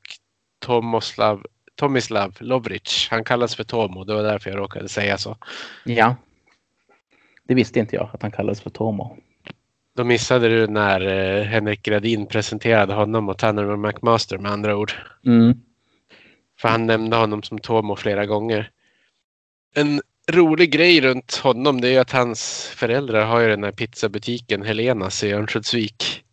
Tomoslav, 0.66 1.46
Tomislav 1.76 2.38
Lovric. 2.40 3.08
Han 3.12 3.24
kallas 3.24 3.56
för 3.56 3.64
Tomo, 3.64 4.04
det 4.04 4.14
var 4.14 4.24
därför 4.24 4.50
jag 4.50 4.60
råkade 4.60 4.90
säga 4.90 5.18
så. 5.18 5.38
ja. 5.86 6.16
Det 7.48 7.54
visste 7.54 7.80
inte 7.80 7.96
jag 7.96 8.10
att 8.14 8.22
han 8.22 8.32
kallades 8.32 8.62
för 8.62 8.70
Tomo. 8.70 9.18
Då 9.96 10.04
missade 10.04 10.48
du 10.50 10.68
när 10.68 11.02
eh, 11.02 11.44
Henrik 11.44 11.84
Gradin 11.84 12.26
presenterade 12.28 12.94
honom 12.94 13.30
och 13.30 13.38
Tanner 13.38 13.76
McMaster 13.76 14.38
med 14.38 14.52
andra 14.52 14.76
ord. 14.76 14.92
Mm, 15.26 15.54
För 16.64 16.70
han 16.70 16.86
nämnde 16.86 17.16
honom 17.16 17.44
som 17.44 17.60
Tomo 17.60 17.96
flera 17.96 18.26
gånger. 18.26 18.70
En 19.76 20.02
rolig 20.32 20.72
grej 20.72 21.02
runt 21.02 21.36
honom 21.36 21.82
det 21.82 21.90
är 21.90 22.02
att 22.02 22.12
hans 22.12 22.72
föräldrar 22.76 23.26
har 23.26 23.40
ju 23.40 23.50
den 23.50 23.64
här 23.64 23.72
pizzabutiken 23.72 24.64
Helenas 24.64 25.24
i 25.24 25.32
Örnsköldsvik. 25.32 26.24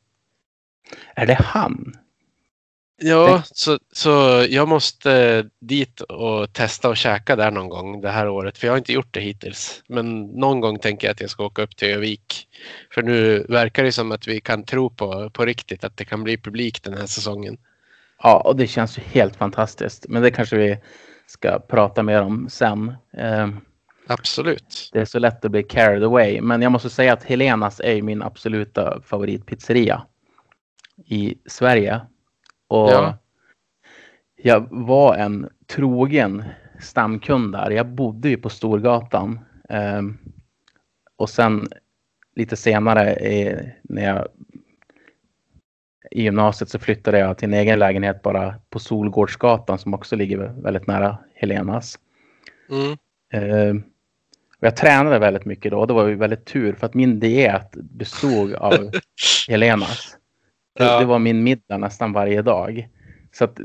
är 1.14 1.26
det 1.26 1.34
han? 1.34 1.96
Ja, 3.02 3.42
så, 3.46 3.78
så 3.92 4.10
jag 4.50 4.68
måste 4.68 5.42
dit 5.60 6.00
och 6.00 6.52
testa 6.52 6.88
och 6.88 6.96
käka 6.96 7.36
där 7.36 7.50
någon 7.50 7.68
gång 7.68 8.00
det 8.00 8.10
här 8.10 8.28
året. 8.28 8.58
För 8.58 8.66
jag 8.66 8.72
har 8.72 8.78
inte 8.78 8.92
gjort 8.92 9.14
det 9.14 9.20
hittills. 9.20 9.82
Men 9.88 10.20
någon 10.22 10.60
gång 10.60 10.78
tänker 10.78 11.06
jag 11.06 11.12
att 11.12 11.20
jag 11.20 11.30
ska 11.30 11.44
åka 11.44 11.62
upp 11.62 11.76
till 11.76 11.88
Övik. 11.88 12.48
För 12.94 13.02
nu 13.02 13.46
verkar 13.48 13.84
det 13.84 13.92
som 13.92 14.12
att 14.12 14.28
vi 14.28 14.40
kan 14.40 14.64
tro 14.64 14.90
på, 14.90 15.30
på 15.30 15.44
riktigt 15.44 15.84
att 15.84 15.96
det 15.96 16.04
kan 16.04 16.24
bli 16.24 16.36
publik 16.36 16.82
den 16.82 16.94
här 16.94 17.06
säsongen. 17.06 17.58
Ja, 18.22 18.40
och 18.40 18.56
det 18.56 18.66
känns 18.66 18.98
ju 18.98 19.02
helt 19.02 19.36
fantastiskt. 19.36 20.06
Men 20.08 20.22
det 20.22 20.30
kanske 20.30 20.56
vi 20.56 20.78
ska 21.26 21.58
prata 21.58 22.02
mer 22.02 22.22
om 22.22 22.48
sen. 22.48 22.94
Eh, 23.16 23.48
Absolut. 24.08 24.90
det 24.92 25.00
är 25.00 25.04
så 25.04 25.18
lätt 25.18 25.44
att 25.44 25.50
bli 25.50 25.62
carried 25.62 26.04
away. 26.04 26.40
Men 26.40 26.62
jag 26.62 26.72
måste 26.72 26.90
säga 26.90 27.12
att 27.12 27.24
Helenas 27.24 27.80
är 27.84 28.02
min 28.02 28.22
absoluta 28.22 29.00
favoritpizzeria 29.02 30.02
i 31.06 31.34
Sverige. 31.46 32.00
Och 32.68 32.90
Ja. 32.90 33.18
jag 34.36 34.66
var 34.70 35.16
en 35.16 35.48
trogen 35.66 36.44
stamkund 36.80 37.52
där. 37.52 37.70
Jag 37.70 37.86
bodde 37.88 38.28
ju 38.28 38.36
på 38.36 38.48
Storgatan. 38.48 39.38
Ehm, 39.68 40.18
och 41.16 41.30
sen 41.30 41.68
lite 42.36 42.56
senare 42.56 43.16
när 43.82 44.02
jag 44.04 44.28
i 46.10 46.22
gymnasiet 46.22 46.70
så 46.70 46.78
flyttade 46.78 47.18
jag 47.18 47.38
till 47.38 47.48
en 47.48 47.54
egen 47.54 47.78
lägenhet 47.78 48.22
bara 48.22 48.54
på 48.70 48.78
Solgårdsgatan 48.78 49.78
som 49.78 49.94
också 49.94 50.16
ligger 50.16 50.38
väldigt 50.38 50.86
nära 50.86 51.18
Helenas. 51.34 51.98
Mm. 52.70 52.96
Eh, 53.32 53.82
och 54.58 54.66
jag 54.66 54.76
tränade 54.76 55.18
väldigt 55.18 55.44
mycket 55.44 55.70
då. 55.70 55.86
Det 55.86 55.94
var 55.94 56.08
ju 56.08 56.14
väldigt 56.14 56.44
tur 56.44 56.72
för 56.72 56.86
att 56.86 56.94
min 56.94 57.20
diet 57.20 57.70
bestod 57.72 58.54
av 58.54 58.90
Helenas. 59.48 60.16
Det, 60.78 60.84
Ja. 60.84 61.00
det 61.00 61.06
var 61.06 61.18
min 61.18 61.42
middag 61.42 61.76
nästan 61.78 62.12
varje 62.12 62.42
dag. 62.42 62.88
Så 63.32 63.44
att 63.44 63.60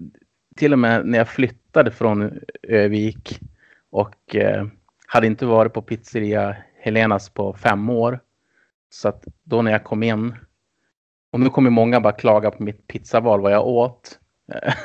till 0.56 0.74
och 0.74 0.80
med 0.80 1.06
när 1.06 1.18
jag 1.18 1.30
flyttade 1.30 1.92
från 1.92 2.40
Övik 2.64 3.40
och 3.90 4.36
eh, 4.36 4.66
hade 5.08 5.28
inte 5.28 5.46
varit 5.46 5.74
på 5.74 5.82
pizzeria 5.82 6.56
Helenas 6.80 7.30
på 7.30 7.54
fem 7.54 7.90
år. 7.90 8.20
Så 8.90 9.08
att 9.08 9.24
då 9.44 9.62
när 9.62 9.72
jag 9.72 9.84
kom 9.84 10.04
in 10.04 10.36
och 11.36 11.42
nu 11.42 11.50
kommer 11.50 11.70
många 11.70 12.00
bara 12.02 12.14
klaga 12.14 12.52
på 12.52 12.64
mitt 12.64 12.88
pizzaval 12.88 13.42
vad 13.42 13.52
jag 13.52 13.68
åt. 13.68 14.20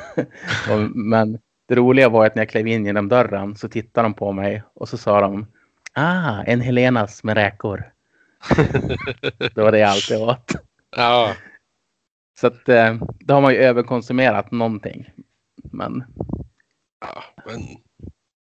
Men 0.95 1.39
det 1.69 1.75
roliga 1.75 2.09
var 2.09 2.27
att 2.27 2.35
när 2.35 2.43
jag 2.43 2.49
klev 2.49 2.67
in 2.67 2.87
genom 2.87 3.09
dörren 3.09 3.57
så 3.57 3.69
tittade 3.69 4.05
de 4.05 4.15
på 4.15 4.33
mig 4.33 4.63
och 4.75 4.89
så 4.89 4.97
sa 4.99 5.21
de 5.21 5.47
Ah, 5.93 6.43
en 6.43 6.61
Helenas 6.61 7.25
med 7.25 7.37
räkor. 7.37 7.93
det 9.39 9.57
var 9.57 9.73
det 9.73 9.79
jag 9.79 9.91
alltid 9.91 10.17
åt. 10.17 10.53
Ja, 10.97 11.35
Så 12.39 12.47
att 12.47 12.69
eh, 12.69 12.95
då 13.21 13.35
har 13.35 13.41
man 13.41 13.53
ju 13.53 13.59
överkonsumerat 13.59 14.51
någonting. 14.51 15.11
Men 15.57 16.05
ja, 17.01 17.25
men 17.47 17.61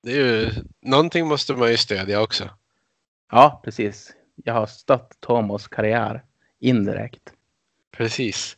det 0.04 0.12
är 0.12 0.16
ju, 0.16 0.52
någonting 0.82 1.28
måste 1.28 1.54
man 1.54 1.72
ju 1.72 1.78
stödja 1.78 2.22
också. 2.22 2.50
ja, 3.32 3.62
precis. 3.64 4.14
Jag 4.36 4.54
har 4.54 4.66
stött 4.66 5.18
Tomos 5.20 5.68
karriär 5.68 6.24
indirekt. 6.60 7.34
Precis. 8.02 8.58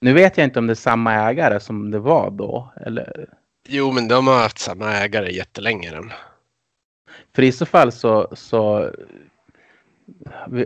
Nu 0.00 0.12
vet 0.12 0.36
jag 0.36 0.44
inte 0.44 0.58
om 0.58 0.66
det 0.66 0.72
är 0.72 0.74
samma 0.74 1.14
ägare 1.14 1.60
som 1.60 1.90
det 1.90 1.98
var 1.98 2.30
då. 2.30 2.72
Eller, 2.86 3.28
Jo, 3.68 3.92
men 3.92 4.08
de 4.08 4.26
har 4.26 4.34
haft 4.34 4.58
samma 4.58 4.92
ägare 4.92 5.32
jättelänge. 5.32 5.90
Den. 5.90 6.12
för 7.34 7.42
i 7.42 7.52
så 7.52 7.66
fall 7.66 7.92
så, 7.92 8.28
så 8.32 8.90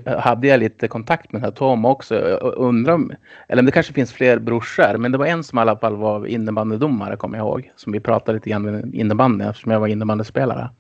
hade 0.07 0.47
jag 0.47 0.61
lite 0.61 0.89
kontakt 0.89 1.33
med 1.33 1.43
den 1.43 1.45
här 1.45 1.57
Tom 1.57 1.85
också. 1.85 2.15
Jag 2.15 2.55
undrar 2.57 2.95
om, 2.95 3.13
eller 3.49 3.63
om 3.63 3.67
det 3.67 3.73
kanske 3.73 3.93
finns 3.93 4.13
fler 4.13 4.39
brorsor. 4.39 4.99
Men 4.99 5.13
det 5.13 5.19
var 5.19 5.27
en 5.27 5.45
som 5.45 5.59
i 5.59 5.63
alla 5.63 5.79
fall 5.79 5.97
var 5.97 6.27
innebandydomare 6.27 7.17
kommer 7.17 7.39
jag 7.39 7.47
ihåg. 7.47 7.73
Som 7.77 7.93
vi 7.93 8.01
pratade 8.01 8.37
lite 8.37 8.51
grann 8.51 8.63
med 8.63 8.95
innebandy 8.95 9.45
eftersom 9.45 9.73
jag 9.73 9.81
var 9.81 9.89
innebandyspelare. 9.89 10.71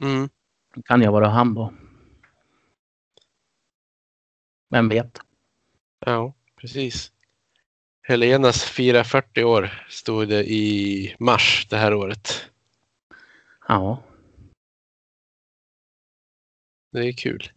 Mm. 0.00 0.28
Kan 0.84 1.02
jag 1.02 1.12
vara 1.12 1.28
han 1.28 1.54
då? 1.54 1.72
Vem 4.70 4.88
vet? 4.88 5.20
Ja, 6.06 6.34
precis. 6.60 7.12
Helenas 8.02 8.64
firar 8.64 9.04
40 9.04 9.44
år 9.44 9.84
stod 9.88 10.28
det 10.28 10.44
i 10.50 11.14
mars 11.18 11.66
det 11.70 11.76
här 11.76 11.94
året. 11.94 12.50
Ja. 13.68 14.02
Det 16.92 17.08
är 17.08 17.12
kul. 17.12 17.50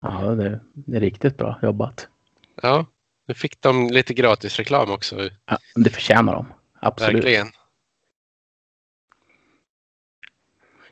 Ja, 0.00 0.20
det, 0.20 0.60
är 0.96 1.00
riktigt 1.00 1.36
bra 1.36 1.58
jobbat. 1.62 2.08
Ja, 2.62 2.86
nu 3.26 3.34
fick 3.34 3.60
de 3.60 3.90
lite 3.90 4.14
gratis 4.14 4.56
reklam 4.56 4.90
också. 4.90 5.30
Ja, 5.44 5.58
det 5.74 5.90
förtjänar 5.90 6.34
de. 6.34 6.52
Absolut. 6.80 7.14
Verkligen. 7.14 7.46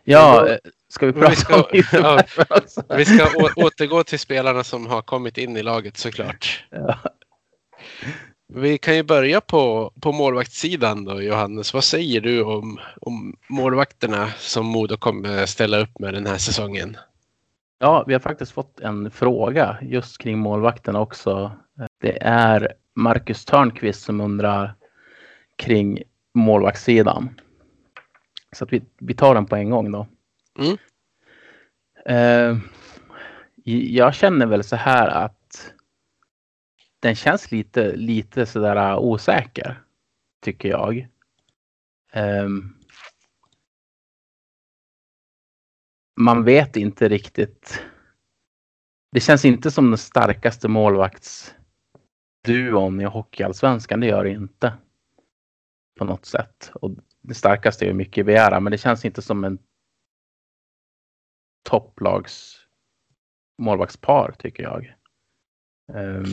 Ja, 0.05 0.59
ska 0.89 1.07
vi 1.07 1.13
prata 1.13 1.31
vi 1.31 1.37
ska- 1.37 1.57
om 1.57 1.65
nyförvärven 1.73 2.47
också? 2.51 2.83
Vi 2.97 3.05
ska 3.05 3.25
å- 3.25 3.67
återgå 3.67 4.05
till 4.05 4.19
spelarna 4.19 4.65
som 4.65 4.87
har 4.87 5.03
kommit 5.03 5.39
in 5.39 5.57
i 5.57 5.63
laget 5.63 5.97
såklart. 5.97 6.65
Ja. 6.71 6.99
Vi 8.55 8.79
kan 8.79 8.97
ju 8.97 9.03
börja 9.03 9.41
på, 9.41 9.93
på 10.01 10.13
målvaktssidan 10.13 11.05
då, 11.05 11.23
Johannes. 11.23 11.75
Vad 11.75 11.85
säger 11.85 12.21
du 12.21 12.43
om, 12.43 12.81
om 13.01 13.37
målvakterna 13.49 14.29
som 14.39 14.67
Modo 14.67 14.97
kommer 14.97 15.47
ställa 15.47 15.79
upp 15.79 15.99
med 15.99 16.15
den 16.15 16.27
här 16.27 16.39
säsongen? 16.39 16.97
Ja, 17.79 18.05
vi 18.07 18.13
har 18.13 18.21
faktiskt 18.21 18.53
fått 18.53 18.81
en 18.81 19.11
fråga 19.11 19.79
just 19.83 20.19
kring 20.19 20.39
målvakterna 20.39 21.01
också. 21.01 21.53
Det 22.01 22.23
är 22.23 22.73
Marcus 22.95 23.45
Törnqvist 23.45 24.03
som 24.03 24.21
undrar 24.21 24.75
kring 25.57 26.03
målvaktssidan. 26.35 27.41
Så 28.57 28.65
att 28.65 28.73
vi, 28.73 28.83
vi 28.99 29.15
tar 29.15 29.35
den 29.35 29.47
på 29.47 29.57
en 29.57 29.71
gång 29.71 29.93
då. 29.93 30.07
Mm. 30.59 30.79
Uh, 32.11 32.59
jag 33.65 34.15
känner 34.15 34.47
väl 34.47 34.65
så 34.65 34.77
här 34.77 35.09
att 35.09 35.75
den 37.01 37.15
känns 37.15 37.51
lite, 37.51 37.97
lite 37.97 38.47
sådär 38.47 38.77
ah, 38.77 38.99
osäker, 38.99 39.83
tycker 40.43 40.69
jag. 40.69 41.09
Um, 42.15 42.77
man 46.21 46.45
vet 46.45 46.77
inte 46.77 47.09
riktigt. 47.09 47.83
Det 49.13 49.21
känns 49.21 49.45
inte 49.45 49.71
som 49.71 49.91
den 49.91 49.99
starkaste 49.99 50.69
målvaktsduon 50.69 53.01
i 53.01 53.05
Hockeyallsvenskan. 53.05 54.01
Det 54.01 54.07
gör 54.07 54.25
det 54.25 54.31
inte. 54.31 54.73
På 55.99 56.05
något 56.05 56.27
sätt. 56.27 56.71
Och 56.75 56.91
det 57.21 57.35
starkaste 57.35 57.87
är 57.87 57.93
mycket 57.93 58.27
begära, 58.27 58.61
men 58.61 58.71
det 58.71 58.79
känns 58.79 59.05
inte 59.05 59.23
som 59.23 59.45
en 59.45 59.59
topplags 61.69 62.57
målvaktspar 63.59 64.35
tycker 64.39 64.63
jag. 64.63 64.95
Um, 65.93 66.25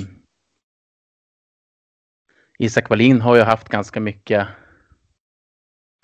Isak 2.60 2.90
Wallin 2.90 3.22
har 3.22 3.36
ju 3.36 3.42
haft 3.42 3.70
ganska 3.70 4.00
mycket. 4.00 4.48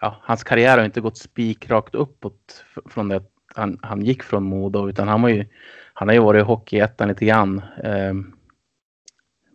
Ja, 0.02 0.20
hans 0.22 0.44
karriär 0.44 0.78
har 0.78 0.86
inte 0.86 1.02
gått 1.02 1.18
spikrakt 1.18 1.96
uppåt 1.96 2.66
från 2.86 3.10
det 3.10 3.24
han, 3.56 3.80
han 3.82 4.02
gick 4.02 4.24
från 4.24 4.44
Modo 4.44 4.90
utan 4.90 5.08
han 5.08 5.22
var 5.22 5.30
ju. 5.30 5.46
Han 5.94 6.08
har 6.08 6.16
ju 6.16 6.22
varit 6.22 6.40
i 6.40 6.46
Hockeyettan 6.46 7.08
lite 7.08 7.26
grann. 7.26 7.62
Um, 7.84 8.38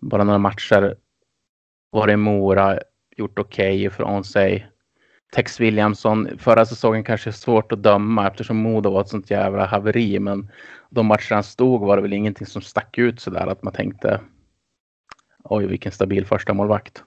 bara 0.01 0.25
några 0.25 0.39
matcher. 0.39 0.97
Varit 1.91 2.13
i 2.13 2.17
Mora, 2.17 2.79
gjort 3.17 3.39
okej 3.39 3.85
ifrån 3.85 4.25
sig. 4.25 4.71
Tex 5.37 5.61
Williamson, 5.61 6.39
förra 6.39 6.67
säsongen 6.67 7.05
kanske 7.05 7.31
är 7.31 7.33
svårt 7.33 7.73
att 7.73 7.83
döma 7.83 8.29
eftersom 8.29 8.57
Modo 8.57 8.91
var 8.91 9.01
ett 9.01 9.09
sånt 9.09 9.31
jävla 9.31 9.67
haveri. 9.67 10.19
Men 10.19 10.51
de 10.91 11.07
matcher 11.07 11.35
han 11.35 11.45
stod 11.45 11.81
var 11.81 11.97
det 11.97 12.03
väl 12.03 12.13
ingenting 12.13 12.47
som 12.47 12.63
stack 12.63 12.99
ut 12.99 13.21
så 13.21 13.31
där 13.31 13.47
att 13.47 13.63
man 13.63 13.73
tänkte. 13.73 14.21
Oj, 15.45 15.67
vilken 15.67 15.93
stabil 15.93 16.27
första 16.27 16.55
målvakt. 16.55 17.05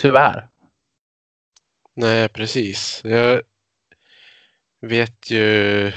Tyvärr. 0.00 0.48
Nej, 1.96 2.28
precis. 2.28 3.00
Jag 3.04 3.42
vet 4.80 5.30
ju. 5.30 5.92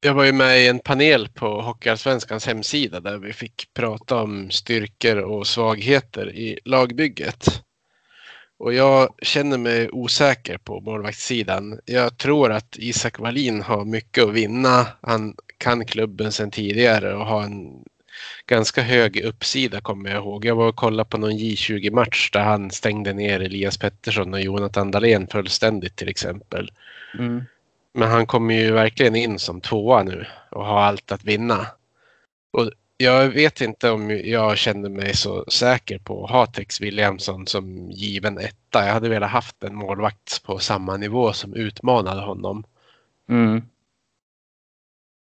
Jag 0.00 0.14
var 0.14 0.24
ju 0.24 0.32
med 0.32 0.60
i 0.60 0.68
en 0.68 0.78
panel 0.78 1.28
på 1.28 1.60
Hockeyallsvenskans 1.60 2.46
hemsida 2.46 3.00
där 3.00 3.18
vi 3.18 3.32
fick 3.32 3.74
prata 3.74 4.22
om 4.22 4.50
styrkor 4.50 5.18
och 5.18 5.46
svagheter 5.46 6.34
i 6.34 6.58
lagbygget. 6.64 7.62
Och 8.60 8.74
jag 8.74 9.14
känner 9.22 9.58
mig 9.58 9.88
osäker 9.92 10.58
på 10.58 10.80
målvaktssidan. 10.80 11.80
Jag 11.84 12.16
tror 12.16 12.52
att 12.52 12.76
Isak 12.78 13.18
Wallin 13.18 13.62
har 13.62 13.84
mycket 13.84 14.24
att 14.24 14.32
vinna. 14.32 14.86
Han 15.00 15.34
kan 15.58 15.84
klubben 15.86 16.32
sedan 16.32 16.50
tidigare 16.50 17.14
och 17.14 17.26
har 17.26 17.42
en 17.42 17.84
ganska 18.46 18.82
hög 18.82 19.20
uppsida 19.20 19.80
kommer 19.80 20.10
jag 20.10 20.18
ihåg. 20.18 20.44
Jag 20.44 20.54
var 20.56 20.68
och 20.68 20.76
kollade 20.76 21.10
på 21.10 21.18
någon 21.18 21.32
J20-match 21.32 22.30
där 22.30 22.40
han 22.40 22.70
stängde 22.70 23.12
ner 23.12 23.40
Elias 23.40 23.78
Pettersson 23.78 24.34
och 24.34 24.40
Jonathan 24.40 24.90
Dahlén 24.90 25.26
fullständigt 25.26 25.96
till 25.96 26.08
exempel. 26.08 26.70
Mm. 27.18 27.44
Men 27.94 28.10
han 28.10 28.26
kommer 28.26 28.54
ju 28.54 28.72
verkligen 28.72 29.16
in 29.16 29.38
som 29.38 29.60
tvåa 29.60 30.02
nu 30.02 30.26
och 30.50 30.66
har 30.66 30.80
allt 30.80 31.12
att 31.12 31.24
vinna. 31.24 31.66
Och 32.50 32.70
jag 33.02 33.28
vet 33.28 33.60
inte 33.60 33.90
om 33.90 34.10
jag 34.10 34.58
kände 34.58 34.88
mig 34.88 35.16
så 35.16 35.44
säker 35.48 35.98
på 35.98 36.24
att 36.24 36.30
ha 36.30 36.46
Tex 36.46 36.80
Williamson 36.80 37.46
som 37.46 37.90
given 37.90 38.38
etta. 38.38 38.86
Jag 38.86 38.92
hade 38.92 39.08
velat 39.08 39.30
haft 39.30 39.64
en 39.64 39.74
målvakt 39.74 40.42
på 40.42 40.58
samma 40.58 40.96
nivå 40.96 41.32
som 41.32 41.54
utmanade 41.54 42.20
honom. 42.20 42.64
Mm. 43.28 43.56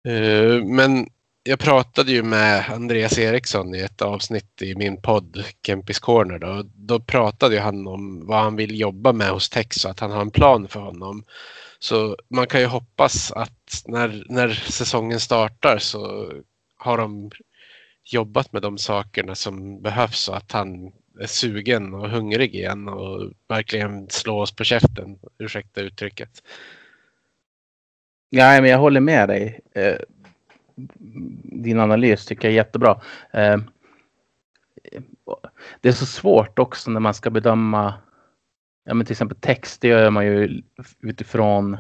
Eh, 0.09 0.65
Men 0.65 1.09
jag 1.43 1.59
pratade 1.59 2.12
ju 2.12 2.23
med 2.23 2.71
Andreas 2.71 3.19
Eriksson 3.19 3.75
i 3.75 3.81
ett 3.81 4.03
avsnitt 4.03 4.62
i 4.62 4.75
min 4.75 5.03
podd 5.03 5.45
Kempis 5.62 5.99
Corner. 5.99 6.39
Då, 6.39 6.62
då 6.75 7.01
pratade 7.01 7.55
ju 7.55 7.61
han 7.61 7.87
om 7.87 8.27
vad 8.27 8.39
han 8.39 8.57
vill 8.57 8.81
jobba 8.81 9.12
med 9.12 9.31
hos 9.31 9.51
Tex 9.51 9.85
och 9.85 9.91
att 9.91 10.01
han 10.01 10.11
har 10.11 10.21
en 10.21 10.31
plan 10.31 10.69
för 10.69 10.81
honom. 10.81 11.25
Så 11.79 12.17
man 12.29 12.47
kan 12.47 12.61
ju 12.61 12.67
hoppas 12.67 13.33
att 13.33 13.83
när, 13.87 14.25
när 14.29 14.49
säsongen 14.49 15.21
startar 15.21 15.79
så 15.79 16.33
har 16.79 16.99
de 16.99 17.31
jobbat 18.07 18.53
med 18.53 18.62
de 18.62 18.79
sakerna 18.79 19.35
som 19.35 19.83
behövs 19.83 20.29
och 20.29 20.37
att 20.37 20.53
han 20.53 20.92
är 21.21 21.27
sugen 21.27 21.95
och 21.95 22.11
hungrig 22.11 22.55
igen 22.55 22.88
och 22.88 23.33
verkligen 23.49 24.11
slå 24.11 24.40
oss 24.40 24.57
på 24.57 24.64
käften. 24.64 25.19
Ursäkta 25.38 25.81
uttrycket. 25.81 26.42
Ja, 28.31 28.61
men 28.61 28.71
jag 28.71 28.79
håller 28.79 29.01
med 29.01 29.29
dig. 29.29 29.61
Eh, 29.75 29.97
Din 31.45 31.81
analys 31.81 32.27
tycker 32.27 32.49
jag 32.49 32.53
är 32.53 32.57
jättebra. 32.57 33.01
Eh, 33.31 33.59
Det 35.81 35.88
är 35.88 35.92
så 35.92 36.07
svårt 36.07 36.59
också 36.59 36.90
när 36.90 37.01
man 37.01 37.14
ska 37.14 37.31
bedöma 37.31 37.95
ja, 38.85 38.95
men 38.95 39.07
till 39.07 39.12
exempel 39.12 39.38
text. 39.40 39.81
Det 39.81 39.88
gör 39.88 40.11
man 40.11 40.27
ju 40.27 40.62
utifrån 41.01 41.79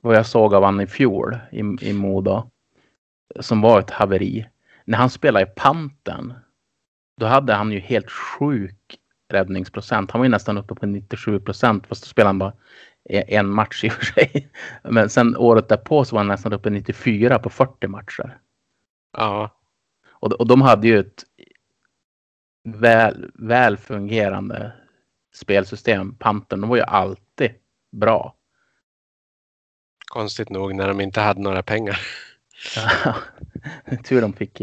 vad 0.00 0.16
jag 0.16 0.26
såg 0.26 0.54
av 0.54 0.64
han 0.64 0.80
i 0.80 0.86
fjol 0.86 1.38
i, 1.52 1.88
i 1.88 1.92
Modo. 1.92 2.50
Som 3.40 3.60
var 3.60 3.80
ett 3.80 3.90
haveri. 3.90 4.46
När 4.90 4.98
han 4.98 5.10
spelade 5.10 5.46
i 5.46 5.48
Panten. 5.56 6.34
Då 7.20 7.26
hade 7.26 7.54
han 7.54 7.72
ju 7.72 7.78
helt 7.80 8.10
sjuk 8.10 8.98
räddningsprocent. 9.32 10.10
Han 10.10 10.18
var 10.18 10.24
ju 10.24 10.30
nästan 10.30 10.58
uppe 10.58 10.74
på 10.74 10.86
97 10.86 11.40
procent. 11.40 11.86
Fast 11.86 12.02
då 12.02 12.06
spelade 12.06 12.28
han 12.28 12.38
bara 12.38 12.52
en 13.08 13.50
match 13.50 13.84
i 13.84 13.88
och 13.88 13.92
för 13.92 14.04
sig. 14.04 14.50
Men 14.84 15.10
sen 15.10 15.36
året 15.36 15.68
därpå 15.68 16.04
så 16.04 16.14
var 16.14 16.20
han 16.20 16.28
nästan 16.28 16.52
uppe 16.52 16.68
i 16.68 16.72
94 16.72 17.38
på 17.38 17.50
40 17.50 17.86
matcher. 17.86 18.38
Ja, 19.16 19.50
Och, 20.08 20.32
och 20.32 20.46
de 20.46 20.62
hade 20.62 20.88
ju 20.88 20.98
ett 20.98 21.24
väl, 22.64 23.30
väl 23.34 23.76
fungerande 23.76 24.72
spelsystem. 25.34 26.14
Pantern, 26.14 26.60
de 26.60 26.70
var 26.70 26.76
ju 26.76 26.82
alltid 26.82 27.50
bra. 27.92 28.36
konstigt 30.12 30.50
nog 30.50 30.74
när 30.74 30.88
de 30.88 31.00
inte 31.00 31.20
hade 31.20 31.40
några 31.40 31.62
pengar. 31.62 32.00
Tur 34.04 34.20
de 34.20 34.32
fick 34.32 34.62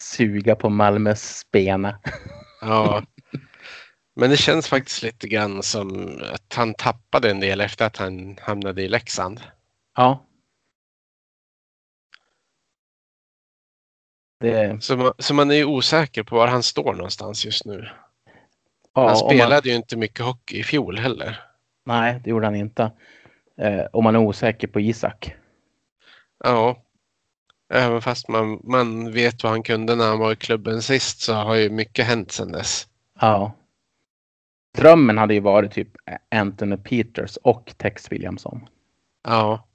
suga 0.00 0.56
på 0.56 0.68
Malmös 0.68 1.38
spena. 1.38 1.98
Ja. 2.60 3.02
Men 4.14 4.30
det 4.30 4.36
känns 4.36 4.68
faktiskt 4.68 5.02
lite 5.02 5.28
grann 5.28 5.62
som 5.62 6.18
att 6.32 6.54
han 6.54 6.74
tappade 6.74 7.30
en 7.30 7.40
del 7.40 7.60
efter 7.60 7.86
att 7.86 7.96
han 7.96 8.38
hamnade 8.40 8.82
i 8.82 8.88
Leksand. 8.88 9.40
Ja. 9.96 10.26
Det, 14.40 14.82
Så 14.82 14.96
man, 14.96 15.12
så 15.18 15.34
man 15.34 15.50
är 15.50 15.54
ju 15.54 15.64
osäker 15.64 16.22
på 16.22 16.36
var 16.36 16.46
han 16.48 16.62
står 16.62 16.94
någonstans 16.94 17.44
just 17.44 17.64
nu. 17.64 17.88
ja, 18.94 19.00
han 19.00 19.02
om 19.04 19.06
man- 19.06 19.16
spelade 19.30 19.68
ju 19.68 19.74
inte 19.74 19.96
mycket 19.96 20.24
hockey 20.24 20.58
i 20.58 20.64
fjol 20.64 20.98
heller. 20.98 21.40
Nej, 21.84 22.20
det 22.24 22.30
gjorde 22.30 22.46
han 22.46 22.56
inte. 22.56 22.92
Eh, 23.58 23.84
om 23.92 24.04
man 24.04 24.14
är 24.14 24.18
osäker 24.18 24.68
på 24.68 24.80
Isak. 24.80 25.34
Ja. 26.44 26.82
Även 27.74 28.02
fast 28.02 28.28
man, 28.28 28.60
man 28.64 29.12
vet 29.12 29.42
vad 29.42 29.52
han 29.52 29.62
kunde 29.62 29.94
när 29.96 30.08
han 30.08 30.18
var 30.18 30.32
i 30.32 30.36
klubben 30.36 30.82
sist 30.82 31.20
så 31.20 31.32
har 31.34 31.54
ju 31.54 31.70
mycket 31.70 32.06
hänt 32.06 32.32
sedan 32.32 32.52
dess. 32.52 32.88
Ja. 33.20 33.52
Drömmen 34.78 35.18
hade 35.18 35.34
ju 35.34 35.40
varit 35.40 35.72
typ 35.72 35.88
Anthony 36.30 36.76
Peters 36.76 37.36
och 37.36 37.72
Tex 37.76 38.12
Williamson. 38.12 38.68
Ja. 39.24 39.66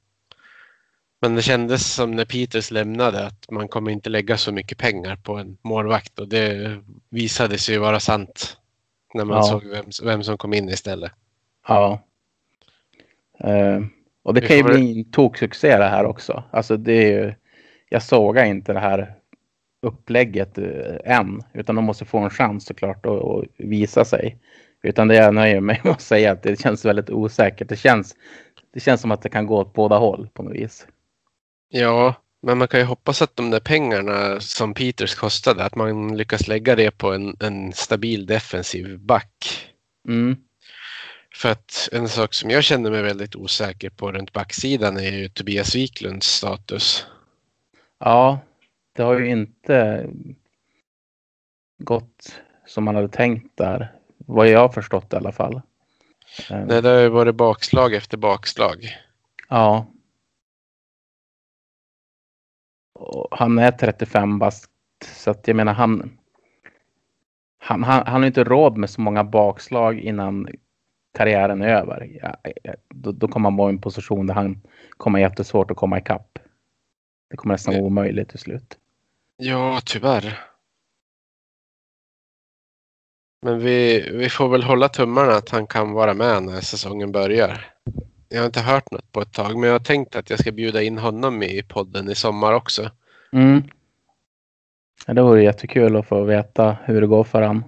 Men 1.22 1.36
det 1.36 1.42
kändes 1.42 1.94
som 1.94 2.12
när 2.12 2.26
Peters 2.26 2.72
lämnade 2.72 3.26
att 3.26 3.52
man 3.52 3.68
kommer 3.68 3.92
inte 3.92 4.10
lägga 4.10 4.38
så 4.38 4.52
mycket 4.52 4.78
pengar 4.78 5.16
på 5.16 5.38
en 5.38 5.58
målvakt 5.62 6.20
och 6.20 6.28
det 6.28 6.78
visade 7.10 7.58
sig 7.58 7.76
ju 7.76 7.80
vara 7.82 8.00
sant 8.00 8.58
när 9.14 9.26
man 9.26 9.38
Ja. 9.38 9.44
såg 9.44 9.66
vem, 9.66 9.86
vem 10.04 10.24
som 10.24 10.38
kom 10.38 10.54
in 10.54 10.70
istället. 10.70 11.12
Ja. 11.68 12.00
Eh, 13.40 13.80
Och 14.28 14.34
det 14.34 14.42
Vi 14.42 14.48
kan 14.48 14.58
ju 14.58 14.64
bli 14.64 15.00
en 15.00 15.12
toksuccé 15.12 15.78
det 15.78 15.88
här 15.88 16.06
också. 16.06 16.44
Alltså 16.52 16.78
det 16.78 16.94
är 16.94 17.12
ju, 17.12 17.34
jag 17.90 18.04
sågar 18.04 18.46
inte 18.46 18.74
det 18.74 18.80
här 18.80 19.14
upplägget 19.82 20.58
eh, 20.58 21.18
än. 21.18 21.42
Utan 21.54 21.76
de 21.76 21.86
måste 21.86 22.06
få 22.06 22.18
en 22.18 22.30
chans 22.30 22.66
såklart 22.66 23.06
att, 23.06 23.12
att 23.12 23.46
visa 23.58 24.06
sig. 24.06 24.38
Utan 24.84 25.08
det 25.08 25.16
jag 25.16 25.36
nöjer 25.36 25.62
mig 25.62 25.82
med 25.84 25.94
att 25.94 26.02
säga 26.02 26.32
att 26.32 26.44
det 26.44 26.60
känns 26.60 26.86
väldigt 26.86 27.10
osäkert. 27.10 27.70
Det 27.70 27.76
känns, 27.76 28.16
det 28.74 28.80
känns 28.80 29.02
som 29.02 29.12
att 29.12 29.22
det 29.22 29.30
kan 29.30 29.46
gå 29.46 29.58
åt 29.58 29.74
båda 29.74 29.98
håll 29.98 30.30
på 30.34 30.44
något 30.44 30.56
vis. 30.56 30.88
Ja, 31.70 32.16
men 32.42 32.58
man 32.58 32.68
kan 32.68 32.80
ju 32.80 32.86
hoppas 32.86 33.22
att 33.22 33.36
de 33.36 33.50
där 33.50 33.60
pengarna 33.60 34.40
som 34.40 34.74
Peters 34.74 35.16
kostade, 35.16 35.64
att 35.64 35.76
man 35.76 36.18
lyckas 36.18 36.48
lägga 36.48 36.76
det 36.76 36.98
på 36.98 37.12
en, 37.14 37.36
en 37.40 37.74
stabil 37.74 38.26
defensiv 38.26 39.00
back. 39.00 39.68
Mm. 40.08 40.36
För 41.36 41.52
att 41.52 41.90
en 41.92 42.10
sak 42.10 42.34
som 42.34 42.50
jag 42.50 42.64
känner 42.64 42.92
mig 42.92 43.02
väldigt 43.02 43.36
osäker 43.36 43.90
på 43.90 44.12
runt 44.12 44.34
backsidan 44.34 44.98
är 44.98 45.12
ju 45.12 45.30
Tobias 45.30 45.76
Wiklunds 45.76 46.28
status. 46.28 47.06
Ja, 48.00 48.40
det 48.94 49.04
har 49.04 49.20
ju 49.20 49.30
inte 49.30 50.08
gått 51.78 52.42
som 52.66 52.84
man 52.84 52.96
hade 52.96 53.10
tänkt 53.10 53.58
där. 53.58 53.94
Vad 54.18 54.48
jag 54.48 54.60
har 54.60 54.70
förstått 54.70 55.14
i 55.14 55.16
alla 55.16 55.32
fall. 55.32 55.62
Eh, 56.50 56.66
Nej, 56.66 56.82
det 56.82 56.90
har 56.90 57.00
ju 57.00 57.10
varit 57.10 57.36
bakslag 57.36 57.94
efter 57.94 58.18
bakslag. 58.18 58.98
Ja. 59.50 59.86
Och 62.94 63.38
han 63.38 63.60
är 63.60 63.72
35 63.72 64.40
bast. 64.40 64.72
Så 65.06 65.32
att 65.32 65.48
jag 65.48 65.56
menar 65.56 65.74
han, 65.74 66.18
han, 67.60 67.84
han, 67.84 68.08
han 68.08 68.22
har 68.22 68.28
inte 68.28 68.44
råd 68.44 68.78
med 68.78 68.90
så 68.90 69.02
många 69.02 69.24
bakslag 69.24 70.00
innan 70.00 70.48
karriären 71.18 71.62
är 71.62 71.68
över. 71.68 72.20
Ja, 72.22 72.36
då, 72.90 73.12
då 73.12 73.28
kommer 73.28 73.50
han 73.50 73.58
vara 73.58 73.70
i 73.70 73.74
en 73.74 73.82
position 73.82 74.28
där 74.28 74.34
han 74.34 74.62
kommer 74.98 75.20
jättesvårt 75.20 75.72
att 75.72 75.78
komma 75.78 75.98
ikapp. 75.98 76.40
Det 77.30 77.38
kommer 77.38 77.54
nästan 77.54 77.74
vara 77.74 77.84
omöjligt 77.84 78.30
till 78.30 78.40
slut. 78.40 78.78
Ja, 79.38 79.82
tyvärr. 79.86 80.40
Men 83.42 83.60
vi, 83.60 84.10
vi 84.12 84.30
får 84.30 84.50
väl 84.50 84.64
hålla 84.64 84.90
tummarna 84.90 85.32
att 85.32 85.50
han 85.50 85.68
kan 85.68 85.92
vara 85.92 86.14
med 86.14 86.44
när 86.44 86.62
säsongen 86.62 87.12
börjar. 87.12 87.66
Jag 88.30 88.40
har 88.40 88.46
inte 88.46 88.62
hört 88.62 88.92
något 88.92 89.12
på 89.12 89.22
ett 89.22 89.34
tag, 89.34 89.58
men 89.58 89.64
jag 89.64 89.72
har 89.74 89.80
tänkt 89.80 90.16
att 90.16 90.30
jag 90.30 90.40
ska 90.40 90.52
bjuda 90.52 90.82
in 90.82 90.98
honom 90.98 91.44
i 91.44 91.64
podden 91.64 92.10
i 92.10 92.16
sommar 92.16 92.54
också. 92.54 92.92
Mm. 93.32 93.64
Ja, 95.08 95.14
det 95.14 95.22
vore 95.22 95.44
jättekul 95.44 95.96
att 95.96 96.08
få 96.08 96.24
veta 96.24 96.78
hur 96.84 97.02
det 97.02 97.08
går 97.08 97.24
för 97.24 97.42
han. 97.42 97.64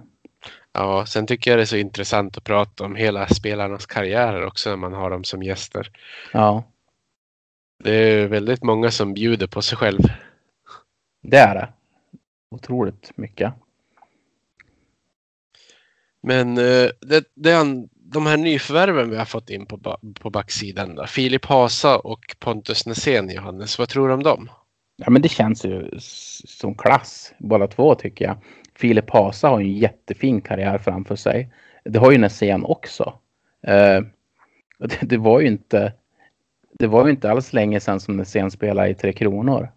Ja, 0.72 1.06
sen 1.06 1.26
tycker 1.26 1.50
jag 1.50 1.58
det 1.58 1.62
är 1.62 1.66
så 1.66 1.76
intressant 1.76 2.36
att 2.36 2.44
prata 2.44 2.84
om 2.84 2.96
hela 2.96 3.28
spelarnas 3.28 3.86
karriärer 3.86 4.46
också 4.46 4.70
när 4.70 4.76
man 4.76 4.92
har 4.92 5.10
dem 5.10 5.24
som 5.24 5.42
gäster. 5.42 5.90
Ja, 6.32 6.64
Det 7.84 7.94
är 7.94 8.28
väldigt 8.28 8.62
många 8.62 8.90
som 8.90 9.14
bjuder 9.14 9.46
på 9.46 9.62
sig 9.62 9.78
själv. 9.78 10.00
det 11.22 11.36
är 11.38 11.54
det. 11.54 11.68
Otroligt 12.50 13.16
mycket. 13.16 13.52
Men 16.22 16.58
eh, 16.58 16.90
det, 17.00 17.24
det, 17.34 17.64
de 17.94 18.26
här 18.26 18.36
nyförvärven 18.36 19.10
vi 19.10 19.16
har 19.16 19.24
fått 19.24 19.50
in 19.50 19.66
på, 19.66 19.98
på 20.20 20.30
backsidan 20.30 20.94
då. 20.94 21.06
Filip 21.06 21.44
Hasa 21.44 21.98
och 21.98 22.36
Pontus 22.38 22.86
Nässén, 22.86 23.30
Johannes. 23.30 23.78
Vad 23.78 23.88
tror 23.88 24.08
du 24.08 24.14
om 24.14 24.22
dem? 24.22 24.50
Ja, 24.96 25.10
men 25.10 25.22
det 25.22 25.28
känns 25.28 25.64
ju 25.64 25.90
som 25.98 26.74
klass 26.74 27.32
båda 27.38 27.66
två 27.66 27.94
tycker 27.94 28.24
jag. 28.24 28.36
Filip 28.80 29.10
Hasa 29.10 29.48
har 29.48 29.60
en 29.60 29.72
jättefin 29.72 30.40
karriär 30.40 30.78
framför 30.78 31.16
sig. 31.16 31.52
Det 31.84 31.98
har 31.98 32.10
ju 32.10 32.18
Nässén 32.18 32.64
också. 32.64 33.14
Eh, 33.62 34.00
det, 34.78 34.98
det 35.02 35.16
var 35.16 35.40
ju 35.40 35.46
inte. 35.46 35.92
Det 36.78 36.86
var 36.86 37.04
ju 37.04 37.10
inte 37.10 37.30
alls 37.30 37.52
länge 37.52 37.80
sedan 37.80 38.00
som 38.00 38.16
Nässén 38.16 38.50
spelade 38.50 38.88
i 38.88 38.94
Tre 38.94 39.12
Kronor. 39.12 39.72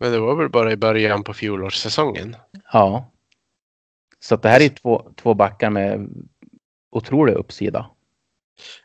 Men 0.00 0.12
det 0.12 0.18
var 0.18 0.36
väl 0.36 0.48
bara 0.48 0.72
i 0.72 0.76
början 0.76 1.24
på 1.24 1.34
fjolårssäsongen. 1.34 2.36
Ja. 2.72 3.10
Så 4.20 4.36
det 4.36 4.48
här 4.48 4.60
är 4.60 4.68
två, 4.68 5.10
två 5.16 5.34
backar 5.34 5.70
med 5.70 6.08
otrolig 6.90 7.34
uppsida. 7.34 7.90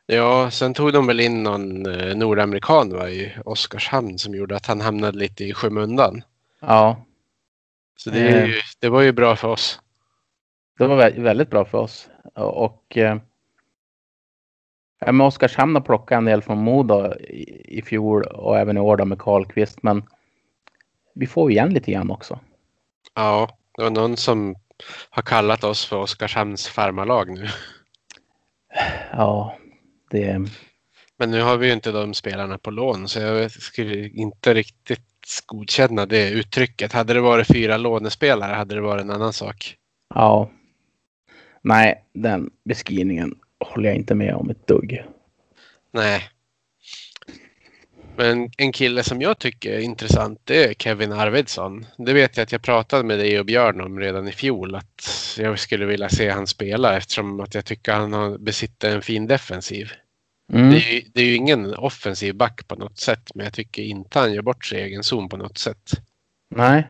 Ja, 0.06 0.52
sen 0.52 0.74
tog 0.74 0.94
de 0.94 1.08
väl 1.08 1.20
in 1.20 1.44
någon 1.44 1.86
eh, 1.86 2.16
nordamerikan 2.16 2.90
va, 2.90 3.10
i 3.10 3.34
Oskarshamn 3.46 4.18
som 4.18 4.36
gjorde 4.36 4.56
att 4.56 4.66
han 4.66 4.82
hamnade 4.82 5.18
lite 5.18 5.44
i 5.44 5.54
skymundan. 5.54 6.22
Ja, 6.60 7.06
Så 8.00 8.10
det, 8.10 8.48
ju, 8.48 8.54
det 8.80 8.90
var 8.90 9.02
ju 9.02 9.12
bra 9.12 9.36
för 9.36 9.48
oss. 9.48 9.82
det 10.78 10.88
var 10.88 11.04
vä- 11.04 11.22
väldigt 11.24 11.50
bra 11.50 11.66
för 11.66 11.78
oss. 11.78 12.10
Och, 12.36 12.66
och 12.66 12.98
eh, 12.98 13.18
ja, 15.00 15.12
men 15.12 15.22
Oskarshamn 15.22 15.76
har 15.76 15.82
plockat 15.82 16.18
en 16.18 16.26
del 16.26 16.42
från 16.42 16.58
Modo 16.58 17.14
i, 17.16 17.78
i 17.78 17.82
fjol 17.82 18.24
och 18.24 18.60
även 18.60 18.78
i 18.78 18.80
år 18.80 18.98
då 18.98 19.06
med 19.06 19.20
Karlqvist. 19.20 19.84
Men 19.84 20.04
vi 21.16 21.28
får 21.28 21.52
igen 21.52 21.74
lite 21.74 21.92
grann 21.92 22.12
också. 22.12 22.40
Ja, 23.16 23.58
det 23.78 23.84
var 23.84 23.90
någon 23.90 24.18
som 24.18 24.56
har 25.10 25.24
kallat 25.24 25.64
oss 25.64 25.86
för 25.86 25.98
Oskarshamns 25.98 26.68
farmarlag 26.68 27.30
nu. 27.30 27.48
Ja, 29.12 29.58
det, 30.10 30.42
Men 31.18 31.32
nu 31.32 31.42
har 31.42 31.58
vi 31.58 31.68
ju 31.68 31.74
inte 31.74 31.92
de 31.92 32.14
spelarna 32.14 32.58
på 32.58 32.72
lån 32.72 33.08
så 33.08 33.20
jag 33.20 33.52
skulle 33.52 34.08
inte 34.10 34.54
riktigt 34.54 35.09
godkänna 35.46 36.06
det 36.06 36.30
uttrycket. 36.30 36.94
Hade 36.94 37.14
det 37.14 37.22
varit 37.22 37.48
fyra 37.48 37.78
lånespelare 37.78 38.54
hade 38.54 38.76
det 38.76 38.82
varit 38.82 39.02
en 39.02 39.12
annan 39.12 39.34
sak. 39.34 39.76
ja. 40.16 40.52
Nej, 41.62 42.04
den 42.14 42.50
beskrivningen 42.66 43.36
håller 43.60 43.90
jag 43.90 43.96
inte 43.96 44.16
med 44.16 44.36
om 44.36 44.50
ett 44.50 44.68
dugg. 44.68 45.04
Nej. 45.92 46.22
Men 48.16 48.50
en 48.58 48.72
kille 48.72 49.04
som 49.04 49.22
jag 49.22 49.40
tycker 49.40 49.74
är 49.74 49.80
intressant 49.80 50.42
det 50.44 50.66
är 50.66 50.74
Kevin 50.74 51.12
Arvidsson. 51.12 51.86
Det 51.98 52.14
vet 52.14 52.38
jag 52.38 52.44
att 52.44 52.52
jag 52.52 52.62
pratade 52.62 53.04
med 53.04 53.20
dig 53.20 53.40
och 53.40 53.46
Björn 53.46 53.82
om 53.82 54.00
redan 54.00 54.28
i 54.28 54.32
fjol 54.32 54.76
att 54.76 55.36
jag 55.38 55.60
skulle 55.60 55.86
vilja 55.86 56.10
se 56.10 56.30
han 56.30 56.48
spela 56.48 56.98
eftersom 56.98 57.40
att 57.40 57.56
jag 57.56 57.66
tycker 57.66 57.92
han 57.94 58.44
besitter 58.44 58.96
en 58.96 59.02
fin 59.02 59.28
defensiv. 59.28 59.92
Mm. 60.50 60.70
Det, 60.70 60.78
är 60.78 60.94
ju, 60.94 61.02
det 61.14 61.22
är 61.22 61.26
ju 61.26 61.36
ingen 61.36 61.76
offensiv 61.76 62.36
back 62.36 62.68
på 62.68 62.76
något 62.76 62.98
sätt 62.98 63.30
men 63.36 63.44
jag 63.44 63.54
tycker 63.54 63.84
inte 63.84 64.20
han 64.20 64.34
gör 64.34 64.42
bort 64.42 64.66
sig 64.66 64.80
i 64.80 64.84
egen 64.84 65.04
zon 65.04 65.30
på 65.30 65.38
något 65.38 65.58
sätt. 65.58 65.92
Nej. 66.50 66.88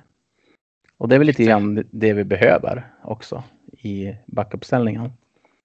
Och 0.98 1.10
det 1.10 1.16
är 1.16 1.20
väl 1.20 1.28
lite 1.28 1.44
grann 1.44 1.84
det 1.92 2.14
vi 2.14 2.24
behöver 2.24 2.94
också 3.04 3.44
i 3.72 4.16
backuppställningen. 4.26 5.12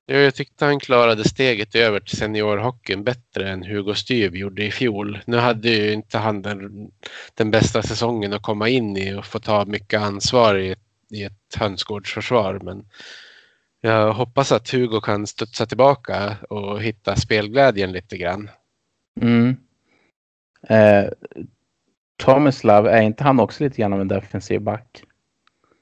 Ja, 0.06 0.16
jag 0.16 0.34
tyckte 0.34 0.64
han 0.64 0.80
klarade 0.80 1.28
steget 1.28 1.74
över 1.74 2.00
till 2.00 2.16
seniorhockeyn 2.16 3.04
bättre 3.04 3.50
än 3.50 3.62
Hugo 3.62 3.94
Styv 3.94 4.36
gjorde 4.36 4.64
i 4.64 4.70
fjol. 4.70 5.18
Nu 5.26 5.36
hade 5.36 5.68
ju 5.68 5.92
inte 5.92 6.18
han 6.18 6.42
den, 6.42 6.90
den 7.34 7.50
bästa 7.50 7.82
säsongen 7.82 8.32
att 8.32 8.42
komma 8.42 8.68
in 8.68 8.96
i 8.96 9.14
och 9.14 9.26
få 9.26 9.40
ta 9.40 9.64
mycket 9.64 10.00
ansvar 10.00 10.54
i, 10.54 10.74
i 11.10 11.22
ett 11.22 11.56
hönsgårdsförsvar. 11.56 12.60
Men 12.62 12.84
jag 13.84 14.12
hoppas 14.12 14.52
att 14.52 14.70
Hugo 14.70 15.00
kan 15.00 15.26
studsa 15.26 15.66
tillbaka 15.66 16.36
och 16.50 16.82
hitta 16.82 17.16
spelglädjen 17.16 17.92
lite 17.92 18.16
grann. 18.16 18.50
Mm. 19.20 19.56
Eh, 20.68 21.10
Tomislav, 22.16 22.86
är 22.86 23.02
inte 23.02 23.24
han 23.24 23.40
också 23.40 23.64
lite 23.64 23.76
grann 23.76 23.92
av 23.92 24.00
en 24.00 24.08
defensiv 24.08 24.60
back? 24.60 25.02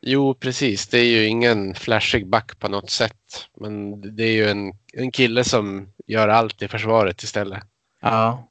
Jo, 0.00 0.34
precis. 0.34 0.88
Det 0.88 0.98
är 0.98 1.04
ju 1.04 1.26
ingen 1.26 1.74
flashig 1.74 2.26
back 2.26 2.58
på 2.58 2.68
något 2.68 2.90
sätt. 2.90 3.48
Men 3.60 4.00
det 4.16 4.24
är 4.24 4.32
ju 4.32 4.48
en, 4.48 4.72
en 4.92 5.10
kille 5.10 5.44
som 5.44 5.88
gör 6.06 6.28
allt 6.28 6.62
i 6.62 6.68
försvaret 6.68 7.22
istället. 7.22 7.62
Ja. 8.00 8.48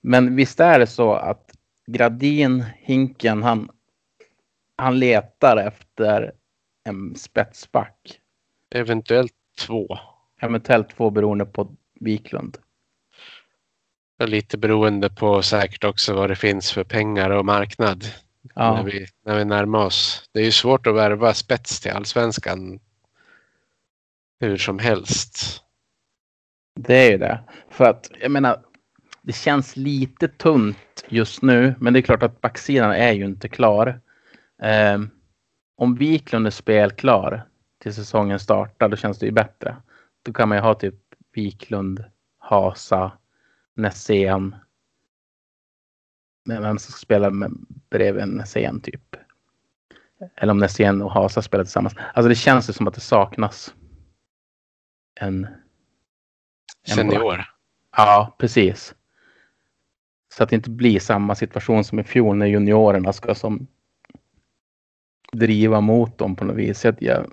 Men 0.00 0.36
visst 0.36 0.60
är 0.60 0.78
det 0.78 0.86
så 0.86 1.12
att 1.12 1.50
Gradin, 1.86 2.64
Hinken, 2.78 3.42
han, 3.42 3.70
han 4.76 4.98
letar 4.98 5.56
efter 5.56 6.32
en 6.84 7.16
spetsback. 7.16 8.20
Eventuellt 8.70 9.32
två. 9.66 9.98
Eventuellt 10.40 10.96
två 10.96 11.10
beroende 11.10 11.46
på 11.46 11.76
Wiklund. 12.00 12.56
Lite 14.24 14.58
beroende 14.58 15.10
på 15.10 15.42
säkert 15.42 15.84
också 15.84 16.14
vad 16.14 16.30
det 16.30 16.36
finns 16.36 16.72
för 16.72 16.84
pengar 16.84 17.30
och 17.30 17.44
marknad 17.44 18.04
när, 18.42 18.64
Ja, 18.64 18.82
vi, 18.82 19.06
när 19.24 19.38
vi 19.38 19.44
närmar 19.44 19.86
oss. 19.86 20.28
Det 20.32 20.40
är 20.40 20.44
ju 20.44 20.52
svårt 20.52 20.86
att 20.86 20.94
värva 20.94 21.34
spets 21.34 21.80
till 21.80 21.90
allsvenskan 21.90 22.80
hur 24.40 24.56
som 24.56 24.78
helst. 24.78 25.62
det 26.80 26.94
är 26.94 27.10
ju 27.10 27.18
det. 27.18 27.40
För 27.70 27.84
att 27.84 28.10
jag 28.20 28.30
menar, 28.30 28.62
det 29.22 29.32
känns 29.32 29.76
lite 29.76 30.28
tunt 30.28 31.04
just 31.08 31.42
nu, 31.42 31.74
men 31.80 31.92
det 31.92 31.98
är 31.98 32.02
klart 32.02 32.22
att 32.22 32.40
backsidan 32.40 32.90
är 32.90 33.12
ju 33.12 33.24
inte 33.24 33.48
klar. 33.48 34.00
Eh, 34.62 34.98
om 35.76 35.94
Wiklund 35.94 36.46
är 36.46 36.50
spelklar 36.50 37.49
till 37.80 37.94
säsongen 37.94 38.40
startar, 38.40 38.88
då 38.88 38.96
känns 38.96 39.18
det 39.18 39.26
ju 39.26 39.32
bättre. 39.32 39.76
Då 40.22 40.32
kan 40.32 40.48
man 40.48 40.58
ju 40.58 40.62
ha 40.62 40.74
typ 40.74 40.94
Wiklund, 41.32 42.04
Hasa, 42.38 43.12
Nässén. 43.74 44.56
Men 46.44 46.62
vem 46.62 46.78
som 46.78 46.92
ska 46.92 46.98
spela 46.98 47.30
med, 47.30 47.52
bredvid 47.90 48.28
Nässén 48.28 48.80
typ? 48.80 49.16
Eller 50.36 50.50
om 50.50 50.58
Nässén 50.58 51.02
och 51.02 51.12
Hasa 51.12 51.42
spelar 51.42 51.64
tillsammans. 51.64 51.94
Alltså 52.14 52.28
det 52.28 52.34
känns 52.34 52.68
ju 52.68 52.72
som 52.72 52.88
att 52.88 52.94
det 52.94 53.00
saknas 53.00 53.74
en, 55.20 55.44
En 56.88 56.94
Senior. 56.96 57.44
Ja, 57.96 58.36
precis. 58.38 58.94
Så 60.34 60.42
att 60.42 60.48
det 60.48 60.56
inte 60.56 60.70
blir 60.70 61.00
samma 61.00 61.34
situation 61.34 61.84
som 61.84 61.98
i 61.98 62.04
fjol 62.04 62.36
när 62.36 62.46
juniorerna 62.46 63.12
ska 63.12 63.34
som 63.34 63.66
driva 65.32 65.80
mot 65.80 66.18
dem 66.18 66.36
på 66.36 66.44
något 66.44 66.56
vis. 66.56 66.84
Jag, 66.84 67.02
jag, 67.02 67.32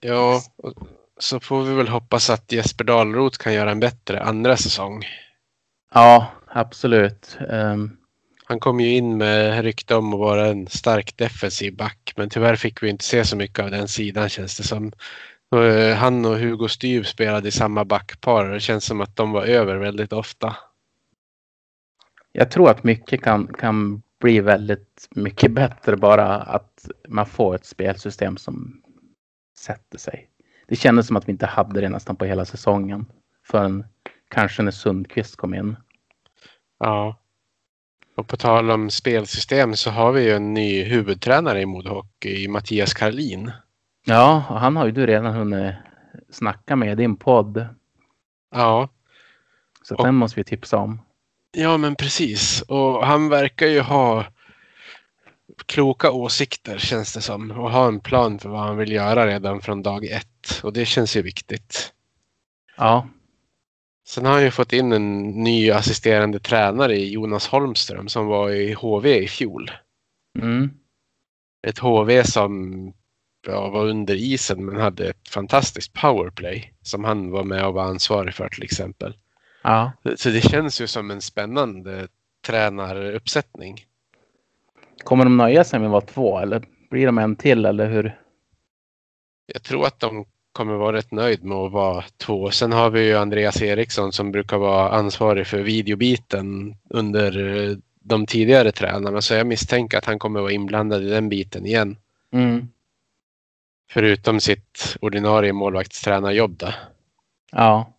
Ja, 0.00 0.42
så 1.18 1.40
får 1.40 1.62
vi 1.62 1.74
väl 1.74 1.88
hoppas 1.88 2.30
att 2.30 2.52
Jesper 2.52 2.84
Dahlroth 2.84 3.38
kan 3.38 3.54
göra 3.54 3.70
en 3.70 3.80
bättre 3.80 4.22
andra 4.22 4.56
säsong. 4.56 5.04
ja, 5.94 6.26
absolut. 6.46 7.38
Ehm, 7.50 7.96
Han 8.44 8.60
kom 8.60 8.80
ju 8.80 8.96
in 8.96 9.18
med 9.18 9.62
rykte 9.62 9.94
om 9.94 10.14
att 10.14 10.20
vara 10.20 10.46
en 10.46 10.66
stark 10.66 11.16
defensiv 11.16 11.76
back, 11.76 12.12
men 12.16 12.30
tyvärr 12.30 12.56
fick 12.56 12.82
vi 12.82 12.88
inte 12.88 13.04
se 13.04 13.24
så 13.24 13.36
mycket 13.36 13.64
av 13.64 13.70
den 13.70 13.88
sidan 13.88 14.28
känns 14.28 14.56
det 14.56 14.62
som. 14.64 14.92
Eh, 15.56 15.96
Han 15.96 16.24
och 16.24 16.38
Hugo 16.38 16.68
Styv 16.68 17.02
spelade 17.04 17.48
i 17.48 17.52
samma 17.52 17.84
backpar 17.84 18.44
och 18.44 18.54
det 18.54 18.60
känns 18.60 18.84
som 18.84 19.00
att 19.00 19.16
de 19.16 19.32
var 19.32 19.44
över 19.44 19.76
väldigt 19.76 20.12
ofta. 20.12 20.56
jag 22.32 22.50
tror 22.50 22.70
att 22.70 22.84
mycket 22.84 23.22
kan, 23.22 23.46
kan 23.46 24.02
bli 24.20 24.40
väldigt 24.40 25.08
mycket 25.10 25.52
bättre 25.52 25.96
bara 25.96 26.26
att 26.36 26.88
man 27.08 27.26
får 27.26 27.54
ett 27.54 27.66
spelsystem 27.66 28.36
som 28.36 28.79
sätter 29.60 29.98
sig. 29.98 30.30
Det 30.68 30.76
kändes 30.76 31.06
som 31.06 31.16
att 31.16 31.28
vi 31.28 31.32
inte 31.32 31.46
hade 31.46 31.80
det 31.80 31.88
nästan 31.88 32.16
på 32.16 32.24
hela 32.24 32.44
säsongen 32.44 33.06
förrän 33.46 33.84
kanske 34.28 34.62
när 34.62 34.70
Sundqvist 34.70 35.36
kom 35.36 35.54
in. 35.54 35.76
Ja. 36.78 37.16
Och 38.16 38.26
på 38.28 38.36
tal 38.36 38.70
om 38.70 38.90
spelsystem 38.90 39.76
så 39.76 39.90
har 39.90 40.12
vi 40.12 40.22
ju 40.24 40.30
en 40.30 40.54
ny 40.54 40.82
huvudtränare 40.84 41.60
i 41.60 41.66
Modohockey, 41.66 42.48
Mattias 42.48 42.94
Karlin. 42.94 43.52
Ja, 44.04 44.44
och 44.48 44.60
han 44.60 44.76
har 44.76 44.86
ju 44.86 44.92
du 44.92 45.06
redan 45.06 45.34
hunnit 45.34 45.74
snacka 46.30 46.76
med 46.76 46.92
i 46.92 46.94
din 46.94 47.16
podd. 47.16 47.66
Ja, 48.54 48.88
Så 49.82 49.94
Och- 49.96 50.04
den 50.04 50.14
måste 50.14 50.40
vi 50.40 50.44
tipsa 50.44 50.76
om. 50.76 51.00
Ja, 51.52 51.76
men 51.76 51.96
precis. 51.96 52.62
Och 52.62 53.06
han 53.06 53.28
verkar 53.28 53.66
ju 53.66 53.80
ha 53.80 54.24
kloka 55.66 56.10
åsikter 56.10 56.78
känns 56.78 57.14
det 57.14 57.20
som 57.20 57.50
och 57.50 57.70
ha 57.70 57.88
en 57.88 58.00
plan 58.00 58.38
för 58.38 58.48
vad 58.48 58.60
han 58.60 58.76
vill 58.76 58.92
göra 58.92 59.26
redan 59.26 59.60
från 59.60 59.82
dag 59.82 60.04
ett. 60.04 60.60
Och 60.62 60.72
det 60.72 60.84
känns 60.84 61.16
ju 61.16 61.22
viktigt. 61.22 61.92
Ja, 62.76 63.08
Sen 64.06 64.24
har 64.24 64.32
han 64.32 64.42
ju 64.42 64.50
fått 64.50 64.72
in 64.72 64.92
en 64.92 65.20
ny 65.30 65.70
assisterande 65.70 66.40
tränare 66.40 66.96
i 66.96 67.10
Jonas 67.10 67.46
Holmström 67.46 68.08
som 68.08 68.26
var 68.26 68.50
i 68.50 68.72
HV 68.72 69.18
i 69.18 69.28
fjol. 69.28 69.70
mm. 70.38 70.70
Ett 71.66 71.78
HV 71.78 72.24
som 72.24 72.84
ja, 73.46 73.70
var 73.70 73.86
under 73.86 74.14
isen 74.14 74.64
men 74.64 74.76
hade 74.76 75.08
ett 75.08 75.28
fantastiskt 75.28 75.92
powerplay 75.92 76.74
som 76.82 77.04
han 77.04 77.30
var 77.30 77.44
med 77.44 77.66
och 77.66 77.74
var 77.74 77.84
ansvarig 77.84 78.34
för 78.34 78.48
till 78.48 78.62
exempel. 78.62 79.16
ja. 79.62 79.92
Så 80.16 80.28
det 80.30 80.40
känns 80.40 80.80
ju 80.80 80.86
som 80.86 81.10
en 81.10 81.20
spännande 81.20 82.08
tränaruppsättning. 82.46 83.84
Kommer 85.04 85.24
de 85.24 85.36
nöja 85.36 85.64
sig 85.64 85.78
med 85.78 85.86
att 85.86 85.92
vara 85.92 86.00
två 86.00 86.38
eller 86.38 86.62
blir 86.90 87.06
de 87.06 87.18
en 87.18 87.36
till 87.36 87.64
eller 87.64 87.90
hur? 87.90 88.20
Jag 89.52 89.62
tror 89.62 89.86
att 89.86 90.00
de 90.00 90.26
kommer 90.52 90.74
vara 90.74 90.96
rätt 90.96 91.10
nöjd 91.12 91.44
med 91.44 91.58
att 91.58 91.72
vara 91.72 92.04
två. 92.16 92.50
Sen 92.50 92.72
har 92.72 92.90
vi 92.90 93.06
ju 93.06 93.16
Andreas 93.16 93.62
Eriksson 93.62 94.12
som 94.12 94.32
brukar 94.32 94.58
vara 94.58 94.90
ansvarig 94.90 95.46
för 95.46 95.58
videobiten 95.62 96.76
under 96.90 97.58
eh, 97.70 97.76
de 98.02 98.26
tidigare 98.26 98.72
tränarna. 98.72 99.20
Så 99.20 99.34
jag 99.34 99.46
misstänker 99.46 99.98
att 99.98 100.04
han 100.04 100.18
kommer 100.18 100.40
vara 100.40 100.52
inblandad 100.52 101.02
i 101.02 101.08
den 101.08 101.28
biten 101.28 101.66
igen. 101.66 101.96
Mm. 102.32 102.68
Förutom 103.90 104.40
sitt 104.40 104.96
ordinarie 105.00 105.52
målvaktstränarjobb 105.52 106.56
då. 106.56 106.68
Ja. 107.52 107.92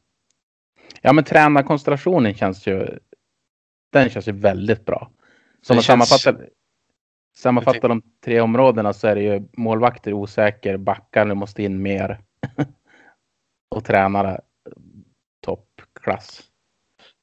Ja, 1.02 1.14
men 1.14 1.24
tränarkonstellationen 1.24 2.34
känns 2.34 2.68
ju. 2.68 3.00
Den 3.92 4.10
känns 4.10 4.28
ju 4.28 4.32
väldigt 4.32 4.86
bra. 4.86 5.12
Som 5.62 5.78
att 5.78 5.84
känns- 5.86 6.10
sammanfatta. 6.10 6.46
Sammanfatta 7.36 7.80
Jag 7.82 7.90
de 7.90 8.02
tre 8.26 8.42
områdena 8.42 8.94
så 8.94 9.08
är 9.08 9.16
det 9.16 9.22
ju 9.22 9.48
målvakter 9.58 10.14
osäker, 10.14 10.78
backar 10.78 11.26
nu 11.26 11.34
måste 11.34 11.64
in 11.64 11.82
mer. 11.82 12.20
och 13.76 13.86
tränare 13.86 14.42
toppklass. 15.42 16.44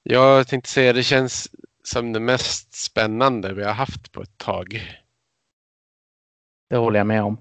Jag 0.02 0.48
tänkte 0.48 0.70
säga 0.70 0.92
det 0.92 1.02
känns 1.02 1.50
som 1.82 2.12
det 2.12 2.20
mest 2.20 2.74
spännande 2.74 3.54
vi 3.54 3.64
har 3.64 3.72
haft 3.72 4.12
på 4.12 4.22
ett 4.22 4.38
tag. 4.38 4.82
Det 6.70 6.76
håller 6.76 7.00
jag 7.00 7.06
med 7.06 7.22
om. 7.22 7.38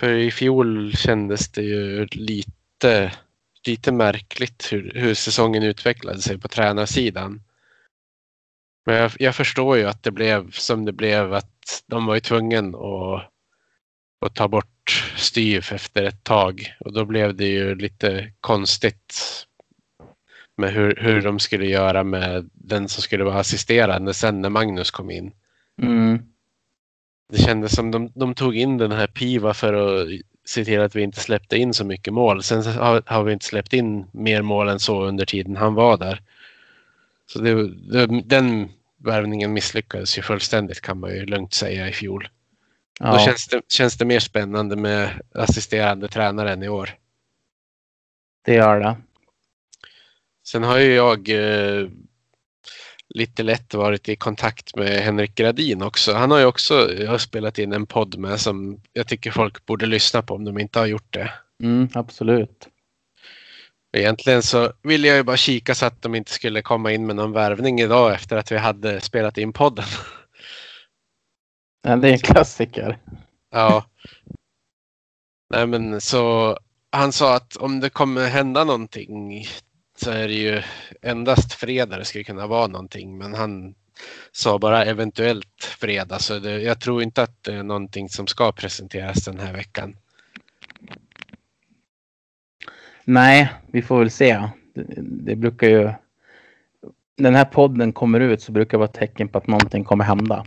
För 0.00 0.12
i 0.12 0.30
fjol 0.30 0.92
kändes 0.92 1.52
det 1.52 1.62
ju 1.62 2.06
lite, 2.06 3.12
lite 3.66 3.92
märkligt 3.92 4.72
hur, 4.72 4.92
hur 4.94 5.14
säsongen 5.14 5.62
utvecklade 5.62 6.20
sig 6.20 6.38
på 6.38 6.48
tränarsidan. 6.48 7.42
Men 8.86 8.96
jag, 8.96 9.12
jag 9.18 9.34
förstår 9.34 9.76
ju 9.76 9.84
att 9.84 10.02
det 10.02 10.10
blev 10.10 10.50
som 10.50 10.84
det 10.84 10.92
blev, 10.92 11.34
att 11.34 11.82
de 11.86 12.06
var 12.06 12.14
ju 12.14 12.20
tvungna 12.20 12.78
att, 12.78 13.30
att 14.26 14.34
ta 14.34 14.48
bort 14.48 14.70
Styv 15.16 15.68
efter 15.72 16.02
ett 16.04 16.24
tag. 16.24 16.74
Och 16.80 16.92
då 16.92 17.04
blev 17.04 17.34
det 17.34 17.46
ju 17.46 17.74
lite 17.74 18.32
konstigt 18.40 19.14
med 20.56 20.72
hur, 20.72 20.96
hur 20.96 21.22
de 21.22 21.38
skulle 21.38 21.66
göra 21.66 22.04
med 22.04 22.50
den 22.52 22.88
som 22.88 23.02
skulle 23.02 23.24
vara 23.24 23.38
assisterande 23.38 24.14
sen 24.14 24.40
när 24.40 24.50
Magnus 24.50 24.90
kom 24.90 25.10
in. 25.10 25.32
Mm. 25.82 26.22
Det 27.32 27.38
kändes 27.38 27.74
som 27.76 27.90
de, 27.90 28.12
de 28.14 28.34
tog 28.34 28.56
in 28.56 28.78
den 28.78 28.92
här 28.92 29.06
Piva 29.06 29.54
för 29.54 29.74
att 29.74 30.08
se 30.44 30.64
till 30.64 30.80
att 30.80 30.96
vi 30.96 31.02
inte 31.02 31.20
släppte 31.20 31.56
in 31.56 31.74
så 31.74 31.84
mycket 31.84 32.12
mål. 32.12 32.42
Sen 32.42 32.62
har, 32.62 33.02
har 33.06 33.22
vi 33.22 33.32
inte 33.32 33.46
släppt 33.46 33.72
in 33.72 34.06
mer 34.12 34.42
mål 34.42 34.68
än 34.68 34.80
så 34.80 35.04
under 35.04 35.26
tiden 35.26 35.56
han 35.56 35.74
var 35.74 35.96
där. 35.96 36.20
Så 37.26 37.38
det, 37.38 37.68
det, 37.92 38.06
den 38.24 38.68
värvningen 38.96 39.52
misslyckades 39.52 40.18
ju 40.18 40.22
fullständigt 40.22 40.80
kan 40.80 41.00
man 41.00 41.10
ju 41.10 41.26
lugnt 41.26 41.54
säga 41.54 41.88
i 41.88 41.92
fjol. 41.92 42.28
Då 43.00 43.06
Ja. 43.06 43.18
känns 43.18 43.46
det, 43.46 43.62
känns 43.68 43.98
det 43.98 44.04
mer 44.04 44.20
spännande 44.20 44.76
med 44.76 45.20
assisterande 45.34 46.08
tränaren 46.08 46.62
i 46.62 46.68
år. 46.68 46.90
Det 48.44 48.54
gör 48.54 48.80
det. 48.80 48.96
Sen 50.46 50.62
har 50.62 50.78
ju 50.78 50.94
jag 50.94 51.28
eh, 51.28 51.88
lite 53.08 53.42
lätt 53.42 53.74
varit 53.74 54.08
i 54.08 54.16
kontakt 54.16 54.76
med 54.76 54.88
Henrik 54.88 55.34
Gradin 55.34 55.82
också. 55.82 56.12
Han 56.12 56.30
har 56.30 56.38
ju 56.38 56.44
också 56.44 56.74
har 57.06 57.18
spelat 57.18 57.58
in 57.58 57.72
en 57.72 57.86
podd 57.86 58.18
med 58.18 58.40
som 58.40 58.80
jag 58.92 59.06
tycker 59.08 59.30
folk 59.30 59.66
borde 59.66 59.86
lyssna 59.86 60.22
på 60.22 60.34
om 60.34 60.44
de 60.44 60.58
inte 60.58 60.78
har 60.78 60.86
gjort 60.86 61.12
det. 61.12 61.32
Mm, 61.62 61.88
absolut. 61.94 62.68
Egentligen 63.94 64.42
så 64.42 64.72
ville 64.82 65.08
jag 65.08 65.16
ju 65.16 65.22
bara 65.22 65.36
kika 65.36 65.74
så 65.74 65.86
att 65.86 66.02
de 66.02 66.14
inte 66.14 66.30
skulle 66.30 66.62
komma 66.62 66.92
in 66.92 67.06
med 67.06 67.16
någon 67.16 67.32
värvning 67.32 67.80
idag 67.80 68.14
efter 68.14 68.36
att 68.36 68.52
vi 68.52 68.56
hade 68.56 69.00
spelat 69.00 69.38
in 69.38 69.52
podden. 69.52 69.84
Ja, 71.82 71.96
det 71.96 72.08
är 72.08 72.12
en 72.12 72.18
klassiker. 72.18 72.98
Ja. 73.50 73.84
Nej 75.50 75.66
men 75.66 76.00
så 76.00 76.58
han 76.92 77.12
sa 77.12 77.36
att 77.36 77.56
om 77.56 77.80
det 77.80 77.90
kommer 77.90 78.28
hända 78.28 78.64
någonting 78.64 79.46
så 79.96 80.10
är 80.10 80.28
det 80.28 80.34
ju 80.34 80.62
endast 81.02 81.52
fredag 81.52 81.98
det 81.98 82.04
skulle 82.04 82.24
kunna 82.24 82.46
vara 82.46 82.66
någonting. 82.66 83.18
Men 83.18 83.34
han 83.34 83.74
sa 84.32 84.58
bara 84.58 84.84
eventuellt 84.84 85.64
fredag 85.78 86.18
så 86.18 86.38
det, 86.38 86.62
jag 86.62 86.80
tror 86.80 87.02
inte 87.02 87.22
att 87.22 87.44
det 87.44 87.54
är 87.54 87.62
någonting 87.62 88.08
som 88.08 88.26
ska 88.26 88.52
presenteras 88.52 89.24
den 89.24 89.38
här 89.38 89.52
veckan. 89.52 89.96
Nej, 93.04 93.52
vi 93.72 93.82
får 93.82 93.98
väl 93.98 94.10
se. 94.10 94.48
Det, 94.74 94.84
det 94.98 95.36
brukar 95.36 95.68
ju. 95.68 95.92
Den 97.16 97.34
här 97.34 97.44
podden 97.44 97.92
kommer 97.92 98.20
ut 98.20 98.42
så 98.42 98.52
brukar 98.52 98.70
det 98.70 98.78
vara 98.78 98.88
ett 98.88 98.94
tecken 98.94 99.28
på 99.28 99.38
att 99.38 99.46
någonting 99.46 99.84
kommer 99.84 100.04
hända. 100.04 100.46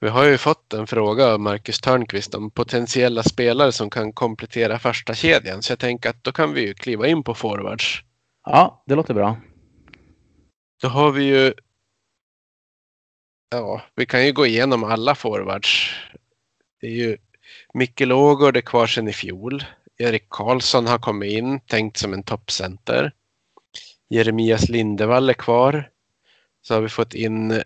Vi 0.00 0.08
har 0.08 0.24
ju 0.24 0.38
fått 0.38 0.72
en 0.72 0.86
fråga 0.86 1.26
av 1.26 1.40
Marcus 1.40 1.80
Törnqvist 1.80 2.34
om 2.34 2.50
potentiella 2.50 3.22
spelare 3.22 3.72
som 3.72 3.90
kan 3.90 4.12
komplettera 4.12 4.78
första 4.78 5.14
kedjan. 5.14 5.62
Så 5.62 5.72
jag 5.72 5.78
tänker 5.78 6.10
att 6.10 6.24
då 6.24 6.32
kan 6.32 6.52
vi 6.52 6.60
ju 6.66 6.74
kliva 6.74 7.06
in 7.06 7.22
på 7.22 7.34
forwards. 7.34 8.02
Ja, 8.44 8.84
det 8.86 8.94
låter 8.94 9.14
bra. 9.14 9.36
Då 10.82 10.88
har 10.88 11.10
vi 11.10 11.24
ju. 11.24 11.54
Ja, 13.50 13.82
vi 13.94 14.06
kan 14.06 14.26
ju 14.26 14.32
gå 14.32 14.46
igenom 14.46 14.84
alla 14.84 15.14
forwards. 15.14 15.90
Det 16.80 16.86
är 16.86 16.90
ju 16.90 17.16
Micke 17.74 18.00
Ågård 18.00 18.56
är 18.56 18.60
kvar 18.60 18.86
sedan 18.86 19.08
i 19.08 19.12
fjol. 19.12 19.64
Erik 19.98 20.28
Karlsson 20.28 20.86
har 20.86 20.98
kommit 20.98 21.32
in, 21.32 21.60
tänkt 21.60 21.96
som 21.96 22.12
en 22.12 22.22
toppcenter. 22.22 23.12
Jeremias 24.08 24.68
Lindevall 24.68 25.30
är 25.30 25.34
kvar. 25.34 25.90
Så 26.62 26.74
har 26.74 26.80
vi 26.80 26.88
fått 26.88 27.14
in 27.14 27.62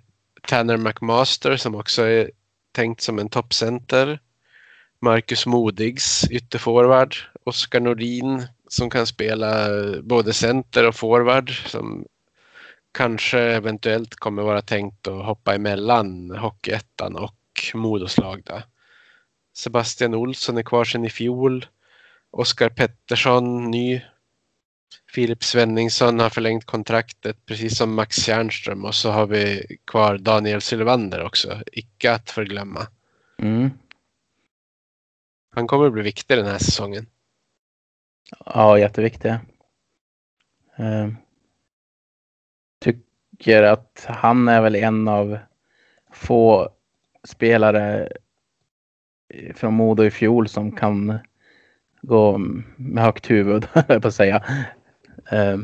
Tanner 0.48 0.76
McMaster 0.76 1.56
som 1.56 1.74
också 1.74 2.02
är 2.02 2.30
tänkt 2.72 3.00
som 3.00 3.18
en 3.18 3.28
toppcenter. 3.28 4.20
Marcus 5.00 5.46
Modigs 5.46 6.30
ytterforward. 6.30 7.16
Oskar 7.44 7.80
Nordin 7.80 8.46
som 8.68 8.90
kan 8.90 9.06
spela 9.06 9.68
både 10.02 10.32
center 10.32 10.88
och 10.88 10.94
forward. 10.94 11.50
Som 11.50 12.04
kanske 12.92 13.38
eventuellt 13.38 14.14
kommer 14.14 14.42
vara 14.42 14.62
tänkt 14.62 15.08
att 15.08 15.24
hoppa 15.24 15.54
emellan 15.54 16.30
Hockeyettan 16.30 17.16
och 17.16 17.34
Modoslag. 17.74 18.42
Sebastian 19.56 20.14
Olsson 20.14 20.58
är 20.58 20.62
kvar 20.62 20.84
sedan 20.84 21.04
i 21.04 21.10
fjol. 21.10 21.66
Oskar 22.30 22.68
Pettersson 22.68 23.70
ny. 23.70 24.02
Filip 25.12 25.44
Svenningsson 25.44 26.20
har 26.20 26.30
förlängt 26.30 26.64
kontraktet 26.64 27.46
precis 27.46 27.78
som 27.78 27.94
Max 27.94 28.16
Tjärnström 28.16 28.84
och 28.84 28.94
så 28.94 29.10
har 29.10 29.26
vi 29.26 29.66
kvar 29.84 30.18
Daniel 30.18 30.60
Sylvander 30.60 31.24
också. 31.24 31.62
Icke 31.72 32.12
att 32.12 32.30
förglömma. 32.30 32.86
Mm. 33.38 33.70
Han 35.50 35.66
kommer 35.66 35.90
bli 35.90 36.02
viktig 36.02 36.36
den 36.36 36.46
här 36.46 36.58
säsongen. 36.58 37.06
Ja, 38.46 38.78
jätteviktig. 38.78 39.30
Eh, 40.76 41.08
tycker 42.80 43.62
att 43.62 44.06
han 44.08 44.48
är 44.48 44.60
väl 44.60 44.74
en 44.74 45.08
av 45.08 45.38
få 46.12 46.70
spelare 47.24 48.12
från 49.54 49.74
Modo 49.74 50.04
i 50.04 50.10
fjol 50.10 50.48
som 50.48 50.72
kan 50.72 51.18
gå 52.02 52.38
med 52.76 53.04
högt 53.04 53.30
huvud, 53.30 53.66
på 54.02 54.08
att 54.08 54.14
säga. 54.14 54.44
Eh, 55.30 55.58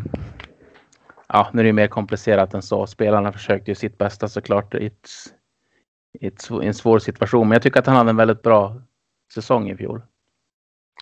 ja, 1.29 1.51
nu 1.53 1.61
är 1.61 1.65
det 1.65 1.73
mer 1.73 1.87
komplicerat 1.89 2.55
än 2.55 2.63
så. 2.63 2.87
Spelarna 2.87 3.33
försökte 3.33 3.71
ju 3.71 3.75
sitt 3.75 3.99
bästa 3.99 4.29
såklart 4.29 4.75
i, 4.75 4.87
ett, 4.87 5.11
i, 6.21 6.27
ett, 6.27 6.51
i 6.63 6.67
en 6.67 6.75
svår 6.75 6.99
situation. 6.99 7.49
Men 7.49 7.57
jag 7.57 7.63
tycker 7.63 7.81
att 7.81 7.87
han 7.87 7.97
hade 7.97 8.11
en 8.11 8.17
väldigt 8.17 8.43
bra 8.43 8.83
säsong 9.35 9.71
i 9.71 9.77
fjol. 9.77 10.03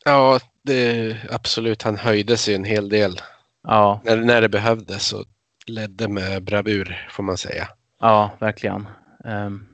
Ja, 0.04 0.38
det, 0.62 1.16
absolut. 1.30 1.82
Han 1.82 1.96
höjde 1.96 2.36
sig 2.36 2.54
en 2.54 2.64
hel 2.64 2.88
del. 2.88 3.12
Ja, 3.62 4.00
När, 4.04 4.16
när 4.16 4.40
det 4.40 4.48
behövdes 4.48 5.12
och 5.12 5.24
ledde 5.66 6.08
med 6.08 6.44
bravur 6.44 7.06
får 7.10 7.22
man 7.22 7.36
säga. 7.36 7.68
ja 8.00 8.30
verkligen. 8.38 8.88
Um, 9.24 9.66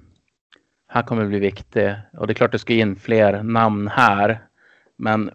han 0.97 1.05
kommer 1.05 1.27
bli 1.27 1.39
viktig 1.39 1.95
och 2.13 2.27
det 2.27 2.33
är 2.33 2.35
klart 2.35 2.53
det 2.53 2.59
ska 2.59 2.75
in 2.75 2.97
fler 2.97 3.43
namn 3.43 3.89
här. 3.89 4.47
Men 4.97 5.31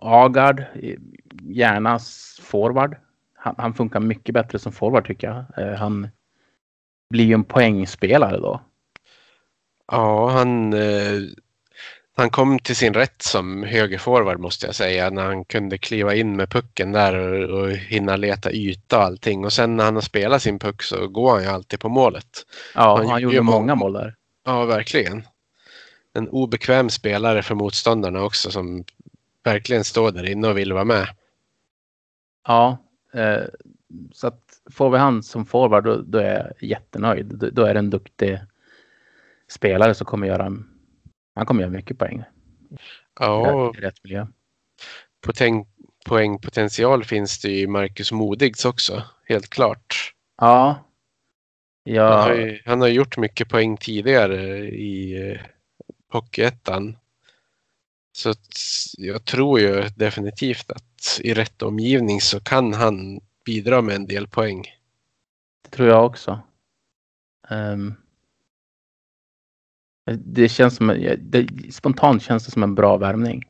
Agard, 0.00 0.64
gärna 1.42 1.98
forward. 2.42 2.96
Han, 3.34 3.54
han 3.58 3.74
funkar 3.74 4.00
mycket 4.00 4.34
bättre 4.34 4.58
som 4.58 4.72
forward 4.72 5.06
tycker 5.06 5.26
jag. 5.26 5.66
Eh, 5.66 5.78
han 5.78 6.08
blir 7.10 7.24
ju 7.24 7.34
en 7.34 7.44
poängspelare 7.44 8.36
då. 8.36 8.60
Ja, 9.92 10.30
han, 10.30 10.72
eh, 10.72 11.20
han 12.18 12.30
kom 12.30 12.58
till 12.58 12.76
sin 12.76 12.94
rätt 12.94 13.22
som 13.22 13.62
högerforward 13.62 14.40
måste 14.40 14.66
jag 14.66 14.74
säga. 14.74 15.10
När 15.10 15.24
han 15.24 15.44
kunde 15.44 15.78
kliva 15.78 16.14
in 16.14 16.36
med 16.36 16.50
pucken 16.50 16.92
där 16.92 17.14
och, 17.14 17.60
och 17.60 17.70
hinna 17.70 18.16
leta 18.16 18.52
yta 18.52 18.98
och 18.98 19.04
allting. 19.04 19.44
Och 19.44 19.52
sen 19.52 19.76
när 19.76 19.84
han 19.84 19.94
har 19.94 20.02
spelat 20.02 20.42
sin 20.42 20.58
puck 20.58 20.82
så 20.82 21.08
går 21.08 21.32
han 21.32 21.42
ju 21.42 21.48
alltid 21.48 21.80
på 21.80 21.88
målet. 21.88 22.46
Ja, 22.74 22.96
Han 22.96 23.06
han, 23.08 23.20
gjorde 23.22 23.40
många- 23.40 23.74
mål 23.74 23.92
där. 23.92 24.14
Ja, 24.44 24.64
verkligen. 24.64 25.22
En 26.14 26.28
obekväm 26.28 26.90
spelare 26.90 27.42
för 27.42 27.54
motståndarna 27.54 28.22
också 28.22 28.50
som 28.50 28.84
verkligen 29.44 29.84
står 29.84 30.10
där 30.10 30.30
inne 30.30 30.48
och 30.48 30.58
vill 30.58 30.72
vara 30.72 30.84
med. 30.84 31.08
Ja, 32.46 32.78
eh, 33.14 33.42
så 34.12 34.26
att 34.26 34.40
får 34.70 34.90
vi 34.90 34.98
han 34.98 35.22
som 35.22 35.46
forward 35.46 35.84
då, 35.84 35.96
då 35.96 36.18
är 36.18 36.34
jag 36.34 36.68
jättenöjd. 36.68 37.26
Då, 37.26 37.50
då 37.50 37.64
är 37.64 37.74
det 37.74 37.78
en 37.78 37.90
duktig 37.90 38.40
spelare 39.48 39.94
som 39.94 40.06
kommer 40.06 40.26
göra, 40.26 40.52
han 41.38 41.46
kommer 41.46 41.60
göra 41.60 41.70
mycket 41.72 41.98
poäng 41.98 42.24
Ja, 43.20 43.72
i 43.76 43.80
rätt 43.80 44.04
miljö. 44.04 44.26
poäng, 45.26 45.66
poängpotential 46.06 47.04
finns 47.04 47.40
det 47.40 47.48
ju 47.48 47.60
i 47.60 47.66
Marcus 47.66 48.12
Modigs 48.12 48.64
också, 48.64 49.02
helt 49.24 49.48
klart. 49.50 50.14
Ja. 50.40 50.84
Han, 51.94 52.02
har 52.04 52.30
Ja, 52.30 52.34
ju, 52.34 52.62
han 52.66 52.80
har 52.80 52.88
gjort 52.88 53.16
mycket 53.16 53.48
poäng 53.48 53.76
tidigare 53.76 54.58
i 54.68 55.30
eh, 55.32 55.40
Hockeyettan. 56.12 56.96
Så 58.12 58.34
jag 58.98 59.24
tror 59.24 59.60
ju 59.60 59.82
definitivt 59.96 60.70
att 60.70 61.20
i 61.20 61.34
rätt 61.34 61.62
omgivning 61.62 62.20
så 62.20 62.40
kan 62.40 62.72
han 62.74 63.20
bidra 63.44 63.82
med 63.82 63.94
en 63.96 64.06
del 64.06 64.28
poäng. 64.28 64.64
det 65.64 65.70
tror 65.70 65.88
jag 65.88 66.06
också. 66.06 66.40
Ehm, 67.50 67.94
det 70.16 70.48
känns 70.48 70.76
som, 70.76 71.16
det, 71.18 71.48
spontant 71.72 72.22
känns 72.22 72.44
det 72.44 72.50
som 72.50 72.62
en 72.62 72.74
bra 72.74 72.96
värvning. 72.96 73.42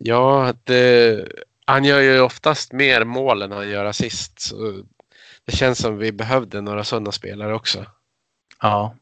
Ja, 0.00 0.54
det, 0.64 1.28
han 1.64 1.84
gör 1.84 2.00
ju 2.00 2.20
oftast 2.20 2.72
mer 2.72 3.04
mål 3.04 3.42
än 3.42 3.52
han 3.52 3.68
gör 3.68 3.84
assist. 3.84 4.40
Så 4.40 4.84
det 5.44 5.52
känns 5.56 5.78
som 5.78 5.98
vi 5.98 6.12
behövde 6.12 6.60
några 6.60 6.84
sådana 6.84 7.12
spelare 7.12 7.54
också. 7.54 7.86
Ja. 8.60 8.96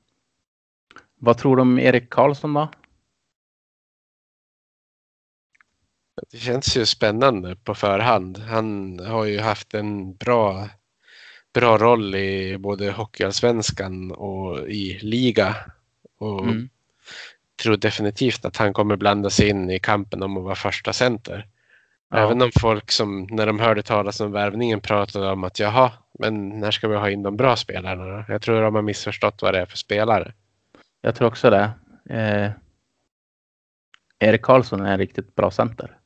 Vad 1.17 1.39
tror 1.39 1.57
du 1.57 1.63
om 1.63 1.79
Erik 1.79 2.11
Karlsson 2.11 2.55
då? 2.55 2.69
Det 6.31 6.39
känns 6.39 6.77
ju 6.77 6.87
spännande 6.87 7.57
på 7.57 7.75
förhand. 7.75 8.39
Han 8.39 8.99
har 8.99 9.25
ju 9.25 9.41
haft 9.41 9.75
en 9.75 10.15
bra, 10.15 10.69
bra 11.55 11.79
roll 11.79 12.15
i 12.15 12.59
både 12.59 12.91
Hockeyallsvenskan 12.91 14.13
och 14.13 14.69
i 14.69 14.99
liga. 15.03 15.57
Och 16.23 16.43
Mm. 16.45 16.69
tror 17.63 17.77
definitivt 17.77 18.45
att 18.45 18.57
han 18.57 18.73
kommer 18.73 18.97
blanda 18.97 19.31
sig 19.31 19.49
in 19.49 19.71
i 19.71 19.79
kampen 19.79 20.23
om 20.23 20.37
att 20.37 20.45
vara 20.45 20.55
första 20.55 20.93
center. 20.93 21.47
Ja. 22.11 22.17
Även 22.19 22.43
om 22.43 22.51
folk 22.61 22.91
som 22.91 23.27
när 23.31 23.47
de 23.47 23.61
hörde 23.61 23.83
talas 23.83 24.21
om 24.21 24.33
värvningen 24.33 24.81
pratade 24.81 25.31
om 25.31 25.45
att 25.45 25.59
jaha, 25.59 25.93
men 26.19 26.61
när 26.61 26.71
ska 26.71 26.89
vi 26.89 26.97
ha 26.97 27.11
in 27.11 27.23
de 27.23 27.37
bra 27.37 27.57
spelarna 27.57 28.05
då? 28.05 28.25
Jag 28.29 28.43
tror 28.43 28.63
de 28.63 28.75
har 28.75 28.83
missförstått 28.83 29.43
vad 29.43 29.55
det 29.55 29.61
är 29.61 29.67
för 29.67 29.77
spelare. 29.77 30.33
Jag 31.01 31.15
tror 31.15 31.29
också 31.29 31.51
det. 31.51 31.71
Eh, 32.11 32.51
Erik 34.19 34.43
Karlsson 34.43 34.81
är 34.81 34.93
en 34.93 34.99
riktigt 34.99 35.35
bra 35.35 35.51
center. 35.51 35.99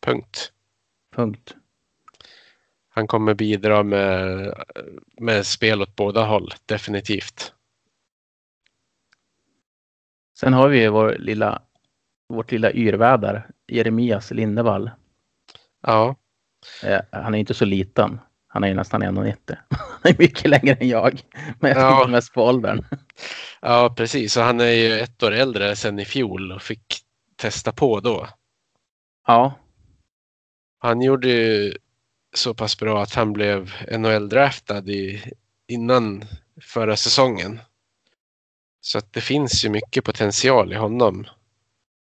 Punkt. 0.00 0.52
Punkt. 1.16 1.54
Han 2.90 3.06
kommer 3.06 3.34
bidra 3.34 3.82
med, 3.82 4.54
med 5.20 5.46
spel 5.46 5.82
åt 5.82 5.96
båda 5.96 6.24
håll, 6.24 6.54
definitivt. 6.66 7.54
Sen 10.40 10.52
har 10.52 10.68
vi 10.68 10.80
ju 10.82 10.88
vår 10.88 11.16
lilla, 11.18 11.62
vårt 12.28 12.52
lilla 12.52 12.72
yrväder, 12.72 13.50
Jeremias 13.68 14.30
Lindevall. 14.30 14.90
Ja, 15.82 16.16
Eh, 16.84 17.00
han 17.12 17.34
är 17.34 17.38
inte 17.38 17.54
så 17.54 17.64
liten. 17.64 18.20
Han 18.48 18.64
är 18.64 18.68
ju 18.68 18.74
nästan 18.74 19.02
1,90. 19.02 19.56
Han 19.70 20.12
är 20.12 20.18
mycket 20.18 20.50
längre 20.50 20.74
än 20.74 20.88
jag. 20.88 21.20
Men 21.60 21.70
jag 21.70 21.80
Ja. 21.80 22.06
mest 22.06 22.32
på 22.34 22.44
åldern. 22.44 22.84
ja 23.60 23.94
precis. 23.96 24.36
Och 24.36 24.42
han 24.42 24.60
är 24.60 24.64
ju 24.70 24.98
ett 25.00 25.22
år 25.22 25.32
äldre 25.32 25.76
sedan 25.76 25.98
i 25.98 26.04
fjol 26.04 26.52
och 26.52 26.62
fick 26.62 26.84
testa 27.36 27.72
på 27.72 28.00
då. 28.00 28.28
Ja, 29.26 29.54
Han 30.78 31.02
gjorde 31.02 31.28
ju 31.28 31.74
så 32.34 32.54
pass 32.54 32.78
bra 32.78 33.02
att 33.02 33.14
han 33.14 33.32
blev 33.32 33.72
NHL-draftad 33.98 34.84
innan 35.68 36.24
förra 36.62 36.96
säsongen. 36.96 37.60
Så 38.80 38.98
att 38.98 39.12
det 39.12 39.20
finns 39.20 39.64
ju 39.64 39.68
mycket 39.68 40.04
potential 40.04 40.72
i 40.72 40.76
honom. 40.76 41.26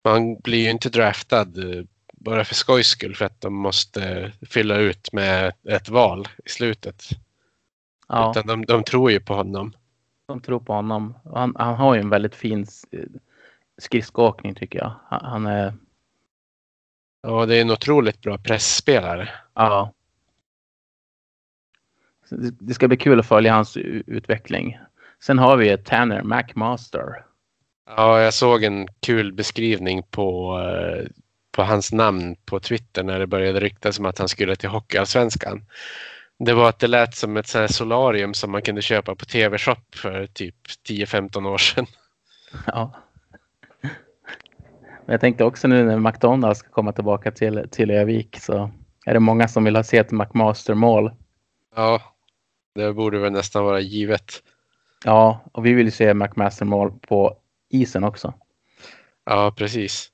Man 0.05 0.35
blir 0.35 0.63
ju 0.63 0.69
inte 0.69 0.89
draftad 0.89 1.39
eh, 1.57 1.83
bara 2.13 2.45
för 2.45 2.55
skojs 2.55 2.87
skull 2.87 3.15
för 3.15 3.25
att 3.25 3.41
de 3.41 3.53
måste 3.53 4.31
fylla 4.49 4.75
ut 4.77 5.13
med 5.13 5.53
ett 5.69 5.89
val 5.89 6.27
i 6.45 6.49
slutet. 6.49 7.03
ja 8.07 8.31
Utan 8.31 8.47
de, 8.47 8.65
de 8.65 8.83
tror 8.83 9.11
ju 9.11 9.19
på 9.19 9.33
honom. 9.33 9.73
de 10.25 10.41
tror 10.41 10.59
på 10.59 10.73
honom. 10.73 11.13
Han, 11.33 11.55
han 11.59 11.75
har 11.75 11.95
ju 11.95 12.01
en 12.01 12.09
väldigt 12.09 12.35
fin 12.35 12.65
eh, 12.91 12.99
skridskoåkning 13.77 14.55
tycker 14.55 14.79
jag. 14.79 14.93
Han, 15.07 15.25
han 15.25 15.45
är, 15.45 15.73
Ja, 17.23 17.45
det 17.45 17.55
är 17.57 17.61
en 17.61 17.71
otroligt 17.71 18.21
bra 18.21 18.37
pressspelare. 18.37 19.29
ja. 19.53 19.93
Det, 22.59 22.73
ska 22.73 22.87
bli 22.87 22.97
kul 22.97 23.19
att 23.19 23.25
följa 23.27 23.53
hans 23.53 23.77
utveckling. 23.77 24.77
Sen 25.23 25.39
har 25.39 25.57
vi 25.57 25.77
Tanner 25.77 26.23
McMaster. 26.23 27.25
Ja, 27.97 28.21
jag 28.21 28.33
såg 28.33 28.63
en 28.63 28.87
kul 28.99 29.33
beskrivning 29.33 30.03
på, 30.03 30.59
eh, 30.59 31.07
på 31.51 31.63
hans 31.63 31.91
namn 31.91 32.35
på 32.45 32.59
Twitter 32.59 33.03
när 33.03 33.19
det 33.19 33.27
började 33.27 33.59
ryktas 33.59 33.99
om 33.99 34.05
att 34.05 34.19
han 34.19 34.27
skulle 34.27 34.55
till 34.55 34.69
Hockeyallsvenskan. 34.69 35.65
Det 36.39 36.53
var 36.53 36.69
att 36.69 36.79
det 36.79 36.87
lät 36.87 37.15
som 37.15 37.37
ett 37.37 37.47
sånt 37.47 37.71
solarium 37.71 38.33
som 38.33 38.51
man 38.51 38.61
kunde 38.61 38.81
köpa 38.81 39.15
på 39.15 39.25
TV-shop 39.25 39.81
för 39.95 40.27
typ 40.27 40.55
10-15 40.89 41.45
år 41.45 41.57
sedan. 41.57 41.85
Ja. 42.65 42.91
Men 45.05 45.13
jag 45.13 45.21
tänkte 45.21 45.43
också 45.43 45.67
nu 45.67 45.83
när 45.83 45.97
McDonalds 45.97 46.59
ska 46.59 46.69
komma 46.69 46.91
tillbaka 46.91 47.31
till, 47.31 47.67
till 47.71 47.91
Övik 47.91 48.39
så 48.39 48.71
är 49.05 49.13
det 49.13 49.19
många 49.19 49.47
som 49.47 49.63
vill 49.63 49.75
ha 49.75 49.83
se 49.83 49.97
ett 49.97 50.11
McMaster-mål. 50.11 51.11
Ja, 51.75 52.01
det 52.75 52.93
borde 52.93 53.19
väl 53.19 53.31
nästan 53.31 53.63
vara 53.63 53.79
givet. 53.79 54.43
Ja, 55.05 55.39
och 55.51 55.65
vi 55.65 55.73
vill 55.73 55.85
ju 55.85 55.91
se 55.91 56.13
McMaster-mål 56.13 56.91
på 57.01 57.37
isen 57.69 58.03
också. 58.03 58.33
Ja, 59.25 59.53
precis. 59.57 60.11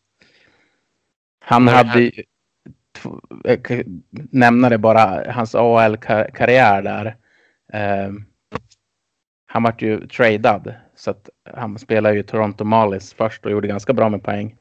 Han 1.40 1.68
hade 1.68 2.02
ju- 2.02 2.24
kan 3.64 4.04
nämna 4.32 4.70
det 4.70 4.78
bara, 4.78 5.32
hans 5.32 5.56
AHL-karriär 5.56 6.82
där. 6.82 7.06
Eh, 7.74 8.12
han 9.46 9.64
vart 9.64 9.82
ju 9.82 10.08
tradad 10.08 10.76
så 10.96 11.12
att 11.12 11.30
han 11.54 11.80
spelade 11.80 12.16
ju 12.16 12.24
Toronto 12.24 12.64
Marlies 12.64 13.14
först 13.14 13.46
och 13.46 13.52
gjorde 13.52 13.68
ganska 13.68 13.94
bra 13.94 14.10
med 14.10 14.24
poäng. 14.24 14.58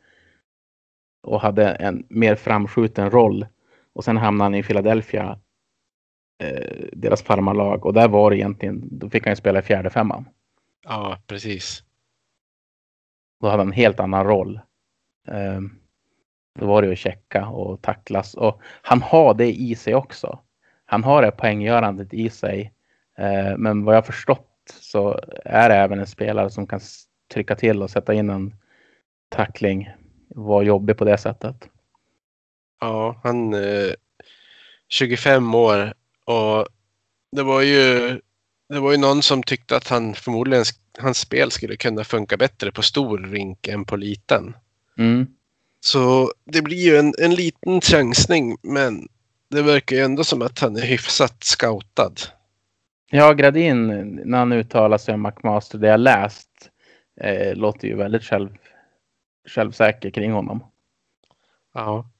och 1.22 1.40
hade 1.40 1.68
en 1.70 2.06
mer 2.08 2.34
framskjuten 2.34 3.10
roll. 3.10 3.46
Och 3.92 4.04
sen 4.04 4.16
hamnade 4.16 4.44
han 4.44 4.54
i 4.54 4.62
Philadelphia, 4.62 5.38
eh, 6.38 6.88
deras 6.92 7.22
farmarlag. 7.22 7.86
Och 7.86 7.92
där 7.92 8.08
var 8.08 8.30
det 8.30 8.36
egentligen, 8.36 8.88
då 8.90 9.10
fick 9.10 9.24
han 9.24 9.32
ju 9.32 9.36
spela 9.36 9.58
i 9.58 9.62
fjärde 9.62 9.90
femman. 9.90 10.28
Ja, 10.84 11.18
precis. 11.26 11.82
Då 13.40 13.48
hade 13.48 13.60
han 13.60 13.68
en 13.68 13.72
helt 13.72 14.00
annan 14.00 14.24
roll. 14.24 14.60
Eh, 15.28 15.60
då 16.58 16.66
var 16.66 16.82
det 16.82 16.92
att 16.92 16.98
checka 16.98 17.46
och 17.46 17.82
tacklas. 17.82 18.34
Och 18.34 18.60
han 18.82 19.02
har 19.02 19.34
det 19.34 19.52
i 19.52 19.74
sig 19.74 19.94
också. 19.94 20.38
Han 20.86 21.04
har 21.04 21.22
det 21.22 21.30
poänggörandet 21.30 22.14
i 22.14 22.30
sig. 22.30 22.72
Eh, 23.18 23.56
men 23.56 23.84
vad 23.84 23.96
jag 23.96 24.06
förstått 24.06 24.52
så 24.80 25.20
är 25.44 25.68
det 25.68 25.74
även 25.74 25.98
en 25.98 26.06
spelare 26.06 26.50
som 26.50 26.66
kan 26.66 26.80
trycka 27.34 27.54
till 27.54 27.82
och 27.82 27.90
sätta 27.90 28.14
in 28.14 28.30
en 28.30 28.54
tackling. 29.28 29.90
Var 30.28 30.62
jobbig 30.62 30.96
på 30.96 31.04
det 31.04 31.18
sättet. 31.18 31.68
Ja, 32.80 33.20
han 33.22 33.54
eh, 33.54 33.92
25 34.88 35.54
år 35.54 35.94
och 36.26 36.66
det 37.32 37.42
var 37.42 37.62
ju 37.62 38.20
det 38.68 38.80
var 38.80 38.92
ju 38.92 38.96
någon 38.96 39.22
som 39.22 39.42
tyckte 39.42 39.76
att 39.76 39.88
han 39.88 40.14
förmodligen 40.14 40.64
hans 40.98 41.18
spel 41.18 41.50
skulle 41.50 41.76
kunna 41.76 42.04
funka 42.04 42.36
bättre 42.36 42.72
på 42.72 42.82
stor 42.82 43.18
rink 43.18 43.68
än 43.68 43.84
på 43.84 43.96
liten. 43.96 44.56
Mm. 44.98 45.26
Så 45.80 46.32
det 46.44 46.62
blir 46.62 46.76
ju 46.76 46.96
en, 46.96 47.14
en 47.18 47.34
liten 47.34 47.80
chansning 47.80 48.56
men 48.62 49.08
det 49.50 49.62
verkar 49.62 49.96
ju 49.96 50.02
ändå 50.02 50.24
som 50.24 50.42
att 50.42 50.58
han 50.58 50.76
är 50.76 50.86
hyfsat 50.86 51.44
scoutad. 51.44 52.12
Ja, 53.10 53.32
Gradin 53.32 53.86
när 54.24 54.38
han 54.38 54.52
uttalar 54.52 54.98
sig 54.98 55.14
om 55.14 55.22
McMaster, 55.22 55.78
det 55.78 55.88
jag 55.88 56.00
läst, 56.00 56.48
eh, 57.20 57.54
låter 57.54 57.88
ju 57.88 57.96
väldigt 57.96 58.24
själv, 58.24 58.48
självsäker 59.48 60.10
kring 60.10 60.32
honom. 60.32 60.64
Ja. 61.74 62.10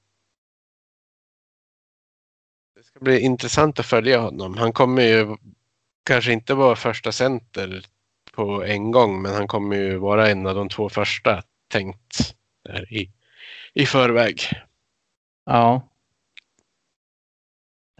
Ska 2.97 3.05
bli 3.05 3.21
intressant 3.21 3.81
att 3.81 3.87
följa 3.87 4.21
honom. 4.21 4.57
Han 4.57 4.73
kommer 4.73 5.03
ju 5.03 5.37
kanske 6.05 6.33
inte 6.33 6.55
vara 6.55 6.77
första 6.77 7.13
center 7.13 7.83
på 8.33 8.65
en 8.65 8.91
gång, 8.91 9.23
men 9.23 9.35
han 9.35 9.49
kommer 9.49 9.77
ju 9.77 9.97
vara 9.97 10.29
en 10.29 10.47
av 10.47 10.55
de 10.55 10.69
två 10.69 10.89
första 10.89 11.43
tänkt 11.69 12.35
i, 12.91 13.11
i 13.75 13.87
förväg. 13.87 14.41
Ja. 15.47 15.89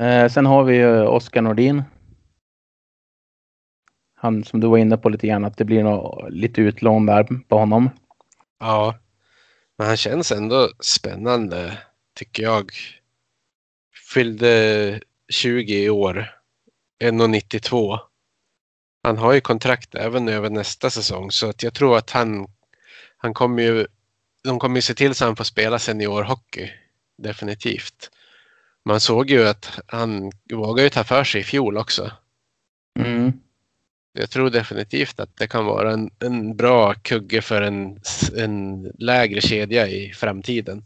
Eh, 0.01 0.29
sen 0.29 0.47
har 0.47 0.65
vi 0.65 0.77
ju 0.77 1.07
Oskar 1.07 1.43
Nordin. 1.43 1.83
Han 4.15 4.45
som 4.45 4.61
du 4.61 4.67
var 4.67 4.79
inne 4.79 4.97
på 4.97 5.09
lite 5.09 5.27
grann 5.27 5.45
att 5.45 5.57
det 5.57 5.65
blir 5.65 5.85
nog 5.85 6.27
lite 6.31 6.61
utlån 6.61 7.07
där 7.07 7.25
på 7.49 7.59
honom. 7.59 7.91
Ja, 8.61 8.95
men 9.79 9.87
han 9.87 9.97
känns 9.97 10.33
ändå 10.33 10.69
spännande 10.81 11.79
tycker 12.15 12.43
jag. 12.43 12.71
Fyllde 14.15 15.01
20 15.29 15.85
i 15.85 15.91
år. 15.91 16.33
1,92. 17.05 17.99
Han 19.03 19.19
har 19.19 19.33
ju 19.33 19.41
kontrakt 19.41 19.95
även 19.95 20.29
över 20.29 20.51
nästa 20.51 20.91
säsong 20.91 21.31
så 21.31 21.51
att 21.51 21.63
jag 21.63 21.75
tror 21.75 21.97
att 21.97 22.11
han, 22.11 22.47
han 23.17 23.35
kommer 23.35 23.63
ju, 23.63 23.87
de 24.45 24.59
kommer 24.59 24.77
ju 24.77 24.83
se 24.83 24.95
till 24.95 25.15
så 25.15 25.25
att 25.25 25.29
han 25.29 25.37
får 25.37 25.45
spela 25.45 25.79
seniorhockey. 25.79 26.71
Definitivt. 27.19 28.11
Man 28.85 29.01
såg 29.01 29.31
ju 29.31 29.49
att 29.49 29.79
han 29.87 30.33
vågade 30.53 30.83
ju 30.83 30.91
ta 30.91 31.05
för 31.05 31.25
sig 31.25 31.41
i 31.41 31.45
fjol 31.45 31.77
också. 31.77 32.11
Mm. 32.99 33.33
Jag 34.13 34.31
tror 34.31 34.51
definitivt 34.51 35.21
att 35.21 35.37
det 35.37 35.47
kan 35.47 35.65
vara 35.65 35.93
en, 35.93 36.11
en 36.19 36.57
bra 36.57 36.95
kugge 36.95 37.43
för 37.43 37.63
en, 37.63 38.01
en 38.37 38.85
lägre 38.99 39.41
kedja 39.41 39.89
i 39.89 40.13
framtiden. 40.13 40.85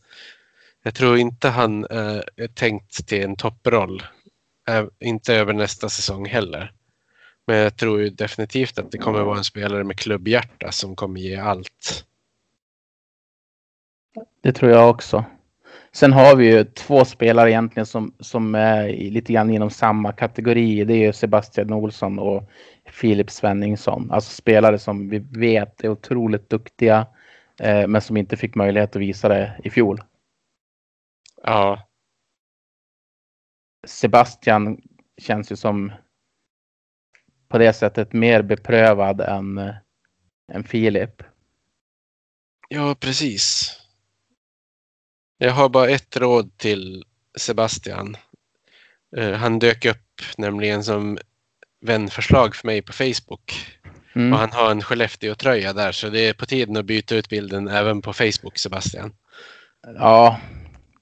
Jag 0.83 0.95
tror 0.95 1.19
inte 1.19 1.49
han 1.49 1.85
eh, 1.85 2.21
är 2.37 2.49
tänkt 2.55 3.07
till 3.07 3.25
en 3.25 3.37
topproll. 3.37 4.03
Eh, 4.69 4.85
inte 5.01 5.35
över 5.35 5.53
nästa 5.53 5.89
säsong 5.89 6.27
heller. 6.27 6.73
Men 7.47 7.57
jag 7.57 7.77
tror 7.77 8.01
ju 8.01 8.11
definitivt 8.11 8.79
att 8.79 8.93
det 8.93 8.99
kommer 8.99 9.23
vara 9.23 9.39
en 9.39 9.45
spelare 9.45 9.85
med 9.85 9.99
klubbhjärta 9.99 10.73
som 10.73 10.97
kommer 10.97 11.21
ge 11.21 11.37
allt. 11.37 12.05
Det 14.43 14.53
tror 14.53 14.71
jag 14.71 14.91
också. 14.91 15.25
Sen 15.93 16.13
har 16.13 16.37
vi 16.37 16.53
ju 16.53 16.65
två 16.65 17.05
spelare 17.05 17.51
egentligen 17.51 17.87
som, 17.87 18.15
som 18.21 18.55
är 18.55 18.89
lite 18.89 19.33
grann 19.33 19.51
inom 19.51 19.71
samma 19.71 20.13
kategori. 20.13 20.85
Det 20.85 20.95
är 20.95 21.07
ju 21.07 21.13
Sebastian 21.13 21.73
Olsson 21.73 22.19
och 22.19 22.51
Filip 22.87 23.31
Svenningsson. 23.31 24.11
Alltså 24.11 24.31
spelare 24.31 24.79
som 24.79 25.09
vi 25.09 25.19
vet 25.19 25.85
är 25.85 25.89
otroligt 25.89 26.51
duktiga 26.51 27.07
eh, 27.61 27.87
men 27.87 28.01
som 28.01 28.17
inte 28.17 28.37
fick 28.37 28.55
möjlighet 28.55 28.97
att 28.97 29.03
visa 29.03 29.29
det 29.29 29.61
i 29.65 29.71
fjol. 29.71 30.01
Ja. 31.43 31.89
Sebastian 33.87 34.81
känns 35.23 35.53
ju 35.53 35.57
som 35.57 35.93
på 37.49 37.59
det 37.59 37.73
sättet 37.73 38.13
mer 38.13 38.43
beprövad 38.43 39.21
än, 39.21 39.59
äh, 39.59 39.75
än 40.53 40.65
Filip. 40.65 41.23
Ja, 42.69 42.95
precis. 42.95 43.77
Jag 45.39 45.53
har 45.53 45.69
bara 45.69 45.89
ett 45.89 46.17
råd 46.17 46.57
till 46.57 47.05
Sebastian. 47.39 48.17
Uh, 49.17 49.33
han 49.33 49.59
dök 49.59 49.85
upp 49.85 50.23
nämligen 50.39 50.85
som 50.85 51.19
vänförslag 51.81 52.57
för 52.57 52.67
mig 52.67 52.83
på 52.83 52.93
Facebook. 52.93 53.67
Mm. 54.15 54.33
Och 54.33 54.39
han 54.39 54.53
har 54.53 54.71
en 54.71 54.83
Skellefteå-tröja 54.83 55.73
där 55.73 55.93
så 55.93 56.09
det 56.09 56.29
är 56.29 56.33
på 56.33 56.47
tiden 56.47 56.77
att 56.77 56.85
byta 56.85 57.15
ut 57.15 57.29
bilden 57.29 57.69
även 57.69 58.03
på 58.03 58.13
Facebook, 58.13 58.59
Sebastian. 58.59 59.15
Ja, 59.83 60.41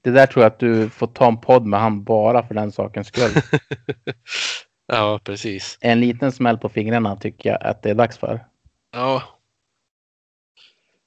det 0.02 0.10
där 0.10 0.26
tror 0.26 0.42
jag 0.42 0.52
att 0.52 0.58
du 0.58 0.90
får 0.90 1.06
ta 1.06 1.28
en 1.28 1.40
podd 1.40 1.66
med 1.66 1.80
han 1.80 2.04
bara 2.04 2.46
för 2.46 2.54
den 2.54 2.72
sakens 2.72 3.06
skull. 3.06 3.30
ja, 4.86 5.20
precis. 5.24 5.78
En 5.80 6.00
liten 6.00 6.32
smäll 6.32 6.58
på 6.58 6.68
fingrarna 6.68 7.16
tycker 7.16 7.50
jag 7.50 7.62
att 7.62 7.82
det 7.82 7.90
är 7.90 7.94
dags 7.94 8.18
för. 8.18 8.44
Ja. 8.92 9.22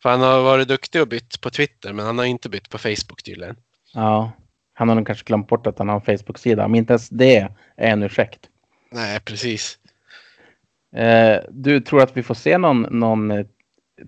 För 0.01 0.09
han 0.09 0.21
har 0.21 0.41
varit 0.41 0.67
duktig 0.67 1.01
och 1.01 1.07
bytt 1.07 1.41
på 1.41 1.49
Twitter 1.49 1.93
men 1.93 2.05
han 2.05 2.17
har 2.17 2.25
inte 2.25 2.49
bytt 2.49 2.69
på 2.69 2.77
Facebook 2.77 3.23
tydligen. 3.23 3.55
Ja, 3.93 4.31
han 4.73 4.89
har 4.89 4.95
nog 4.95 5.07
kanske 5.07 5.25
glömt 5.25 5.47
bort 5.47 5.67
att 5.67 5.77
han 5.77 5.89
har 5.89 5.95
en 5.95 6.17
Facebook-sida. 6.17 6.67
Men 6.67 6.75
inte 6.75 6.93
ens 6.93 7.09
det 7.09 7.37
är 7.37 7.51
en 7.75 8.03
ursäkt. 8.03 8.49
Nej, 8.91 9.19
precis. 9.19 9.77
Eh, 10.95 11.39
du 11.49 11.79
tror 11.79 12.01
att 12.01 12.17
vi 12.17 12.23
får 12.23 12.35
se 12.35 12.57
någon, 12.57 12.81
någon 12.81 13.45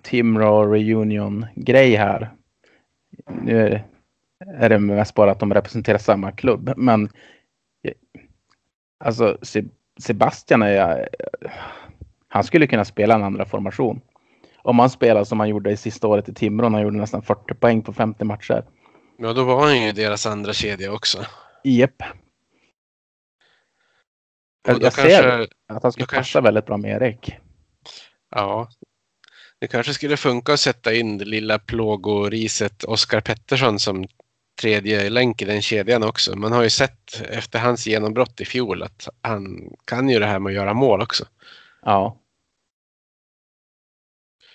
Timrå 0.02 0.72
reunion-grej 0.72 1.96
här? 1.96 2.30
Nu 3.42 3.80
är 4.46 4.68
det 4.68 4.78
mest 4.78 5.14
bara 5.14 5.30
att 5.30 5.40
de 5.40 5.54
representerar 5.54 5.98
samma 5.98 6.32
klubb. 6.32 6.72
Men 6.76 7.08
alltså 9.04 9.38
Sebastian 10.00 10.62
är 10.62 11.08
han 12.28 12.44
skulle 12.44 12.66
kunna 12.66 12.84
spela 12.84 13.14
en 13.14 13.22
andra 13.22 13.44
formation. 13.44 14.00
Om 14.58 14.78
han 14.78 14.90
spelar 14.90 15.24
som 15.24 15.40
han 15.40 15.48
gjorde 15.48 15.70
i 15.70 15.76
sista 15.76 16.06
året 16.06 16.28
i 16.28 16.34
Timrå, 16.34 16.68
han 16.68 16.82
gjorde 16.82 16.96
nästan 16.96 17.22
40 17.22 17.54
poäng 17.54 17.82
på 17.82 17.92
50 17.92 18.24
matcher. 18.24 18.64
Ja, 19.18 19.32
då 19.32 19.44
var 19.44 19.60
han 19.60 19.82
ju 19.82 19.92
deras 19.92 20.26
andra 20.26 20.52
kedja 20.52 20.92
också. 20.92 21.26
Jag, 21.62 21.90
jag 24.66 24.80
kanske, 24.80 25.02
ser 25.02 25.48
att 25.68 25.82
han 25.82 25.92
skulle 25.92 26.06
passa 26.06 26.16
kanske, 26.16 26.40
väldigt 26.40 26.66
bra 26.66 26.76
med 26.76 27.02
Erik. 27.02 27.36
Ja. 28.30 28.68
Det 29.58 29.68
kanske 29.68 29.94
skulle 29.94 30.16
funka 30.16 30.52
att 30.52 30.60
sätta 30.60 30.94
in 30.94 31.18
det 31.18 31.24
lilla 31.24 31.58
plågoriset 31.58 32.84
Oskar 32.84 33.20
Pettersson 33.20 33.78
som 33.78 34.06
tredje 34.60 35.10
länk 35.10 35.42
i 35.42 35.44
den 35.44 35.62
kedjan 35.62 36.02
också. 36.02 36.36
Man 36.36 36.52
har 36.52 36.62
ju 36.62 36.70
sett 36.70 37.22
efter 37.28 37.58
hans 37.58 37.86
genombrott 37.86 38.40
i 38.40 38.44
fjol 38.44 38.82
att 38.82 39.08
han 39.20 39.70
kan 39.84 40.08
ju 40.08 40.18
det 40.18 40.26
här 40.26 40.38
med 40.38 40.50
att 40.50 40.56
göra 40.56 40.74
mål 40.74 41.02
också. 41.02 41.24
Ja. 41.82 42.20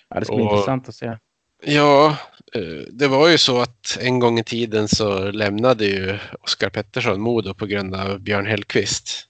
ja 0.08 0.20
det 0.20 0.26
ska 0.26 0.36
bli 0.36 0.44
Och, 0.44 0.50
intressant 0.50 0.88
att 0.88 0.94
se. 0.94 1.18
Ja, 1.62 2.16
eh, 2.54 2.84
det 2.90 3.08
var 3.08 3.28
ju 3.28 3.38
så 3.38 3.60
att 3.60 3.98
en 4.00 4.18
gång 4.18 4.38
i 4.38 4.44
tiden 4.44 4.88
så 4.88 5.30
lämnade 5.30 5.84
ju 5.84 6.18
Oskar 6.40 6.70
Pettersson 6.70 7.20
Modo 7.20 7.54
på 7.54 7.66
grund 7.66 7.94
av 7.94 8.20
Björn 8.20 8.46
Hellkvist. 8.46 9.26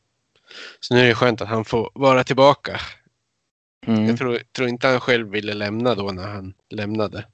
Så 0.80 0.94
nu 0.94 1.00
är 1.00 1.04
det 1.04 1.14
skönt 1.14 1.40
att 1.40 1.48
han 1.48 1.64
får 1.64 1.90
vara 1.94 2.24
tillbaka. 2.24 2.80
Mm. 3.86 4.06
Jag 4.06 4.18
tror, 4.18 4.38
tror 4.52 4.68
inte 4.68 4.88
han 4.88 5.00
själv 5.00 5.30
ville 5.30 5.54
lämna 5.54 5.94
då 5.94 6.12
när 6.12 6.28
han 6.28 6.54
lämnade. 6.70 7.26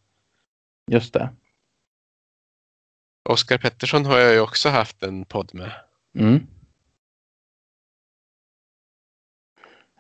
Just 0.91 1.13
det. 1.13 1.31
Oskar 3.27 3.59
Pettersson 3.59 4.07
har 4.07 4.19
jag 4.19 4.33
ju 4.33 4.41
också 4.41 4.69
haft 4.69 5.03
en 5.03 5.25
podd 5.25 5.51
med. 5.55 5.73
Mm. 6.19 6.47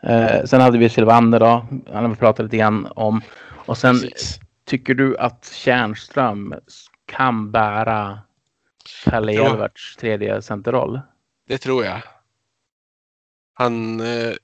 Eh, 0.02 0.44
sen 0.44 0.60
hade 0.60 0.78
vi 0.78 0.88
Sylvander 0.88 1.40
då. 1.40 1.66
Han 1.92 2.04
har 2.04 2.08
vi 2.08 2.16
pratat 2.16 2.44
lite 2.44 2.56
grann 2.56 2.86
om. 2.86 3.20
Och 3.66 3.78
sen 3.78 4.00
Precis. 4.00 4.40
tycker 4.64 4.94
du 4.94 5.16
att 5.16 5.52
Tjärnström 5.52 6.54
kan 7.06 7.52
bära 7.52 8.18
Pelle 9.04 9.32
Elverts 9.32 9.96
tredje 9.96 10.42
centerroll? 10.42 11.00
Det 11.48 11.58
tror 11.58 11.84
jag. 11.84 12.02
Han, 13.54 14.00
eh, 14.00 14.34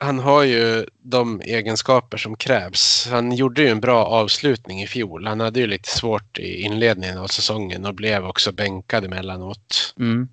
han 0.00 0.18
har 0.18 0.42
ju 0.42 0.86
de 1.02 1.40
egenskaper 1.40 2.16
som 2.16 2.36
krävs. 2.36 3.08
Han 3.10 3.32
gjorde 3.32 3.62
ju 3.62 3.68
en 3.68 3.80
bra 3.80 4.04
avslutning 4.04 4.82
i 4.82 4.86
fjol. 4.86 5.26
Han 5.26 5.40
hade 5.40 5.60
ju 5.60 5.66
lite 5.66 5.88
svårt 5.88 6.38
i 6.38 6.62
inledningen 6.62 7.18
av 7.18 7.26
säsongen 7.26 7.86
och 7.86 7.94
blev 7.94 8.26
också 8.26 8.52
bänkad 8.52 9.04
emellanåt. 9.04 9.94
Mm. 9.98 10.28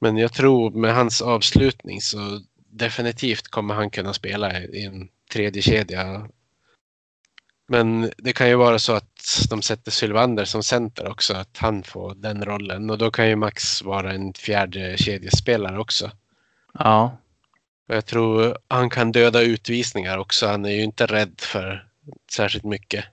Men 0.00 0.16
jag 0.16 0.32
tror 0.32 0.70
med 0.70 0.94
hans 0.94 1.22
avslutning 1.22 2.00
så 2.00 2.40
definitivt 2.70 3.48
kommer 3.48 3.74
han 3.74 3.90
kunna 3.90 4.12
spela 4.12 4.60
i 4.60 4.84
en 4.84 5.08
tredje 5.32 5.62
kedja. 5.62 6.28
Men 7.68 8.10
det 8.18 8.32
kan 8.32 8.48
ju 8.48 8.54
vara 8.54 8.78
så 8.78 8.92
att 8.92 9.46
de 9.50 9.62
sätter 9.62 9.90
Sylvander 9.90 10.44
som 10.44 10.62
center 10.62 11.08
också, 11.08 11.34
att 11.34 11.56
han 11.58 11.82
får 11.82 12.14
den 12.14 12.44
rollen. 12.44 12.90
Och 12.90 12.98
då 12.98 13.10
kan 13.10 13.28
ju 13.28 13.36
Max 13.36 13.82
vara 13.82 14.12
en 14.12 14.34
fjärde 14.34 14.96
kedjespelare 14.96 15.78
också. 15.78 16.10
Ja. 16.78 17.18
Jag 17.92 18.06
tror 18.06 18.58
han 18.68 18.90
kan 18.90 19.12
döda 19.12 19.42
utvisningar 19.42 20.18
också. 20.18 20.46
Han 20.46 20.64
är 20.64 20.70
ju 20.70 20.82
inte 20.82 21.06
rädd 21.06 21.34
för 21.40 21.88
särskilt 22.30 22.64
mycket. 22.64 23.04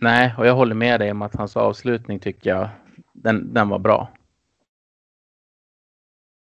Nej, 0.00 0.34
och 0.38 0.46
jag 0.46 0.54
håller 0.54 0.74
med 0.74 1.00
dig 1.00 1.10
om 1.10 1.22
att 1.22 1.34
hans 1.34 1.56
avslutning 1.56 2.20
tycker 2.20 2.50
jag, 2.50 2.68
den, 3.12 3.54
den 3.54 3.68
var 3.68 3.78
bra. 3.78 4.12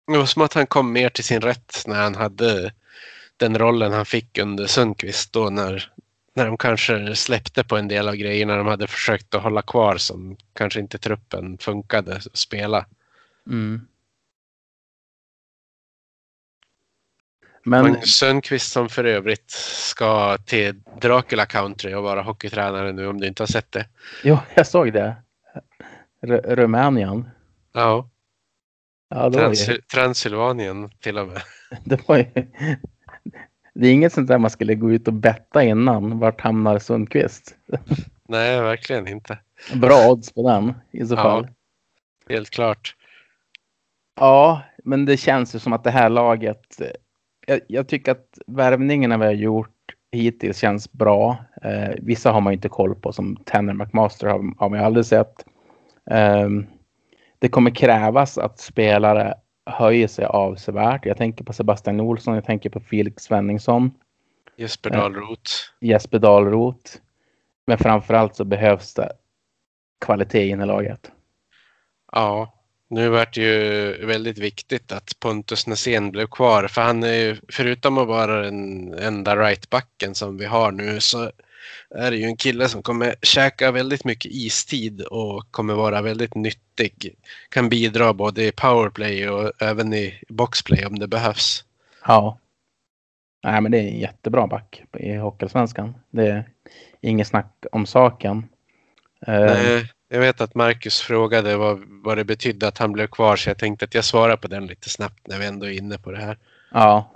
Det 0.07 0.17
var 0.17 0.25
som 0.25 0.41
att 0.41 0.53
han 0.53 0.67
kom 0.67 0.93
mer 0.93 1.09
till 1.09 1.23
sin 1.23 1.41
rätt 1.41 1.83
när 1.87 2.01
han 2.03 2.15
hade 2.15 2.73
den 3.37 3.57
rollen 3.57 3.93
han 3.93 4.05
fick 4.05 4.37
under 4.37 4.67
Sundqvist 4.67 5.33
då 5.33 5.49
när, 5.49 5.91
när 6.33 6.45
de 6.45 6.57
kanske 6.57 7.15
släppte 7.15 7.63
på 7.63 7.77
en 7.77 7.87
del 7.87 8.07
av 8.07 8.15
grejerna 8.15 8.57
de 8.57 8.67
hade 8.67 8.87
försökt 8.87 9.35
att 9.35 9.43
hålla 9.43 9.61
kvar 9.61 9.97
som 9.97 10.37
kanske 10.53 10.79
inte 10.79 10.97
truppen 10.97 11.57
funkade 11.57 12.15
att 12.15 12.37
spela. 12.37 12.85
Mm. 13.47 13.87
Men 17.63 17.83
Magnus 17.83 18.15
Sundqvist 18.17 18.71
som 18.71 18.89
för 18.89 19.03
övrigt 19.03 19.51
ska 19.91 20.37
till 20.37 20.75
Dracula 21.01 21.45
Country 21.45 21.93
och 21.93 22.03
vara 22.03 22.21
hockeytränare 22.21 22.91
nu 22.91 23.07
om 23.07 23.19
du 23.21 23.27
inte 23.27 23.43
har 23.43 23.47
sett 23.47 23.71
det. 23.71 23.85
jo, 24.23 24.37
jag 24.55 24.67
såg 24.67 24.93
det. 24.93 25.15
R 26.21 26.41
Rumänien. 26.47 27.29
Ja, 27.73 28.09
Ja, 29.09 29.31
Trans 29.31 29.69
Transylvanien 29.93 30.89
till 30.99 31.17
och 31.17 31.27
med. 31.27 31.41
det 31.83 32.07
var 32.07 32.17
ju... 32.17 32.25
Det 33.73 33.87
är 33.87 33.91
inget 33.93 34.13
sånt 34.13 34.27
där 34.27 34.37
man 34.37 34.49
skulle 34.49 34.75
gå 34.75 34.91
ut 34.91 35.07
och 35.07 35.13
betta 35.13 35.63
innan. 35.63 36.19
Vart 36.19 36.41
hamnar 36.41 36.79
Sundqvist? 36.79 37.55
Nej, 38.27 38.61
verkligen 38.61 39.07
inte. 39.07 39.37
Bra 39.75 40.07
odds 40.09 40.33
på 40.33 40.49
den 40.49 40.73
i 40.91 41.05
så 41.05 41.13
Ja. 41.15 41.23
fall. 41.23 41.47
Helt 42.29 42.49
klart. 42.49 42.95
Ja, 44.19 44.61
men 44.83 45.05
det 45.05 45.17
känns 45.17 45.55
ju 45.55 45.59
som 45.59 45.73
att 45.73 45.83
det 45.83 45.91
här 45.91 46.09
laget. 46.09 46.81
Eh, 47.49 47.53
Jag, 47.53 47.61
jag 47.67 47.87
tycker 47.87 48.11
att 48.11 48.37
värvningarna 48.47 49.17
vi 49.17 49.25
har 49.25 49.33
gjort 49.33 49.75
hittills 50.11 50.57
känns 50.57 50.91
bra. 50.91 51.37
Eh, 51.61 51.89
vissa 51.97 52.31
har 52.31 52.41
man 52.41 52.53
inte 52.53 52.69
koll 52.69 52.95
på 52.95 53.13
som 53.13 53.35
Tanner 53.35 53.73
McMaster 53.73 54.27
har, 54.27 54.53
har 54.57 54.69
man 54.69 54.79
ju 54.79 54.85
aldrig 54.85 55.05
sett. 55.05 55.45
Ehm, 56.11 56.65
det 57.39 57.49
kommer 57.49 57.71
krävas 57.71 58.37
att 58.37 58.59
spelare 58.59 59.33
höjer 59.65 60.07
sig 60.07 60.25
avsevärt. 60.25 61.05
Jag 61.05 61.17
tänker 61.17 61.43
på 61.43 61.53
Sebastian 61.53 61.99
Olsson, 61.99 62.35
jag 62.35 62.45
tänker 62.45 62.69
på 62.69 62.79
Felix 62.79 63.23
Svenningsson, 63.23 63.91
Jesper. 64.57 64.89
Dahlroth. 64.89 65.51
Jesper 65.81 66.19
Dahlroth. 66.19 66.91
Men 67.65 67.77
framförallt 67.77 68.35
så 68.35 68.45
behövs 68.45 68.93
det 68.93 69.11
kvalitet 70.05 70.47
in 70.47 70.61
i 70.61 70.65
laget. 70.65 71.11
Ja, 72.11 72.58
nu 72.89 73.09
vart 73.09 73.33
det 73.33 73.41
ju 73.41 74.05
väldigt 74.05 74.37
viktigt 74.37 74.91
att 74.91 75.19
Pontus 75.19 75.67
Näsén 75.67 76.11
blev 76.11 76.27
kvar 76.27 76.67
för 76.67 76.81
han 76.81 77.03
är 77.03 77.13
ju, 77.13 77.37
förutom 77.49 77.97
att 77.97 78.07
vara 78.07 78.41
den 78.41 78.93
enda 78.93 79.35
rightbacken 79.35 80.15
som 80.15 80.37
vi 80.37 80.45
har 80.45 80.71
nu 80.71 80.99
så 80.99 81.31
är 81.95 82.11
det 82.11 82.17
ju 82.17 82.23
en 82.23 82.37
kille 82.37 82.69
som 82.69 82.83
kommer 82.83 83.15
käka 83.21 83.71
väldigt 83.71 84.05
mycket 84.05 84.31
istid 84.31 85.01
och 85.01 85.51
kommer 85.51 85.73
vara 85.73 86.01
väldigt 86.01 86.35
nyttig. 86.35 87.15
Kan 87.49 87.69
bidra 87.69 88.13
både 88.13 88.43
i 88.45 88.51
powerplay 88.51 89.29
och 89.29 89.61
även 89.61 89.93
i 89.93 90.19
boxplay 90.27 90.85
om 90.85 90.99
det 90.99 91.07
behövs. 91.07 91.63
Ja. 92.05 92.39
Nej, 93.43 93.61
men 93.61 93.71
det 93.71 93.77
är 93.77 93.87
en 93.87 93.99
jättebra 93.99 94.47
back 94.47 94.83
i 94.99 95.13
Hockeyallsvenskan. 95.13 95.95
Det 96.09 96.27
är 96.27 96.49
inget 97.01 97.27
snack 97.27 97.65
om 97.71 97.85
saken. 97.85 98.47
Eh, 99.27 99.75
Eh, 99.75 99.83
jag 100.11 100.19
vet 100.19 100.41
att 100.41 100.55
Marcus 100.55 101.01
frågade 101.01 101.57
vad, 101.57 101.79
vad 101.87 102.17
det 102.17 102.25
betydde 102.25 102.67
att 102.67 102.77
han 102.77 102.91
blev 102.91 103.07
kvar 103.07 103.35
så 103.35 103.49
jag 103.49 103.57
tänkte 103.57 103.85
att 103.85 103.93
jag 103.93 104.05
svarar 104.05 104.37
på 104.37 104.47
den 104.47 104.67
lite 104.67 104.89
snabbt 104.89 105.27
när 105.27 105.39
vi 105.39 105.45
ändå 105.45 105.65
är 105.65 105.77
inne 105.77 105.97
på 105.97 106.11
det 106.11 106.17
här. 106.17 106.37
ja. 106.71 107.11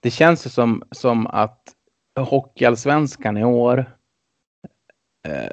Det 0.00 0.10
känns 0.10 0.46
ju 0.46 0.50
som, 0.50 0.82
som 0.90 1.26
att 1.26 1.74
Hockeyallsvenskan 2.18 3.36
i 3.36 3.44
år. 3.44 3.78
Eh, 5.28 5.50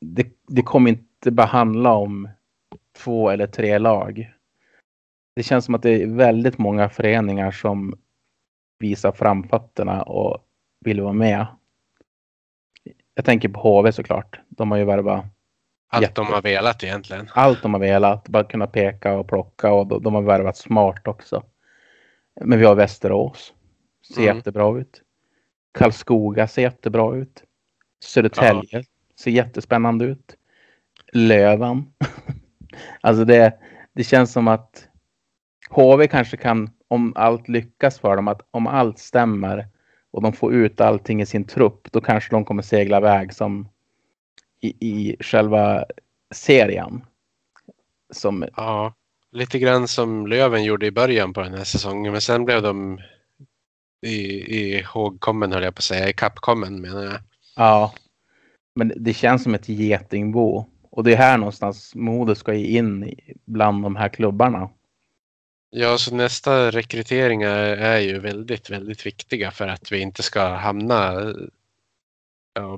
det, 0.00 0.26
det 0.48 0.62
kommer 0.62 0.90
inte 0.90 1.30
bara 1.30 1.46
handla 1.46 1.92
om 1.92 2.28
två 2.96 3.30
eller 3.30 3.46
tre 3.46 3.78
lag. 3.78 4.32
Det 5.36 5.42
känns 5.42 5.64
som 5.64 5.74
att 5.74 5.82
det 5.82 6.02
är 6.02 6.06
väldigt 6.06 6.58
många 6.58 6.88
föreningar 6.88 7.50
som 7.50 7.98
visar 8.78 9.12
framfötterna 9.12 10.02
och 10.02 10.38
vill 10.80 11.00
vara 11.00 11.12
med. 11.12 11.46
Jag 13.14 13.24
tänker 13.24 13.48
på 13.48 13.60
HV 13.60 13.92
såklart. 13.92 14.40
De 14.48 14.70
har 14.70 14.78
ju 14.78 14.84
värvat 14.84 15.24
allt 15.94 16.02
Jätte- 16.02 16.20
de 16.20 16.26
har 16.32 16.42
velat 16.42 16.84
egentligen. 16.84 17.28
allt 17.34 17.62
de 17.62 17.72
har 17.74 17.80
velat. 17.80 18.28
Bara 18.28 18.44
kunna 18.44 18.66
peka 18.66 19.12
och 19.18 19.28
plocka 19.28 19.72
och 19.72 19.86
de, 19.86 20.02
de 20.02 20.14
har 20.14 20.22
värvat 20.22 20.56
smart 20.56 21.08
också. 21.08 21.42
Men 22.40 22.58
vi 22.58 22.64
har 22.64 22.74
Västerås. 22.74 23.52
Ser 24.14 24.22
Mm. 24.22 24.36
jättebra 24.36 24.78
ut. 24.78 25.02
Karlskoga 25.78 26.46
ser 26.48 26.62
jättebra 26.62 27.14
ut. 27.16 27.42
Södertälje 28.04 28.82
ser 29.20 29.30
jättespännande 29.30 30.04
ut. 30.04 30.36
Löven. 31.12 31.84
alltså 33.00 33.24
det, 33.24 33.58
det 33.92 34.04
känns 34.04 34.32
som 34.32 34.48
att 34.48 34.88
HV 35.70 36.06
kanske 36.06 36.36
kan, 36.36 36.70
om 36.88 37.12
allt 37.16 37.48
lyckas 37.48 37.98
för 37.98 38.16
dem, 38.16 38.28
att 38.28 38.40
om 38.50 38.66
allt 38.66 38.98
stämmer 38.98 39.68
och 40.10 40.22
de 40.22 40.32
får 40.32 40.54
ut 40.54 40.80
allting 40.80 41.22
i 41.22 41.26
sin 41.26 41.44
trupp, 41.44 41.88
då 41.92 42.00
kanske 42.00 42.30
de 42.30 42.44
kommer 42.44 42.62
segla 42.62 42.96
iväg 42.96 43.34
som 43.34 43.68
i, 44.62 44.68
i 44.80 45.16
själva 45.20 45.84
serien. 46.34 47.04
Som, 48.12 48.44
Ja, 48.56 48.94
lite 49.32 49.58
grann 49.58 49.88
som 49.88 50.26
Löven 50.26 50.64
gjorde 50.64 50.86
i 50.86 50.90
början 50.90 51.32
på 51.32 51.40
den 51.40 51.54
här 51.54 51.64
säsongen 51.64 52.12
men 52.12 52.20
sen 52.20 52.44
blev 52.44 52.62
de 52.62 53.00
i, 54.06 54.16
i 54.58 54.82
hågkommen 54.82 55.52
höll 55.52 55.62
jag 55.62 55.74
på 55.74 55.78
att 55.78 55.84
säga, 55.84 56.08
i 56.08 56.12
kappkommen 56.12 56.80
menar 56.80 57.04
jag. 57.04 57.18
ja. 57.56 57.94
Men 58.74 58.92
det 58.96 59.14
känns 59.14 59.42
som 59.42 59.54
ett 59.54 59.68
getingbo. 59.68 60.66
Och 60.90 61.04
det 61.04 61.12
är 61.12 61.16
här 61.16 61.38
någonstans 61.38 61.94
Modo 61.94 62.34
ska 62.34 62.54
in 62.54 63.14
bland 63.44 63.82
de 63.82 63.96
här 63.96 64.08
klubbarna. 64.08 64.70
Ja, 65.70 65.98
så 65.98 66.14
nästa 66.14 66.70
rekryteringar 66.70 67.58
är 67.58 67.98
ju 67.98 68.18
väldigt, 68.18 68.70
väldigt 68.70 69.06
viktiga 69.06 69.50
för 69.50 69.68
att 69.68 69.92
vi 69.92 70.00
inte 70.00 70.22
ska 70.22 70.48
hamna 70.48 71.12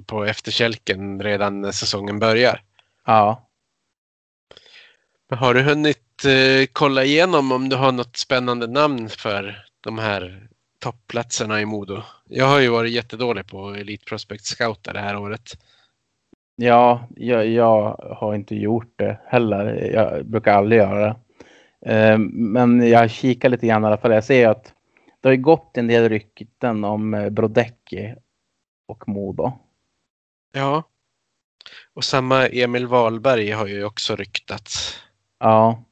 på 0.06 0.24
efterkälken 0.24 1.22
redan 1.22 1.60
när 1.60 1.72
säsongen 1.72 2.18
börjar. 2.18 2.60
Ja. 3.06 3.48
Men 5.30 5.38
har 5.38 5.54
du 5.54 5.62
hunnit 5.62 6.24
eh, 6.24 6.68
kolla 6.72 7.04
igenom 7.04 7.52
om 7.52 7.68
du 7.68 7.76
har 7.76 7.92
något 7.92 8.16
spännande 8.16 8.66
namn 8.66 9.08
för 9.08 9.64
de 9.80 9.98
här 9.98 10.48
toppplatserna 10.78 11.60
i 11.60 11.66
Modo? 11.66 12.02
Jag 12.28 12.46
har 12.46 12.60
ju 12.60 12.68
varit 12.68 12.92
jättedålig 12.92 13.46
på 13.46 13.70
Elite 13.70 14.04
Prospect 14.04 14.44
Scouta 14.44 14.92
det 14.92 15.00
här 15.00 15.16
året. 15.16 15.58
Ja, 16.56 17.08
jag, 17.16 17.46
jag 17.46 17.96
har 18.20 18.34
inte 18.34 18.56
gjort 18.56 18.92
det 18.96 19.18
heller. 19.26 19.90
Jag 19.94 20.26
brukar 20.26 20.54
aldrig 20.54 20.78
göra 20.78 21.06
det. 21.06 21.16
Eh, 21.92 22.18
Men 22.18 22.88
jag 22.88 23.10
kikar 23.10 23.48
lite 23.48 23.66
grann 23.66 23.84
i 23.84 23.86
alla 23.86 23.96
fall. 23.96 24.12
Jag 24.12 24.24
ser 24.24 24.48
att 24.48 24.72
det 25.20 25.28
har 25.28 25.34
ju 25.34 25.42
gått 25.42 25.76
en 25.76 25.86
del 25.86 26.08
rykten 26.08 26.84
om 26.84 27.14
eh, 27.14 27.30
Brodecki 27.30 28.14
och 28.86 29.08
Modo. 29.08 29.52
Ja. 30.54 30.82
Och 31.94 32.04
samma 32.04 32.46
Emil 32.46 32.86
Wahlberg 32.86 33.50
har 33.50 33.66
ju 33.66 33.84
också 33.84 34.16
ryktats. 34.16 35.00
Ja. 35.38 35.84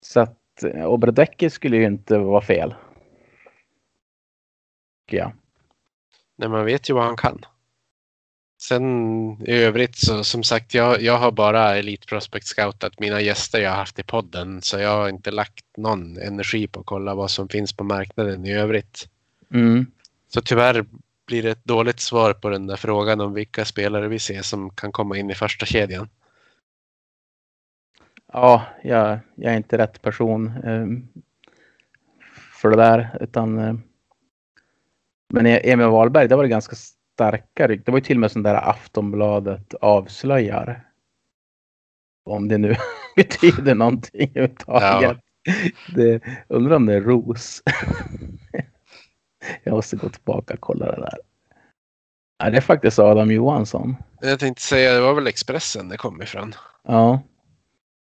Så 0.00 0.20
att, 0.20 0.38
och 0.86 0.98
Brodecki 0.98 1.50
skulle 1.50 1.76
ju 1.76 1.84
inte 1.84 2.18
vara 2.18 2.42
fel. 2.42 2.74
Jag. 5.10 5.32
Nej, 6.36 6.48
man 6.48 6.64
vet 6.64 6.90
ju 6.90 6.94
vad 6.94 7.04
han 7.04 7.16
kan. 7.16 7.44
Sen 8.62 8.82
i 9.42 9.52
övrigt 9.52 9.96
så 9.96 10.24
som 10.24 10.42
sagt, 10.42 10.74
jag, 10.74 11.02
jag 11.02 11.18
har 11.18 11.32
bara 11.32 11.76
Elite 11.76 12.06
Prospect 12.06 12.46
Scoutat 12.46 13.00
mina 13.00 13.20
gäster 13.20 13.60
jag 13.60 13.70
har 13.70 13.76
haft 13.76 13.98
i 13.98 14.02
podden. 14.02 14.62
Så 14.62 14.78
jag 14.78 14.90
har 14.90 15.08
inte 15.08 15.30
lagt 15.30 15.64
någon 15.76 16.16
energi 16.16 16.66
på 16.66 16.80
att 16.80 16.86
kolla 16.86 17.14
vad 17.14 17.30
som 17.30 17.48
finns 17.48 17.72
på 17.72 17.84
marknaden 17.84 18.46
i 18.46 18.52
övrigt. 18.52 19.08
Mm. 19.54 19.86
Så 20.28 20.42
tyvärr 20.42 20.84
blir 21.26 21.42
det 21.42 21.50
ett 21.50 21.64
dåligt 21.64 22.00
svar 22.00 22.32
på 22.32 22.48
den 22.48 22.66
där 22.66 22.76
frågan 22.76 23.20
om 23.20 23.34
vilka 23.34 23.64
spelare 23.64 24.08
vi 24.08 24.18
ser 24.18 24.42
som 24.42 24.70
kan 24.70 24.92
komma 24.92 25.16
in 25.16 25.30
i 25.30 25.34
första 25.34 25.66
kedjan. 25.66 26.08
Ja, 28.32 28.66
jag, 28.82 29.18
jag 29.34 29.52
är 29.52 29.56
inte 29.56 29.78
rätt 29.78 30.02
person. 30.02 30.46
Ehm, 30.64 31.08
för 32.52 32.70
det 32.70 32.76
där. 32.76 33.18
Utan, 33.20 33.58
eh, 33.58 33.74
men 35.32 35.46
E- 35.46 35.70
Emil 35.72 35.86
Wahlberg, 35.86 36.28
det 36.28 36.36
var 36.36 36.42
det 36.42 36.48
ganska 36.48 36.76
starka 36.76 37.68
rykten. 37.68 37.84
Det 37.84 37.90
var 37.90 37.98
ju 37.98 38.04
till 38.04 38.16
och 38.16 38.20
med 38.20 38.32
sån 38.32 38.42
där 38.42 38.54
Aftonbladet 38.54 39.74
avslöjar. 39.74 40.88
Om 42.24 42.48
det 42.48 42.58
nu 42.58 42.74
betyder 43.16 43.74
någonting 43.74 44.30
överhuvudtaget. 44.34 45.18
Det, 45.94 46.22
undrar 46.48 46.76
om 46.76 46.86
det 46.86 46.94
är 46.94 47.00
ros. 47.00 47.62
Jag 49.64 49.74
måste 49.74 49.96
gå 49.96 50.08
tillbaka 50.08 50.54
och 50.54 50.60
kolla 50.60 50.86
det 50.86 51.00
där. 51.00 51.18
Ja, 52.38 52.50
det 52.50 52.56
är 52.56 52.60
faktiskt 52.60 52.98
Adam 52.98 53.30
Johansson. 53.30 53.96
Jag 54.20 54.38
tänkte 54.40 54.62
säga, 54.62 54.92
det 54.94 55.00
var 55.00 55.14
väl 55.14 55.26
Expressen 55.26 55.88
det 55.88 55.96
kom 55.96 56.22
ifrån. 56.22 56.54
Ja. 56.88 57.20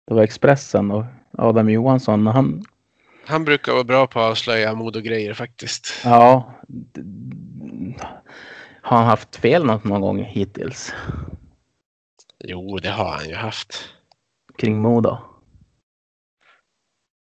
Det 0.07 0.13
var 0.13 0.21
Expressen 0.23 0.91
och 0.91 1.05
Adam 1.37 1.69
Johansson. 1.69 2.27
Han, 2.27 2.63
Han 3.25 3.45
brukar 3.45 3.71
vara 3.73 3.83
bra 3.83 4.07
på 4.07 4.19
att 4.19 4.31
avslöja 4.31 4.73
modogrejer 4.75 5.33
faktiskt. 5.33 6.01
ja. 6.03 6.53
Har 8.81 8.97
han 8.97 9.05
haft 9.07 9.35
fel 9.35 9.65
något 9.65 9.83
någon 9.83 10.01
gång 10.01 10.23
hittills? 10.23 10.93
Jo, 12.39 12.77
det 12.77 12.89
har 12.89 13.11
han 13.11 13.29
ju 13.29 13.35
haft. 13.35 13.89
Kring 14.57 14.81
Modo? 14.81 15.17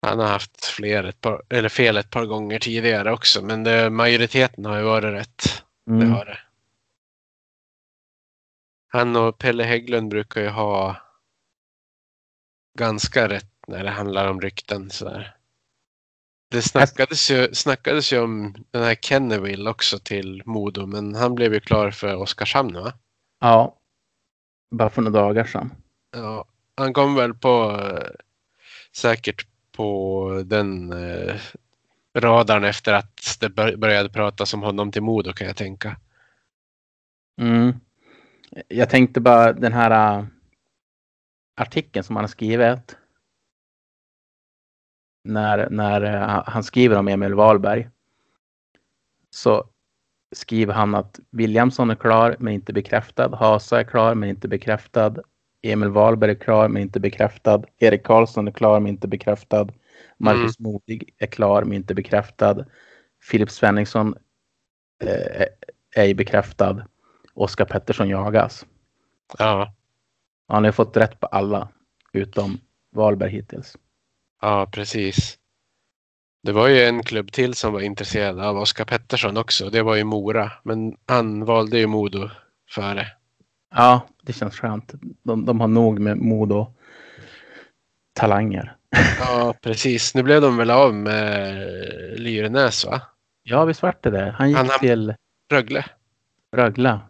Han 0.02 0.20
har 0.20 0.28
haft 0.28 0.66
fler 0.66 1.04
ett 1.04 1.22
par, 1.22 1.41
eller 1.50 1.70
fel 1.70 1.97
ett 1.97 2.10
par 2.10 2.26
gånger 2.26 2.60
tidigare 2.60 3.12
också, 3.12 3.41
men 3.41 3.64
det, 3.64 3.89
majoriteten 3.89 4.66
har 4.66 4.78
ju 4.78 4.84
varit 4.84 5.14
rätt. 5.14 5.64
Det 5.86 5.91
Mm. 5.91 6.12
har 6.12 6.26
det. 6.26 6.39
Han 8.91 9.16
och 9.16 9.38
Pelle 9.38 9.64
Hägglund 9.64 10.10
brukar 10.10 10.41
ju 10.41 10.47
ha 10.50 10.95
ganska 12.80 13.30
rätt 13.30 13.52
när 13.68 13.84
det 13.84 13.89
handlar 13.89 14.28
om 14.28 14.41
rykten. 14.41 14.89
Sådär. 14.89 15.36
Det 16.52 16.62
snackades 16.62 17.32
ju, 17.32 17.54
snackades 17.54 18.14
ju 18.14 18.20
om 18.20 18.56
den 18.72 18.84
här 18.84 18.95
Kenneville 18.95 19.70
också 19.70 20.00
till 20.00 20.43
Modo, 20.45 20.86
men 20.86 21.16
han 21.16 21.36
blev 21.36 21.54
ju 21.54 21.60
klar 21.60 21.91
för 21.91 22.16
Oskarshamn 22.16 22.74
va? 22.74 22.93
Ja. 23.39 23.76
Bara 24.76 24.89
för 24.89 25.02
några 25.02 25.20
dagar 25.22 25.45
sedan. 25.45 25.72
Ja, 26.12 26.45
han 26.76 26.93
kom 26.93 27.16
väl 27.16 27.34
på 27.34 27.80
eh, 27.82 28.10
säkert 28.91 29.47
på 29.80 30.43
den 30.45 30.91
eh, 30.93 31.36
radarn 32.17 32.63
efter 32.63 32.93
att 32.93 33.38
det 33.39 33.49
började 33.77 34.09
pratas 34.09 34.53
om 34.53 34.61
honom 34.61 34.91
till 34.91 35.01
Modo 35.01 35.34
kan 35.34 35.47
jag 35.47 35.55
tänka. 35.55 35.97
Mm. 37.41 37.73
Jag 38.67 38.89
tänkte 38.89 39.21
bara 39.21 39.53
den 39.53 39.73
här 39.73 40.19
uh, 40.19 40.25
artikeln 41.55 42.03
som 42.03 42.15
han 42.15 42.23
har 42.23 42.30
skrivit. 42.30 42.97
När, 45.23 45.69
när 45.69 46.03
uh, 46.03 46.43
han 46.45 46.63
skriver 46.63 46.97
om 46.97 47.07
Emil 47.07 47.34
Wahlberg. 47.34 47.89
Så 49.30 49.69
skriver 50.36 50.73
han 50.73 50.95
att 50.95 51.19
Williamson 51.30 51.89
är 51.89 51.95
klar 51.95 52.36
men 52.39 52.53
inte 52.53 52.73
bekräftad. 52.73 53.36
Hasa 53.36 53.80
är 53.80 53.84
klar 53.84 54.15
men 54.15 54.30
inte 54.30 54.47
bekräftad. 54.47 55.15
Emil 55.62 55.89
Wahlberg 55.89 56.32
är 56.32 56.36
klar 56.36 56.68
men 56.68 56.82
inte 56.82 56.99
bekräftad. 56.99 57.64
Erik 57.78 58.03
Karlsson 58.03 58.47
är 58.47 58.51
klar 58.51 58.80
men 58.80 58.89
inte 58.89 59.07
bekräftad. 59.07 59.68
Marcus 60.18 60.60
Modig 60.60 61.14
är 61.18 61.28
klar 61.28 61.64
men 61.64 61.74
inte 61.74 61.93
bekräftad. 61.95 62.66
Filip 63.22 63.49
Svenningsson 63.51 64.16
eh, 65.03 65.45
är 65.95 66.14
bekräftad. 66.14 66.86
Oskar 67.34 67.66
Pettersson 67.66 68.10
jagas. 68.10 68.66
Ja, 69.38 69.74
Han 70.47 70.64
har 70.64 70.72
fått 70.72 70.97
rätt 70.97 71.20
på 71.20 71.28
alla 71.28 71.70
utom 72.14 72.57
Wahlberg 72.95 73.32
hittills. 73.32 73.78
ja 74.41 74.70
precis. 74.72 75.36
Det 76.43 76.51
var 76.51 76.68
ju 76.68 76.84
en 76.84 77.03
klubb 77.03 77.32
till 77.32 77.53
som 77.53 77.74
var 77.74 77.82
intresserad 77.82 78.39
av 78.39 78.57
Oskar 78.57 78.86
Pettersson 78.86 79.38
också. 79.38 79.70
Det 79.70 79.82
var 79.82 79.95
ju 79.95 80.03
Mora, 80.03 80.51
men 80.64 80.97
han 81.05 81.45
valde 81.45 81.80
ju 81.80 81.88
Modo 81.88 82.30
före. 82.70 83.07
Ja, 83.76 84.01
det 84.22 84.34
känns 84.34 84.55
skönt. 84.55 84.93
De, 85.24 85.45
de 85.45 85.59
har 85.59 85.67
nog 85.67 85.99
med 85.99 86.17
Modo 86.17 86.74
talanger. 88.13 88.76
Ja, 89.20 89.53
precis. 89.61 90.15
Nu 90.15 90.24
blev 90.24 90.41
de 90.41 90.57
väl 90.57 90.70
av 90.70 90.93
med 90.93 91.70
Lyrenäs 92.20 92.86
va? 92.86 93.01
Ja, 93.43 93.65
visst 93.65 93.82
vart 93.82 94.03
det 94.03 94.09
det. 94.09 94.36
Han 94.38 94.49
gick 94.49 94.57
Han 94.57 94.70
till 94.80 95.13
Rögle. 95.51 95.86
Rögla. 96.55 97.01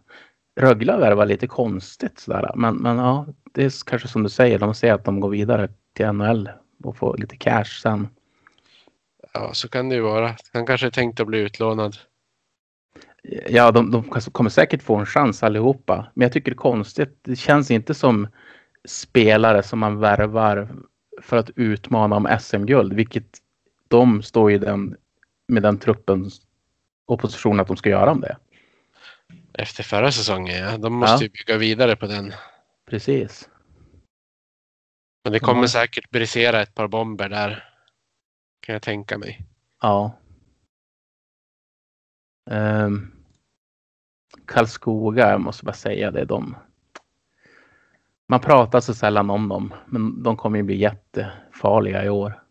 Rögla 0.59 0.97
värvar 0.97 1.25
lite 1.25 1.47
konstigt 1.47 2.19
sådär. 2.19 2.51
Men, 2.55 2.75
men 2.75 2.97
ja, 2.97 3.25
det 3.53 3.63
är 3.63 3.85
kanske 3.85 4.07
som 4.07 4.23
du 4.23 4.29
säger. 4.29 4.59
De 4.59 4.73
säger 4.73 4.93
att 4.93 5.05
de 5.05 5.19
går 5.19 5.29
vidare 5.29 5.69
till 5.93 6.11
NHL 6.11 6.49
och 6.83 6.97
får 6.97 7.17
lite 7.17 7.37
cash 7.37 7.81
sen. 7.81 8.07
Ja, 9.33 9.53
så 9.53 9.69
kan 9.69 9.89
det 9.89 9.95
ju 9.95 10.01
vara. 10.01 10.35
Han 10.53 10.65
kanske 10.65 10.87
är 10.87 10.91
tänkt 10.91 11.19
att 11.19 11.27
bli 11.27 11.39
utlånad. 11.39 11.97
Ja, 13.49 13.71
de, 13.71 13.91
de 13.91 14.03
kommer 14.03 14.49
säkert 14.49 14.83
få 14.83 14.95
en 14.95 15.05
chans 15.05 15.43
allihopa. 15.43 16.11
Men 16.13 16.25
jag 16.25 16.33
tycker 16.33 16.51
det 16.51 16.55
är 16.55 16.57
konstigt. 16.57 17.19
Det 17.21 17.35
känns 17.35 17.71
inte 17.71 17.93
som 17.93 18.27
spelare 18.87 19.63
som 19.63 19.79
man 19.79 19.99
värvar 19.99 20.75
för 21.21 21.37
att 21.37 21.49
utmana 21.55 22.15
om 22.15 22.37
SM-guld. 22.41 22.93
Vilket 22.93 23.37
de 23.87 24.23
står 24.23 24.51
i 24.51 24.57
den, 24.57 24.95
med 25.47 25.63
den 25.63 25.79
truppens 25.79 26.41
opposition 27.05 27.59
att 27.59 27.67
de 27.67 27.77
ska 27.77 27.89
göra 27.89 28.11
om 28.11 28.21
det. 28.21 28.37
Efter 29.53 29.83
förra 29.83 30.11
säsongen, 30.11 30.55
ja. 30.57 30.77
De 30.77 30.93
måste 30.93 31.15
Ja. 31.15 31.21
ju 31.21 31.29
bygga 31.29 31.57
vidare 31.57 31.95
på 31.95 32.07
den. 32.07 32.33
Precis. 32.89 33.49
Men 35.23 35.33
det 35.33 35.39
kommer 35.39 35.61
Ja. 35.61 35.67
säkert 35.67 36.09
brisera 36.09 36.61
ett 36.61 36.75
par 36.75 36.87
bomber 36.87 37.29
där. 37.29 37.63
Kan 38.59 38.73
jag 38.73 38.81
tänka 38.81 39.17
mig. 39.17 39.45
Ja. 39.81 40.17
Um, 42.51 43.11
Karlskoga, 44.45 45.29
jag 45.29 45.41
måste 45.41 45.65
bara 45.65 45.73
säga 45.73 46.11
det. 46.11 46.25
De, 46.25 46.55
man 48.27 48.39
pratar 48.39 48.79
så 48.79 48.93
sällan 48.93 49.29
om 49.29 49.49
dem, 49.49 49.73
men 49.87 50.23
de 50.23 50.37
kommer 50.37 50.57
ju 50.57 50.63
bli 50.63 50.75
jättefarliga 50.75 52.05
i 52.05 52.09
år. 52.09 52.43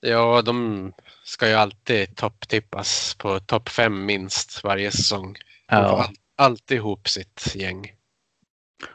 Ja, 0.00 0.42
de 0.42 0.92
ska 1.24 1.48
ju 1.48 1.54
alltid 1.54 2.16
topptippas 2.16 3.14
på 3.14 3.40
topp 3.40 3.68
fem 3.68 4.06
minst 4.06 4.64
varje 4.64 4.90
säsong. 4.90 5.36
De 5.68 5.88
får 5.88 5.98
all, 5.98 6.14
alltid 6.36 6.76
ihop 6.76 7.08
sitt 7.08 7.54
gäng. 7.54 7.92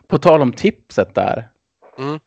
På 0.08 0.18
tal 0.18 0.42
om 0.42 0.54
tipset 0.54 1.16
där. 1.16 1.50
Mm. 1.98 2.20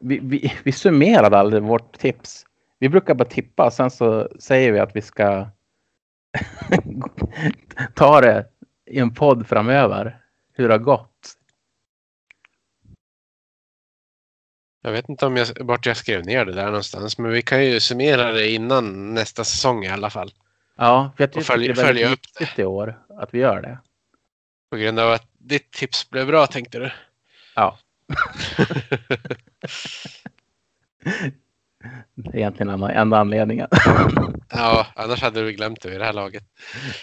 Vi, 0.00 0.18
vi, 0.22 0.52
vi 0.62 0.72
summerade 0.72 1.38
aldrig 1.38 1.62
vårt 1.62 1.98
tips. 1.98 2.46
Vi 2.78 2.88
brukar 2.88 3.14
bara 3.14 3.28
tippa 3.28 3.66
och 3.66 3.72
sen 3.72 3.90
så 3.90 4.28
säger 4.40 4.72
vi 4.72 4.78
att 4.78 4.96
vi 4.96 5.02
ska 5.02 5.48
ta 7.94 8.20
det 8.20 8.46
i 8.86 8.98
en 8.98 9.14
podd 9.14 9.46
framöver. 9.48 10.20
Hur 10.52 10.68
det 10.68 10.74
har 10.74 10.78
gått. 10.78 11.36
Jag 14.82 14.92
vet 14.92 15.08
inte 15.08 15.26
om 15.26 15.36
jag, 15.36 15.46
vart 15.60 15.86
jag 15.86 15.96
skrev 15.96 16.26
ner 16.26 16.44
det 16.44 16.52
där 16.52 16.66
någonstans, 16.66 17.18
men 17.18 17.30
vi 17.30 17.42
kan 17.42 17.64
ju 17.64 17.80
summera 17.80 18.32
det 18.32 18.50
innan 18.50 19.14
nästa 19.14 19.44
säsong 19.44 19.84
i 19.84 19.88
alla 19.88 20.10
fall. 20.10 20.32
Ja, 20.76 21.12
för 21.16 21.24
jag 21.24 21.32
tycker 21.32 21.54
följ- 21.54 21.74
det 21.74 21.80
är 21.80 21.84
väldigt 21.86 22.10
viktigt 22.10 22.58
i 22.58 22.64
år 22.64 23.02
att 23.08 23.34
vi 23.34 23.38
gör 23.38 23.62
det. 23.62 23.78
På 24.70 24.76
grund 24.76 24.98
av 24.98 25.12
att 25.12 25.28
ditt 25.38 25.70
tips 25.70 26.10
blev 26.10 26.26
bra 26.26 26.46
tänkte 26.46 26.78
du. 26.78 26.92
Ja. 27.54 27.78
Egentligen 32.32 32.70
enda, 32.70 32.92
enda 32.92 33.18
anledningen. 33.18 33.68
ja, 34.52 34.86
annars 34.94 35.22
hade 35.22 35.42
du 35.42 35.52
glömt 35.52 35.80
det 35.80 35.94
i 35.94 35.98
det 35.98 36.04
här 36.04 36.12
laget. 36.12 36.42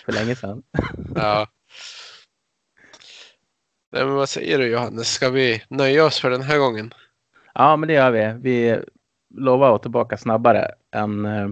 För 0.06 0.12
länge 0.12 0.36
sedan. 0.36 0.64
Ja. 1.16 1.48
Nej, 3.92 4.06
men 4.06 4.16
vad 4.16 4.30
säger 4.30 4.60
du 4.60 4.68
Johannes? 4.68 5.14
Ska 5.14 5.30
vi 5.30 5.64
nöja 5.70 6.06
oss 6.06 6.20
för 6.20 6.30
den 6.30 6.42
här 6.42 6.58
gången? 6.58 6.94
Ja, 7.54 7.78
men 7.78 7.88
det 7.88 7.94
gör 7.94 8.12
vi. 8.12 8.34
Vi 8.42 8.80
lovar 9.36 9.66
att 9.68 9.72
vara 9.72 9.80
tillbaka 9.80 10.18
snabbare 10.18 10.72
än 10.92 11.26
eh, 11.26 11.50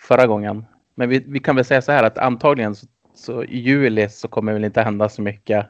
förra 0.00 0.26
gången. 0.26 0.64
Men 0.94 1.08
vi, 1.08 1.24
vi 1.26 1.40
kan 1.40 1.56
väl 1.56 1.64
säga 1.64 1.82
så 1.82 1.92
här 1.92 2.04
att 2.04 2.18
antagligen 2.18 2.74
så, 2.74 2.86
så 3.14 3.44
i 3.44 3.58
juli 3.58 4.08
så 4.08 4.28
kommer 4.28 4.52
det 4.52 4.58
väl 4.58 4.64
inte 4.64 4.82
hända 4.82 5.08
så 5.08 5.22
mycket. 5.22 5.66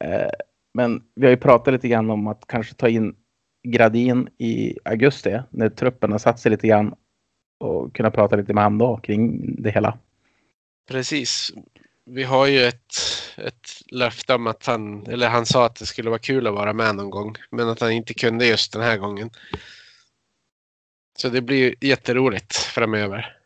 Eh, 0.00 0.30
men 0.74 1.02
vi 1.14 1.26
har 1.26 1.30
ju 1.30 1.36
pratat 1.36 1.74
lite 1.74 1.88
grann 1.88 2.10
om 2.10 2.26
att 2.26 2.44
kanske 2.46 2.74
ta 2.74 2.88
in 2.88 3.14
Gradin 3.62 4.28
i 4.38 4.78
augusti 4.84 5.38
när 5.50 5.68
truppen 5.68 6.12
har 6.12 6.18
satt 6.18 6.40
sig 6.40 6.50
lite 6.50 6.66
grann 6.68 6.94
och 7.60 7.94
kunna 7.94 8.10
prata 8.10 8.36
lite 8.36 8.54
med 8.54 8.64
honom 8.64 8.78
då 8.78 8.96
kring 8.96 9.54
det 9.62 9.70
hela. 9.70 9.98
Precis. 10.88 11.52
Vi 12.06 12.22
har 12.22 12.46
ju 12.46 12.64
ett, 12.64 12.94
ett 13.36 13.68
löfte 13.86 14.34
om 14.34 14.46
att 14.46 14.66
han, 14.66 15.06
eller 15.06 15.28
han 15.28 15.46
sa 15.46 15.66
att 15.66 15.76
det 15.76 15.86
skulle 15.86 16.10
vara 16.10 16.18
kul 16.18 16.46
att 16.46 16.54
vara 16.54 16.72
med 16.72 16.96
någon 16.96 17.10
gång, 17.10 17.36
men 17.50 17.68
att 17.68 17.80
han 17.80 17.92
inte 17.92 18.14
kunde 18.14 18.46
just 18.46 18.72
den 18.72 18.82
här 18.82 18.96
gången. 18.96 19.30
Så 21.18 21.28
det 21.28 21.40
blir 21.40 21.74
jätteroligt 21.80 22.56
framöver. 22.56 23.36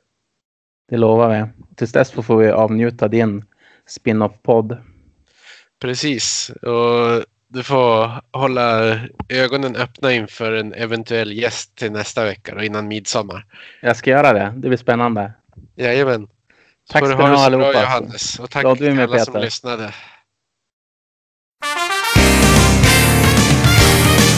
Det 0.89 0.97
lovar 0.97 1.29
vi. 1.29 1.65
Tills 1.75 1.93
dess 1.93 2.11
får 2.11 2.37
vi 2.37 2.51
avnjuta 2.51 3.09
din 3.09 3.45
spin-off-podd. 3.87 4.77
Precis. 5.81 6.51
Och 6.51 7.25
du 7.49 7.63
får 7.63 8.23
hålla 8.39 8.99
ögonen 9.29 9.77
öppna 9.77 10.13
inför 10.13 10.53
en 10.53 10.75
eventuell 10.75 11.33
gäst 11.33 11.75
till 11.75 11.93
nästa 11.93 12.25
vecka 12.25 12.55
och 12.55 12.65
innan 12.65 12.89
midsommar. 12.89 13.45
Jag 13.83 13.97
ska 13.97 14.11
göra 14.11 14.33
det. 14.33 14.53
Det 14.57 14.69
blir 14.69 14.79
spännande. 14.79 15.33
Jajamän. 15.77 16.29
Tack 16.91 17.05
ska 17.05 17.17
du 17.17 17.23
ha 17.23 17.23
så 17.23 17.33
bra 17.33 17.39
allihopa. 17.39 17.81
Johannes. 17.81 18.39
Och 18.39 18.51
tack 18.51 18.79
till 18.79 19.01
alla 19.01 19.19
som 19.19 19.33
Peter. 19.35 19.45
lyssnade. 19.45 19.85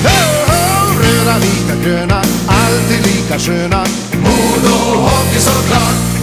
Oh, 0.05 0.25
oh, 0.51 0.99
röda, 1.03 1.39
vita, 1.39 1.85
gröna, 1.85 2.23
alltid 2.49 3.07
lika 3.07 3.39
sköna. 3.39 3.85
Modo 4.15 4.75
Hockey 5.01 5.39
såklart. 5.39 6.18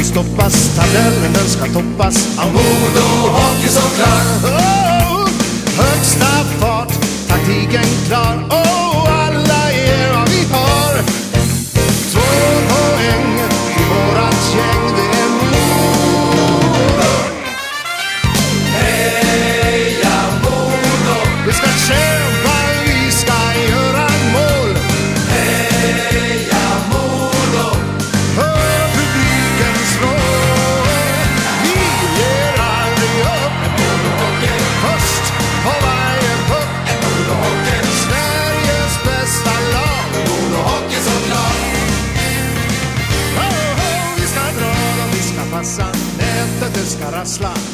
Vi 0.00 0.06
inte 0.06 0.18
stoppas, 0.20 0.76
tabellen 0.76 1.32
den 1.32 1.48
ska 1.48 1.64
toppas. 1.64 2.38
Av 2.38 2.46
Modo 2.52 3.32
Hockey 3.32 3.68
såklart. 3.68 4.44
Oh, 4.44 4.50
oh, 4.50 5.22
oh, 5.22 5.28
högsta 5.76 6.44
fart, 6.60 6.92
taktiken 7.28 7.84
klar. 8.06 8.46
Oh, 8.50 8.56
oh 8.56 8.79
Oh, 47.32 47.69